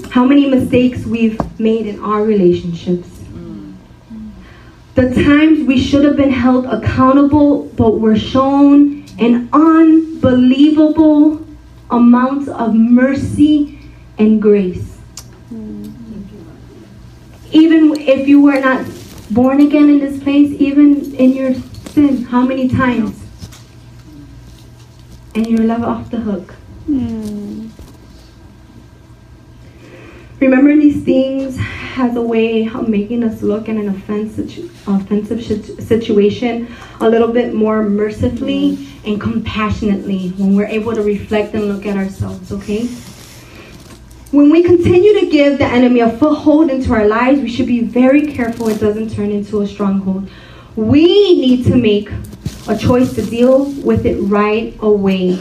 How 0.10 0.26
many 0.26 0.50
mistakes 0.50 1.06
we've 1.06 1.40
made 1.60 1.86
in 1.86 2.00
our 2.00 2.24
relationships. 2.24 3.10
The 4.96 5.14
times 5.14 5.68
we 5.68 5.78
should 5.78 6.06
have 6.06 6.16
been 6.16 6.32
held 6.32 6.66
accountable, 6.66 7.66
but 7.76 8.00
were 8.00 8.16
shown 8.16 9.06
an 9.20 9.50
unbelievable 9.52 11.46
amount 11.92 12.48
of 12.48 12.74
mercy 12.74 13.78
and 14.18 14.42
grace. 14.42 14.95
Even 17.56 17.98
if 17.98 18.28
you 18.28 18.42
were 18.42 18.60
not 18.60 18.86
born 19.32 19.62
again 19.62 19.90
in 19.90 20.00
this 20.00 20.22
place, 20.22 20.52
even 20.60 21.16
in 21.16 21.32
your 21.32 21.54
sin, 21.94 22.24
how 22.24 22.42
many 22.42 22.68
times? 22.68 23.18
And 25.36 25.48
you're 25.48 25.64
left 25.64 25.86
off 25.86 26.12
the 26.12 26.18
hook. 26.18 26.52
Hmm. 26.86 27.70
Remembering 30.42 30.80
these 30.80 31.06
things 31.06 31.58
has 31.58 32.18
a 32.18 32.22
way 32.22 32.68
of 32.68 32.90
making 32.90 33.24
us 33.24 33.42
look 33.42 33.70
at 33.70 33.78
an 33.78 33.88
offensive, 33.88 34.50
offensive 34.86 35.42
situation 35.82 36.68
a 37.00 37.10
little 37.10 37.32
bit 37.32 37.54
more 37.54 37.84
mercifully 37.84 38.76
hmm. 38.76 39.08
and 39.08 39.22
compassionately 39.22 40.32
when 40.32 40.58
we're 40.58 40.68
able 40.68 40.94
to 40.94 41.02
reflect 41.02 41.54
and 41.54 41.70
look 41.70 41.86
at 41.86 41.96
ourselves, 41.96 42.52
okay? 42.52 42.90
When 44.36 44.50
we 44.50 44.64
continue 44.64 45.18
to 45.22 45.28
give 45.28 45.60
the 45.60 45.66
enemy 45.66 46.02
a 46.02 46.12
foothold 46.18 46.70
into 46.70 46.92
our 46.92 47.08
lives, 47.08 47.40
we 47.40 47.50
should 47.50 47.68
be 47.68 47.80
very 47.80 48.34
careful 48.34 48.68
it 48.68 48.82
doesn't 48.82 49.12
turn 49.12 49.32
into 49.32 49.62
a 49.62 49.68
stronghold. 49.68 50.30
We 50.76 51.40
need 51.40 51.66
to 51.68 51.76
make 51.78 52.10
a 52.68 52.78
choice 52.78 53.16
to 53.16 53.26
deal 53.26 53.72
with 53.84 54.06
it 54.06 54.20
right 54.24 54.76
away. 54.82 55.36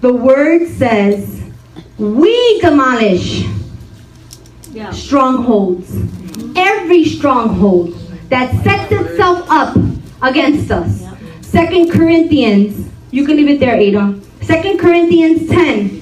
The 0.00 0.14
word 0.14 0.66
says, 0.68 1.42
we 1.98 2.60
demolish 2.62 3.44
strongholds. 4.92 5.94
Every 6.56 7.04
stronghold 7.04 7.92
that 8.30 8.50
sets 8.64 8.90
itself 8.92 9.44
up 9.50 9.76
against 10.22 10.70
us. 10.70 11.04
Second 11.42 11.90
Corinthians, 11.90 12.90
you 13.10 13.26
can 13.26 13.36
leave 13.36 13.50
it 13.50 13.60
there, 13.60 13.76
Ada. 13.76 14.18
Second 14.40 14.78
Corinthians 14.78 15.50
10, 15.50 15.99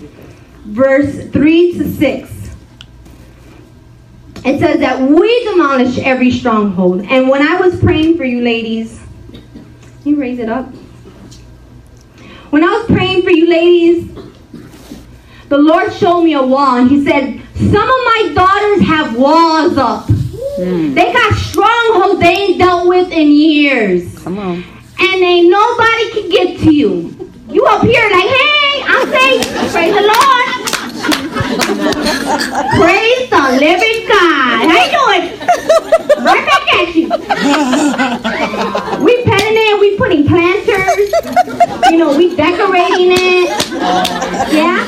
verse 0.69 1.29
3 1.31 1.79
to 1.79 1.95
6. 1.95 2.31
It 4.45 4.61
says 4.61 4.81
that 4.81 5.01
we 5.01 5.45
demolish 5.45 5.99
every 5.99 6.31
stronghold. 6.31 7.03
And 7.03 7.29
when 7.29 7.43
I 7.43 7.61
was 7.61 7.79
praying 7.81 8.16
for 8.16 8.25
you 8.25 8.41
ladies, 8.41 9.01
can 9.33 9.43
you 10.05 10.21
raise 10.21 10.39
it 10.39 10.49
up? 10.49 10.66
When 12.51 12.62
I 12.64 12.69
was 12.69 12.87
praying 12.87 13.23
for 13.23 13.31
you 13.31 13.49
ladies, 13.49 14.11
the 15.49 15.59
Lord 15.59 15.93
showed 15.93 16.23
me 16.23 16.35
a 16.35 16.43
wall 16.43 16.77
and 16.77 16.91
He 16.91 17.05
said, 17.05 17.41
Some 17.57 17.75
of 17.75 17.75
my 17.75 18.33
daughters 18.35 18.87
have 18.87 19.16
walls 19.16 19.77
up. 19.77 20.05
Hmm. 20.07 20.95
They 20.95 21.12
got 21.12 21.35
strongholds 21.35 22.21
they 22.21 22.37
ain't 22.37 22.59
dealt 22.59 22.89
with 22.89 23.11
in 23.11 23.29
years. 23.29 24.19
Come 24.23 24.39
on. 24.39 24.64
And 25.01 25.23
ain't 25.23 25.51
nobody 25.51 26.11
can 26.12 26.29
get 26.31 26.61
to 26.61 26.75
you. 26.75 27.33
You 27.51 27.64
up 27.64 27.83
here 27.83 28.11
like, 28.11 28.29
hey, 28.29 28.57
I'm 28.85 29.05
safe. 29.11 29.45
Praise 29.73 29.95
the 29.95 30.03
Lord. 30.03 30.47
Praise 32.79 33.23
the 33.31 33.43
living 33.59 33.99
God. 34.09 34.61
How 34.69 34.79
you 34.85 34.91
doing? 34.99 35.25
Right 36.25 36.45
back 36.47 36.66
at 36.75 36.89
you. 36.95 37.07
We 39.05 39.12
petting 39.25 39.57
it, 39.57 39.81
we 39.81 39.97
putting 39.97 40.27
planters. 40.27 41.11
You 41.91 41.97
know, 41.99 42.11
we 42.16 42.35
decorating 42.37 43.12
it. 43.12 43.49
Yeah? 44.53 44.85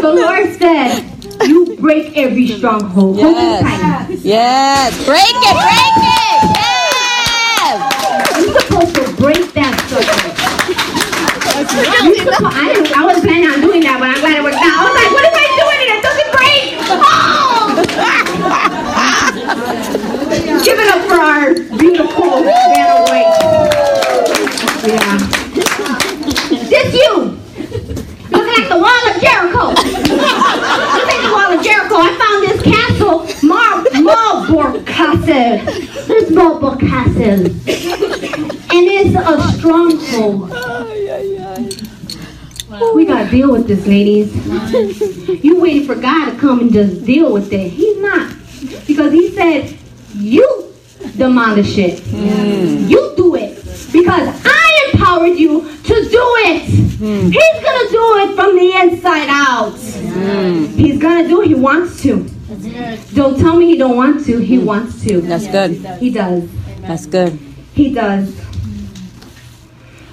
The 0.00 0.12
Lord 0.14 0.54
said, 0.56 1.04
you 1.46 1.76
break 1.76 2.16
every 2.16 2.46
stronghold. 2.48 3.16
Yes. 3.18 4.24
Yes. 4.24 4.94
Break 5.04 5.20
it. 5.24 5.54
Break 5.56 5.96
it. 6.06 6.42
Yes. 6.56 7.76
You're 8.38 8.54
supposed 8.60 8.94
to 8.94 9.02
break 9.16 9.52
that 9.54 9.74
stuff. 9.88 10.06
I, 11.82 12.92
I 12.96 13.04
wasn't 13.04 13.24
planning 13.24 13.48
on 13.50 13.60
doing 13.60 13.80
that, 13.82 13.98
but 14.00 14.08
I'm 14.08 14.20
glad 14.20 14.36
it 14.36 14.42
worked 14.42 14.56
out. 14.56 14.64
I 14.64 14.84
was 14.84 14.94
like, 14.94 15.10
what 15.16 15.24
am 15.24 15.32
I 15.32 15.46
doing? 15.56 15.80
It 15.88 16.02
doesn't 16.04 16.30
break. 16.36 16.76
Oh! 16.90 17.80
Give 20.64 20.78
it 20.78 20.88
up 20.92 21.00
for 21.08 21.20
our 21.20 21.54
beautiful 21.78 22.44
Vanna 22.44 23.00
White. 23.08 23.32
Yeah. 24.86 25.16
This 26.68 26.94
you. 26.94 27.36
Looking 28.30 28.54
like 28.54 28.68
the 28.68 28.78
wall 28.78 29.02
of 29.08 29.16
Jericho. 29.20 29.72
Look 29.72 31.08
at 31.08 31.20
the 31.24 31.32
wall 31.32 31.50
of 31.56 31.64
Jericho. 31.64 31.96
I 31.96 32.12
found 32.20 32.44
this 32.44 32.60
castle, 32.62 33.26
Mar 33.46 33.84
Marlborough 34.02 34.82
Castle. 34.84 35.64
This 36.06 36.30
Marlborough 36.30 36.76
Castle. 36.76 37.46
And 38.72 38.86
it's 38.86 39.16
a 39.16 39.40
stronghold. 39.56 40.50
We 42.94 43.04
gotta 43.04 43.28
deal 43.30 43.50
with 43.50 43.66
this, 43.66 43.86
ladies. 43.86 44.30
You 45.42 45.58
waiting 45.60 45.86
for 45.86 45.94
God 45.94 46.30
to 46.30 46.36
come 46.38 46.60
and 46.60 46.72
just 46.72 47.04
deal 47.04 47.32
with 47.32 47.50
it. 47.52 47.70
He's 47.70 47.96
not. 47.98 48.34
Because 48.86 49.12
he 49.12 49.30
said, 49.30 49.76
you 50.14 50.74
demolish 51.16 51.78
it. 51.78 52.00
Hmm. 52.00 52.86
You 52.88 53.14
do 53.16 53.34
it. 53.36 53.56
Because 53.90 54.28
I 54.44 54.90
empowered 54.92 55.38
you 55.38 55.62
to 55.62 55.94
do 55.94 56.24
it. 56.44 56.62
Hmm. 56.98 57.30
He's 57.30 57.64
gonna 57.64 57.90
do 57.90 58.04
it 58.22 58.34
from 58.36 58.56
the 58.56 58.94
inside 58.94 59.28
out. 59.30 59.72
Hmm. 59.72 60.64
He's 60.76 60.98
gonna 61.00 61.26
do 61.26 61.40
it. 61.42 61.48
He 61.48 61.54
wants 61.54 62.02
to. 62.02 62.28
Don't 63.14 63.38
tell 63.38 63.56
me 63.56 63.66
he 63.66 63.78
don't 63.78 63.96
want 63.96 64.24
to. 64.26 64.38
He 64.38 64.58
wants 64.58 65.02
to. 65.04 65.20
That's 65.22 65.46
good. 65.46 65.72
He 65.98 66.10
does. 66.10 66.48
That's 66.82 67.06
good. 67.06 67.38
He 67.72 67.94
does. 67.94 68.36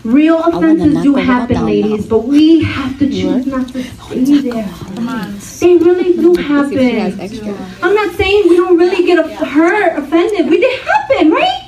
Real 0.08 0.42
offenses 0.42 1.04
do 1.04 1.16
happen, 1.16 1.66
ladies, 1.66 2.06
but 2.08 2.20
we 2.20 2.64
have 2.64 2.98
to 2.98 3.10
choose 3.10 3.46
not 3.46 3.68
to 3.74 3.84
stay 3.84 4.24
there. 4.40 4.70
They 5.60 5.76
really 5.76 6.14
do 6.14 6.34
happen. 6.34 7.58
I'm 7.84 7.94
not 7.94 8.16
saying 8.16 8.48
we 8.48 8.56
don't 8.56 8.78
really 8.78 9.06
get 9.06 9.30
hurt, 9.36 9.98
offended. 9.98 10.50
We 10.50 10.62
did 10.62 10.80
happen, 10.80 11.32
right? 11.32 11.66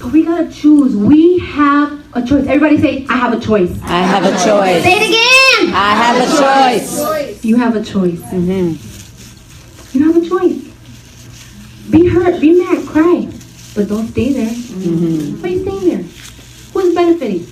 But 0.00 0.10
we 0.10 0.24
gotta 0.24 0.50
choose. 0.50 0.96
We 0.96 1.38
have 1.38 2.00
a 2.16 2.22
choice. 2.26 2.46
Everybody 2.48 2.78
say, 2.80 3.06
I 3.08 3.16
have 3.16 3.32
a 3.32 3.38
choice. 3.38 3.80
I 3.84 4.02
have 4.02 4.24
a 4.24 4.32
choice. 4.44 4.82
Say 4.82 4.96
it 4.96 5.06
again. 5.08 5.72
I 5.72 5.94
have 5.94 6.16
a 6.20 6.26
choice. 6.42 7.44
You 7.44 7.56
have 7.58 7.76
a 7.76 7.84
choice. 7.84 8.20
Mm-hmm. 8.22 9.96
You 9.96 10.12
have 10.12 10.16
a 10.20 10.28
choice. 10.28 10.58
Be 11.90 12.08
hurt, 12.08 12.40
be 12.40 12.58
mad, 12.58 12.84
cry. 12.88 13.28
But 13.76 13.88
don't 13.88 14.08
stay 14.08 14.32
there. 14.32 14.50
Why 14.52 15.48
are 15.48 15.52
you 15.52 15.62
staying 15.62 15.84
there? 15.88 16.04
Who's 16.92 17.06
benefiting? 17.06 17.46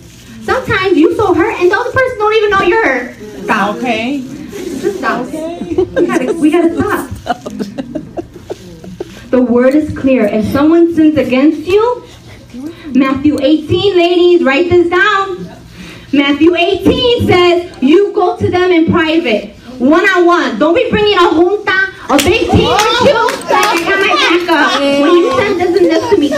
Sometimes 0.45 0.99
you 0.99 1.17
so 1.17 1.33
hurt 1.33 1.59
and 1.61 1.71
the 1.71 1.75
other 1.75 1.93
person 1.93 2.19
don't 2.19 2.35
even 2.35 2.51
know 2.51 2.61
you're 2.63 2.87
hurt. 2.87 3.45
Stop. 3.45 3.77
Okay. 3.77 4.21
Just 4.21 4.99
stop. 4.99 5.27
We 5.27 6.07
gotta, 6.07 6.33
we 6.35 6.51
gotta 6.51 6.75
stop. 6.75 7.11
The 9.31 9.41
word 9.41 9.75
is 9.75 9.97
clear. 9.97 10.27
If 10.27 10.45
someone 10.47 10.95
sins 10.95 11.17
against 11.17 11.67
you, 11.67 12.05
Matthew 12.89 13.39
18, 13.41 13.97
ladies, 13.97 14.43
write 14.43 14.69
this 14.69 14.91
down. 14.91 15.47
Matthew 16.13 16.55
18 16.55 17.27
says, 17.27 17.83
you 17.83 18.13
go 18.13 18.37
to 18.37 18.51
them 18.51 18.73
in 18.73 18.91
private, 18.91 19.55
one 19.79 20.07
on 20.07 20.27
one. 20.27 20.59
Don't 20.59 20.75
be 20.75 20.91
bringing 20.91 21.17
a 21.17 21.31
junta, 21.31 21.95
a 22.11 22.17
big 22.19 22.51
team 22.51 22.69
with 22.69 23.05
you. 23.05 23.50
I 23.87 24.15
my. 24.47 25.03
When 25.03 25.15
this 25.89 26.11
to 26.11 26.17
me. 26.19 26.29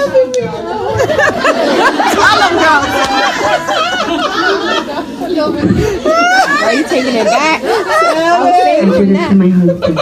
Are 6.62 6.74
you 6.74 6.84
taking 6.84 7.16
it 7.16 7.24
back? 7.24 7.62
I 7.64 8.84
did 8.84 9.08
this 9.08 9.28
to 9.28 9.34
my 9.34 9.48
husband. 9.48 9.98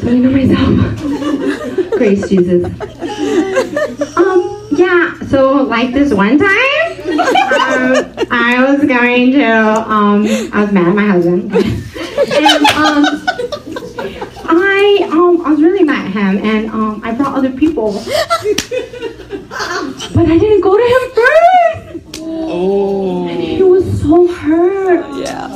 So 0.00 0.06
know 0.12 0.30
myself. 0.30 1.90
Grace 1.92 2.28
Jesus. 2.28 2.64
Um, 4.16 4.40
yeah, 4.72 5.14
so 5.28 5.62
like 5.62 5.92
this 5.92 6.12
one 6.14 6.38
time, 6.38 6.48
um, 6.48 7.96
I 8.30 8.64
was 8.66 8.84
going 8.86 9.32
to, 9.32 9.50
um, 9.52 10.26
I 10.52 10.62
was 10.62 10.72
mad 10.72 10.88
at 10.88 10.94
my 10.94 11.06
husband. 11.06 11.52
and, 11.52 12.66
um, 12.76 13.04
I, 14.52 15.08
um, 15.10 15.46
I 15.46 15.50
was 15.50 15.62
really 15.62 15.84
mad 15.84 16.06
at 16.06 16.12
him, 16.12 16.44
and, 16.44 16.70
um, 16.70 17.00
I 17.04 17.12
brought 17.12 17.34
other 17.36 17.50
people. 17.52 18.02
But 20.14 20.26
I 20.28 20.38
didn't 20.38 20.60
go 20.60 20.76
to 20.76 20.82
him 20.82 21.10
first. 21.14 22.20
Oh. 22.22 23.28
He 23.28 23.62
was 23.62 24.00
so 24.00 24.26
hurt. 24.26 25.06
Yeah. 25.18 25.48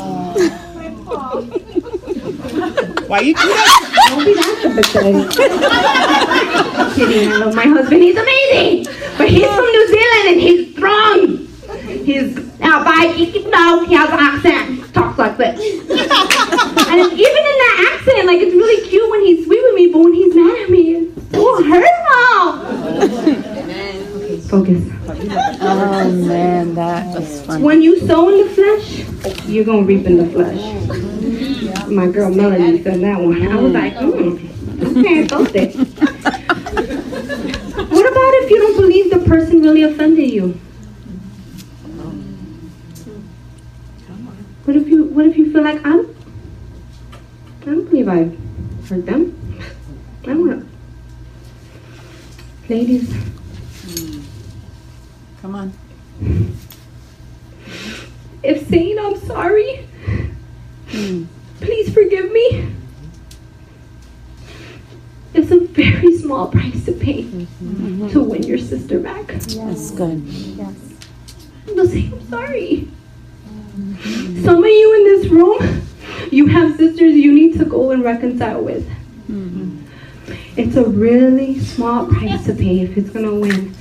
Why 3.08 3.20
you 3.20 3.34
do 3.34 3.40
that? 3.40 4.08
Don't 4.10 4.24
be 4.24 4.34
that 4.34 4.58
sympathetic. 4.62 5.30
Kidding, 6.96 7.32
I 7.32 7.36
love 7.36 7.54
my 7.54 7.64
husband. 7.64 8.02
He's 8.02 8.16
amazing. 8.16 8.86
But 9.18 9.28
he's 9.28 9.46
from 9.46 9.64
New 9.66 9.88
Zealand 9.88 10.28
and 10.28 10.40
he's 10.40 10.72
strong. 10.76 11.46
He's 12.04 12.58
now 12.60 12.84
by 12.84 13.12
you 13.16 13.50
know 13.50 13.84
he 13.86 13.94
has 13.94 14.10
an 14.10 14.18
accent. 14.20 14.83
Talks 14.94 15.18
like 15.18 15.36
this. 15.36 15.58
And 15.58 17.00
even 17.00 17.42
in 17.50 17.56
that 17.64 17.92
accent, 17.92 18.26
like 18.26 18.40
it's 18.40 18.54
really 18.54 18.88
cute 18.88 19.10
when 19.10 19.20
he's 19.22 19.44
sweet 19.44 19.62
with 19.64 19.74
me, 19.74 19.88
but 19.92 19.98
when 19.98 20.14
he's 20.14 20.34
mad 20.34 20.62
at 20.62 20.70
me, 20.70 20.94
it's 20.94 21.30
so 21.32 21.62
hurtful. 21.64 22.04
Okay, 24.14 24.38
focus. 24.48 24.82
Oh 25.60 26.10
man, 26.12 26.74
that 26.76 27.18
was 27.18 27.42
funny. 27.42 27.62
When 27.64 27.82
you 27.82 27.98
sow 28.06 28.28
in 28.28 28.36
the 28.46 28.50
flesh, 28.54 29.04
you're 29.48 29.64
gonna 29.64 29.82
reap 29.82 30.06
in 30.06 30.16
the 30.18 30.26
flesh. 30.26 30.62
My 31.88 32.06
girl 32.06 32.30
Melanie 32.30 32.82
said 32.82 33.00
that 33.00 33.20
one. 33.20 33.46
I 33.46 33.56
was 33.56 33.72
like, 33.72 33.96
hmm, 33.96 34.38
okay, 34.98 35.26
both 35.26 35.54
it. 35.54 35.74
What 37.90 38.06
about 38.06 38.34
if 38.42 38.50
you 38.50 38.58
don't 38.58 38.76
believe 38.76 39.10
the 39.10 39.18
person 39.26 39.60
really 39.60 39.82
offended 39.82 40.30
you? 40.30 40.54
What 44.64 44.76
if 44.76 44.88
you 44.88 45.04
what 45.04 45.26
if 45.26 45.36
you 45.36 45.52
feel 45.52 45.62
like 45.62 45.84
I'm 45.84 46.16
I 47.60 47.64
don't 47.66 47.84
believe 47.84 48.08
I 48.08 48.30
hurt 48.88 49.04
them. 49.06 49.60
I 50.22 50.26
don't 50.26 50.48
wanna 50.48 50.66
Ladies, 52.66 53.12
hmm. 53.12 54.22
Come 55.42 55.54
on. 55.54 55.72
if 58.42 58.66
saying 58.68 58.98
I'm 58.98 59.16
sorry, 59.26 59.86
hmm. 60.88 61.24
please 61.60 61.92
forgive 61.92 62.32
me. 62.32 62.72
It's 65.34 65.50
a 65.50 65.60
very 65.60 66.16
small 66.16 66.46
price 66.46 66.86
to 66.86 66.92
pay 66.92 67.24
mm-hmm. 67.24 68.08
to 68.10 68.22
win 68.22 68.44
your 68.44 68.56
sister 68.56 68.98
back. 68.98 69.26
That's 69.26 69.90
good. 69.90 70.24
Just 71.66 71.92
say 71.92 72.10
I'm 72.10 72.28
sorry. 72.30 72.88
Some 74.44 74.62
of 74.62 74.70
you 74.70 74.94
in 74.98 75.04
this 75.04 75.26
room, 75.30 75.82
you 76.30 76.46
have 76.46 76.76
sisters 76.76 77.14
you 77.14 77.32
need 77.32 77.58
to 77.58 77.64
go 77.64 77.90
and 77.90 78.04
reconcile 78.04 78.62
with. 78.62 78.88
Mm-hmm. 79.28 79.80
It's 80.56 80.76
a 80.76 80.84
really 80.84 81.58
small 81.58 82.06
price 82.06 82.44
to 82.46 82.54
pay 82.54 82.80
if 82.80 82.96
it's 82.96 83.10
gonna 83.10 83.34
win 83.34 83.74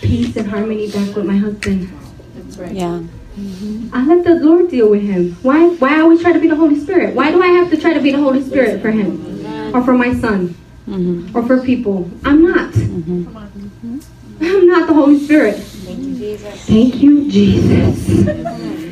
peace 0.00 0.36
and 0.36 0.48
harmony 0.48 0.90
back 0.90 1.14
with 1.14 1.24
my 1.24 1.36
husband. 1.36 1.88
That's 2.34 2.58
right. 2.58 2.72
Yeah. 2.72 3.02
Mm-hmm. 3.38 3.90
I 3.94 4.04
let 4.06 4.24
the 4.24 4.34
Lord 4.34 4.68
deal 4.70 4.90
with 4.90 5.02
him. 5.02 5.36
Why? 5.42 5.68
Why 5.68 5.96
I 5.96 6.00
always 6.00 6.20
try 6.20 6.32
to 6.32 6.40
be 6.40 6.48
the 6.48 6.56
Holy 6.56 6.78
Spirit? 6.78 7.14
Why 7.14 7.30
do 7.30 7.42
I 7.42 7.46
have 7.46 7.70
to 7.70 7.76
try 7.76 7.94
to 7.94 8.00
be 8.00 8.10
the 8.12 8.18
Holy 8.18 8.42
Spirit 8.42 8.82
for 8.82 8.90
him, 8.90 9.18
mm-hmm. 9.18 9.76
or 9.76 9.82
for 9.84 9.94
my 9.94 10.14
son, 10.14 10.54
Mm-hmm. 10.88 11.36
or 11.36 11.46
for 11.46 11.60
people? 11.62 12.10
I'm 12.24 12.42
not. 12.42 12.74
I'm 12.74 14.66
not 14.66 14.88
the 14.88 14.94
Holy 14.94 15.18
Spirit. 15.24 15.56
Thank 15.84 17.02
you, 17.02 17.28
Jesus. 17.30 18.08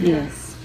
Yes. 0.02 0.56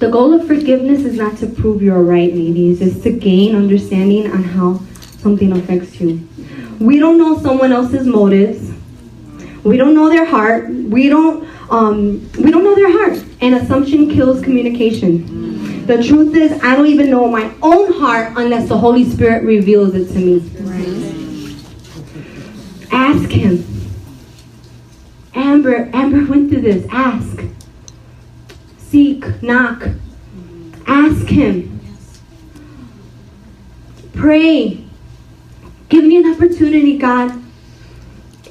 The 0.00 0.10
goal 0.10 0.34
of 0.34 0.46
forgiveness 0.46 1.04
is 1.04 1.16
not 1.16 1.38
to 1.38 1.46
prove 1.46 1.80
you're 1.80 2.02
right, 2.02 2.30
ladies. 2.30 2.82
It's 2.82 3.02
to 3.04 3.10
gain 3.10 3.56
understanding 3.56 4.30
on 4.30 4.44
how 4.44 4.82
something 5.20 5.52
affects 5.52 5.98
you. 5.98 6.28
We 6.78 6.98
don't 6.98 7.16
know 7.16 7.38
someone 7.38 7.72
else's 7.72 8.06
motives. 8.06 8.70
We 9.64 9.78
don't 9.78 9.94
know 9.94 10.10
their 10.10 10.26
heart. 10.26 10.68
We 10.68 11.08
don't. 11.08 11.48
Um, 11.70 12.30
we 12.38 12.50
don't 12.50 12.64
know 12.64 12.74
their 12.74 12.92
heart. 12.92 13.24
And 13.40 13.54
assumption 13.54 14.10
kills 14.10 14.42
communication. 14.42 15.86
The 15.86 16.02
truth 16.04 16.36
is, 16.36 16.52
I 16.62 16.76
don't 16.76 16.86
even 16.86 17.10
know 17.10 17.28
my 17.28 17.50
own 17.62 17.94
heart 17.94 18.34
unless 18.36 18.68
the 18.68 18.76
Holy 18.76 19.08
Spirit 19.08 19.42
reveals 19.44 19.94
it 19.94 20.08
to 20.12 20.18
me. 20.18 20.42
Ask 22.92 23.30
Him. 23.30 23.75
Amber, 25.36 25.90
Amber 25.92 26.24
went 26.30 26.50
through 26.50 26.62
this. 26.62 26.86
Ask 26.90 27.42
seek, 28.96 29.42
knock, 29.42 29.86
ask 30.86 31.26
Him, 31.26 31.80
pray. 34.14 34.82
Give 35.88 36.04
me 36.04 36.16
an 36.16 36.32
opportunity, 36.32 36.96
God, 36.96 37.30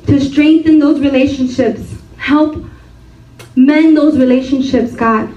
to 0.06 0.20
strengthen 0.22 0.80
those 0.80 1.00
relationships. 1.00 1.96
Help 2.18 2.64
mend 3.56 3.98
those 3.98 4.18
relationships, 4.18 4.94
God. 4.94 5.34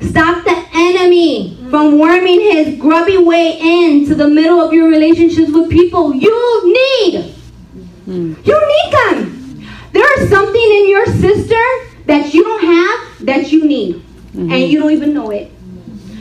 Stop 0.00 0.44
the 0.44 0.66
enemy 0.74 1.56
from 1.70 1.98
worming 1.98 2.40
his 2.40 2.78
grubby 2.78 3.16
way 3.16 3.58
into 3.60 4.14
the 4.14 4.28
middle 4.28 4.60
of 4.60 4.72
your 4.72 4.88
relationships 4.88 5.50
with 5.52 5.70
people 5.70 6.14
you 6.14 6.74
need. 6.74 7.22
Hmm. 8.04 8.34
You 8.44 8.60
need 8.68 8.92
them. 8.92 9.39
There 9.92 10.22
is 10.22 10.30
something 10.30 10.62
in 10.62 10.88
your 10.88 11.06
sister 11.06 11.62
that 12.06 12.32
you 12.32 12.44
don't 12.44 12.64
have 12.64 13.26
that 13.26 13.52
you 13.52 13.66
need, 13.66 13.96
and 14.34 14.50
mm-hmm. 14.50 14.70
you 14.70 14.80
don't 14.80 14.92
even 14.92 15.14
know 15.14 15.30
it. 15.30 15.50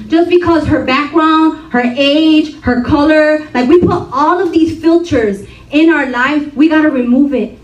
Just 0.07 0.29
because 0.29 0.65
her 0.67 0.83
background, 0.85 1.71
her 1.71 1.83
age, 1.83 2.59
her 2.61 2.83
color, 2.83 3.47
like 3.53 3.69
we 3.69 3.79
put 3.79 4.09
all 4.11 4.39
of 4.39 4.51
these 4.51 4.81
filters 4.81 5.47
in 5.71 5.89
our 5.89 6.09
life, 6.09 6.55
we 6.55 6.67
gotta 6.67 6.89
remove 6.89 7.33
it. 7.33 7.59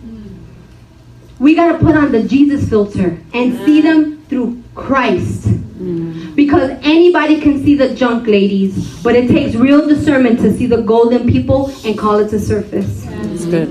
We 1.39 1.56
gotta 1.56 1.80
put 1.80 1.95
on 1.95 2.12
the 2.12 2.24
Jesus 2.24 2.70
filter 2.70 3.20
and 3.34 3.58
see 3.66 3.82
mm. 3.82 3.84
them 3.84 4.26
through 4.26 4.64
Christ. 4.76 5.47
Mm. 5.47 6.36
Because 6.36 6.70
anybody 6.84 7.41
can 7.41 7.64
see 7.64 7.76
the 7.76 7.93
junk, 7.95 8.28
ladies, 8.28 9.01
but 9.03 9.16
it 9.16 9.28
takes 9.28 9.56
real 9.56 9.88
discernment 9.88 10.39
to 10.39 10.56
see 10.56 10.68
the 10.68 10.82
golden 10.82 11.28
people 11.30 11.72
and 11.84 11.97
call 11.97 12.20
it 12.20 12.30
to 12.30 12.39
surface. 12.39 13.03
That's 13.06 13.45
good. 13.45 13.70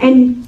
And 0.00 0.43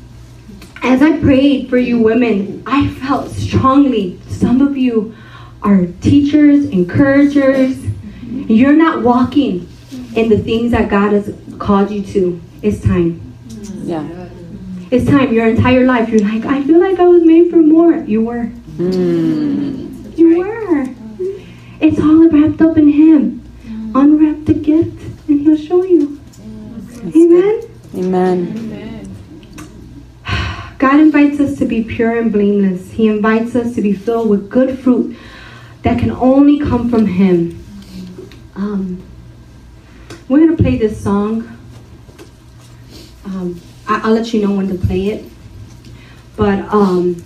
as 0.86 1.02
I 1.02 1.18
prayed 1.18 1.68
for 1.68 1.78
you 1.78 1.98
women, 2.00 2.62
I 2.64 2.86
felt 2.88 3.30
strongly 3.30 4.20
some 4.28 4.60
of 4.60 4.76
you 4.76 5.16
are 5.62 5.86
teachers, 6.00 6.66
encouragers. 6.66 7.76
You're 8.22 8.76
not 8.76 9.02
walking 9.02 9.68
in 10.14 10.28
the 10.28 10.38
things 10.38 10.70
that 10.70 10.88
God 10.88 11.12
has 11.12 11.34
called 11.58 11.90
you 11.90 12.02
to. 12.12 12.40
It's 12.62 12.80
time. 12.80 13.34
Yeah. 13.82 14.28
It's 14.92 15.06
time. 15.06 15.32
Your 15.32 15.48
entire 15.48 15.84
life, 15.84 16.08
you're 16.08 16.20
like, 16.20 16.44
I 16.44 16.62
feel 16.62 16.80
like 16.80 17.00
I 17.00 17.08
was 17.08 17.24
made 17.24 17.50
for 17.50 17.56
more. 17.56 17.96
You 17.96 18.22
were. 18.22 18.44
Mm. 18.78 20.16
You 20.16 20.38
were. 20.38 20.86
It's 21.80 21.98
all 21.98 22.28
wrapped 22.28 22.60
up 22.62 22.78
in 22.78 22.90
Him. 22.90 23.42
Unwrap 23.92 24.44
the 24.44 24.54
gift, 24.54 25.02
and 25.28 25.40
He'll 25.40 25.56
show 25.56 25.82
you. 25.82 26.20
Amen. 27.14 27.62
Amen. 27.96 28.85
God 30.86 31.00
invites 31.00 31.40
us 31.40 31.58
to 31.58 31.64
be 31.64 31.82
pure 31.82 32.16
and 32.16 32.30
blameless. 32.30 32.92
He 32.92 33.08
invites 33.08 33.56
us 33.56 33.74
to 33.74 33.82
be 33.82 33.92
filled 33.92 34.30
with 34.30 34.48
good 34.48 34.78
fruit 34.78 35.16
that 35.82 35.98
can 35.98 36.12
only 36.12 36.60
come 36.60 36.88
from 36.88 37.06
Him. 37.06 37.60
Um, 38.54 39.02
we're 40.28 40.46
going 40.46 40.56
to 40.56 40.62
play 40.62 40.78
this 40.78 41.02
song. 41.02 41.58
Um, 43.24 43.60
I- 43.88 44.02
I'll 44.04 44.12
let 44.12 44.32
you 44.32 44.46
know 44.46 44.54
when 44.54 44.68
to 44.68 44.76
play 44.76 45.08
it. 45.08 45.24
But 46.36 46.60
um, 46.72 47.20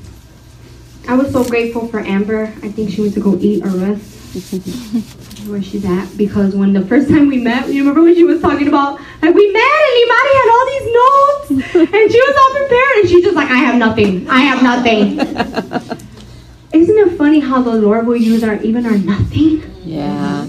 I 1.06 1.14
was 1.14 1.30
so 1.30 1.44
grateful 1.44 1.86
for 1.86 2.00
Amber. 2.00 2.54
I 2.62 2.70
think 2.70 2.88
she 2.88 3.02
went 3.02 3.12
to 3.12 3.20
go 3.20 3.36
eat 3.42 3.62
or 3.62 3.68
rest. 3.68 5.20
where 5.50 5.62
she's 5.62 5.84
at 5.84 6.16
because 6.16 6.54
when 6.54 6.72
the 6.72 6.84
first 6.86 7.08
time 7.08 7.28
we 7.28 7.38
met, 7.38 7.68
you 7.68 7.80
remember 7.82 8.02
when 8.02 8.14
she 8.14 8.24
was 8.24 8.40
talking 8.40 8.68
about 8.68 9.00
like 9.22 9.34
we 9.34 9.52
met 9.52 9.62
and 9.86 9.96
Imari 10.04 10.32
had 10.40 10.48
all 10.54 10.66
these 10.72 10.86
notes 11.00 11.50
and 11.94 12.12
she 12.12 12.20
was 12.20 12.36
all 12.40 12.56
prepared 12.56 12.96
and 13.00 13.08
she's 13.08 13.24
just 13.24 13.36
like 13.36 13.50
I 13.50 13.58
have 13.58 13.76
nothing. 13.76 14.28
I 14.28 14.40
have 14.40 14.62
nothing. 14.62 15.18
Isn't 16.72 16.98
it 16.98 17.18
funny 17.18 17.40
how 17.40 17.62
the 17.62 17.74
Lord 17.74 18.06
will 18.06 18.16
use 18.16 18.44
our 18.44 18.54
even 18.62 18.86
our 18.86 18.96
nothing? 18.96 19.62
Yeah. 19.84 20.46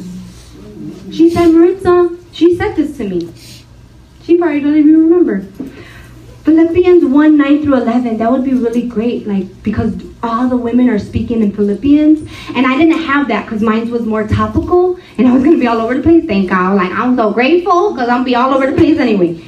She 1.12 1.30
said, 1.30 1.48
Maritza, 1.48 2.18
she 2.32 2.56
said 2.56 2.76
this 2.76 2.96
to 2.98 3.08
me. 3.08 3.34
She 4.24 4.38
probably 4.38 4.62
don't 4.62 4.78
even 4.78 5.10
remember. 5.10 5.42
Philippians 6.44 7.06
1 7.06 7.38
9 7.38 7.64
through 7.64 7.76
11, 7.76 8.18
that 8.18 8.32
would 8.32 8.44
be 8.44 8.54
really 8.54 8.88
great, 8.88 9.28
like, 9.28 9.62
because 9.64 9.96
all 10.24 10.48
the 10.48 10.58
women 10.58 10.90
are 10.90 11.00
speaking 11.00 11.42
in 11.42 11.52
Philippians. 11.52 12.30
And 12.56 12.68
I 12.68 12.78
didn't 12.78 13.02
have 13.04 13.28
that 13.30 13.46
because 13.46 13.62
mine 13.62 13.90
was 13.90 14.06
more 14.06 14.28
topical 14.28 14.98
and 15.18 15.28
I 15.28 15.34
was 15.34 15.44
going 15.44 15.56
to 15.56 15.60
be 15.60 15.68
all 15.68 15.82
over 15.82 15.96
the 15.96 16.04
place. 16.04 16.26
Thank 16.26 16.50
God. 16.50 16.76
Like, 16.76 16.92
I'm 16.92 17.16
so 17.16 17.32
grateful 17.32 17.94
because 17.94 18.10
I'll 18.10 18.24
be 18.24 18.36
all 18.36 18.54
over 18.54 18.70
the 18.70 18.78
place 18.78 19.00
anyway. 19.00 19.44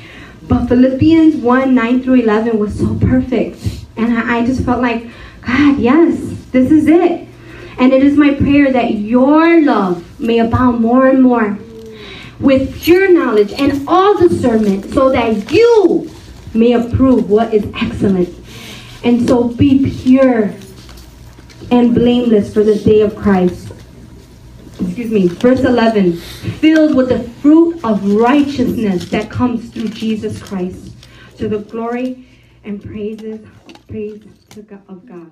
But 0.48 0.68
Philippians 0.68 1.36
1 1.38 1.76
9 1.76 2.04
through 2.04 2.22
11 2.22 2.60
was 2.60 2.78
so 2.78 2.96
perfect. 3.00 3.86
And 3.96 4.18
I, 4.18 4.40
I 4.40 4.46
just 4.46 4.64
felt 4.64 4.82
like, 4.82 5.08
God, 5.42 5.78
yes, 5.78 6.18
this 6.52 6.72
is 6.72 6.88
it. 6.88 7.28
And 7.78 7.92
it 7.92 8.04
is 8.04 8.18
my 8.18 8.34
prayer 8.34 8.72
that 8.72 8.96
your 8.96 9.62
love 9.62 10.20
may 10.20 10.40
abound 10.40 10.82
more 10.82 11.08
and 11.08 11.22
more 11.22 11.58
with 12.40 12.82
pure 12.82 13.12
knowledge 13.12 13.54
and 13.54 13.88
all 13.88 14.18
discernment, 14.18 14.94
so 14.94 15.10
that 15.12 15.52
you 15.52 16.12
may 16.54 16.74
approve 16.74 17.30
what 17.30 17.54
is 17.54 17.66
excellent. 17.76 18.43
And 19.04 19.28
so 19.28 19.50
be 19.50 19.92
pure 20.04 20.54
and 21.72 21.94
blameless 21.94 22.54
for 22.54 22.64
the 22.64 22.76
day 22.76 23.02
of 23.02 23.16
Christ. 23.16 23.72
Excuse 24.80 25.12
me, 25.12 25.28
verse 25.28 25.62
11 25.62 26.14
filled 26.14 26.96
with 26.96 27.10
the 27.10 27.24
fruit 27.42 27.84
of 27.84 28.04
righteousness 28.14 29.10
that 29.10 29.30
comes 29.30 29.70
through 29.70 29.90
Jesus 29.90 30.42
Christ 30.42 30.92
to 31.38 31.48
the 31.48 31.60
glory 31.60 32.28
and 32.64 32.84
praises 32.84 33.46
praise 33.88 34.24
to 34.50 34.62
God, 34.64 34.82
of 34.88 35.06
God. 35.06 35.30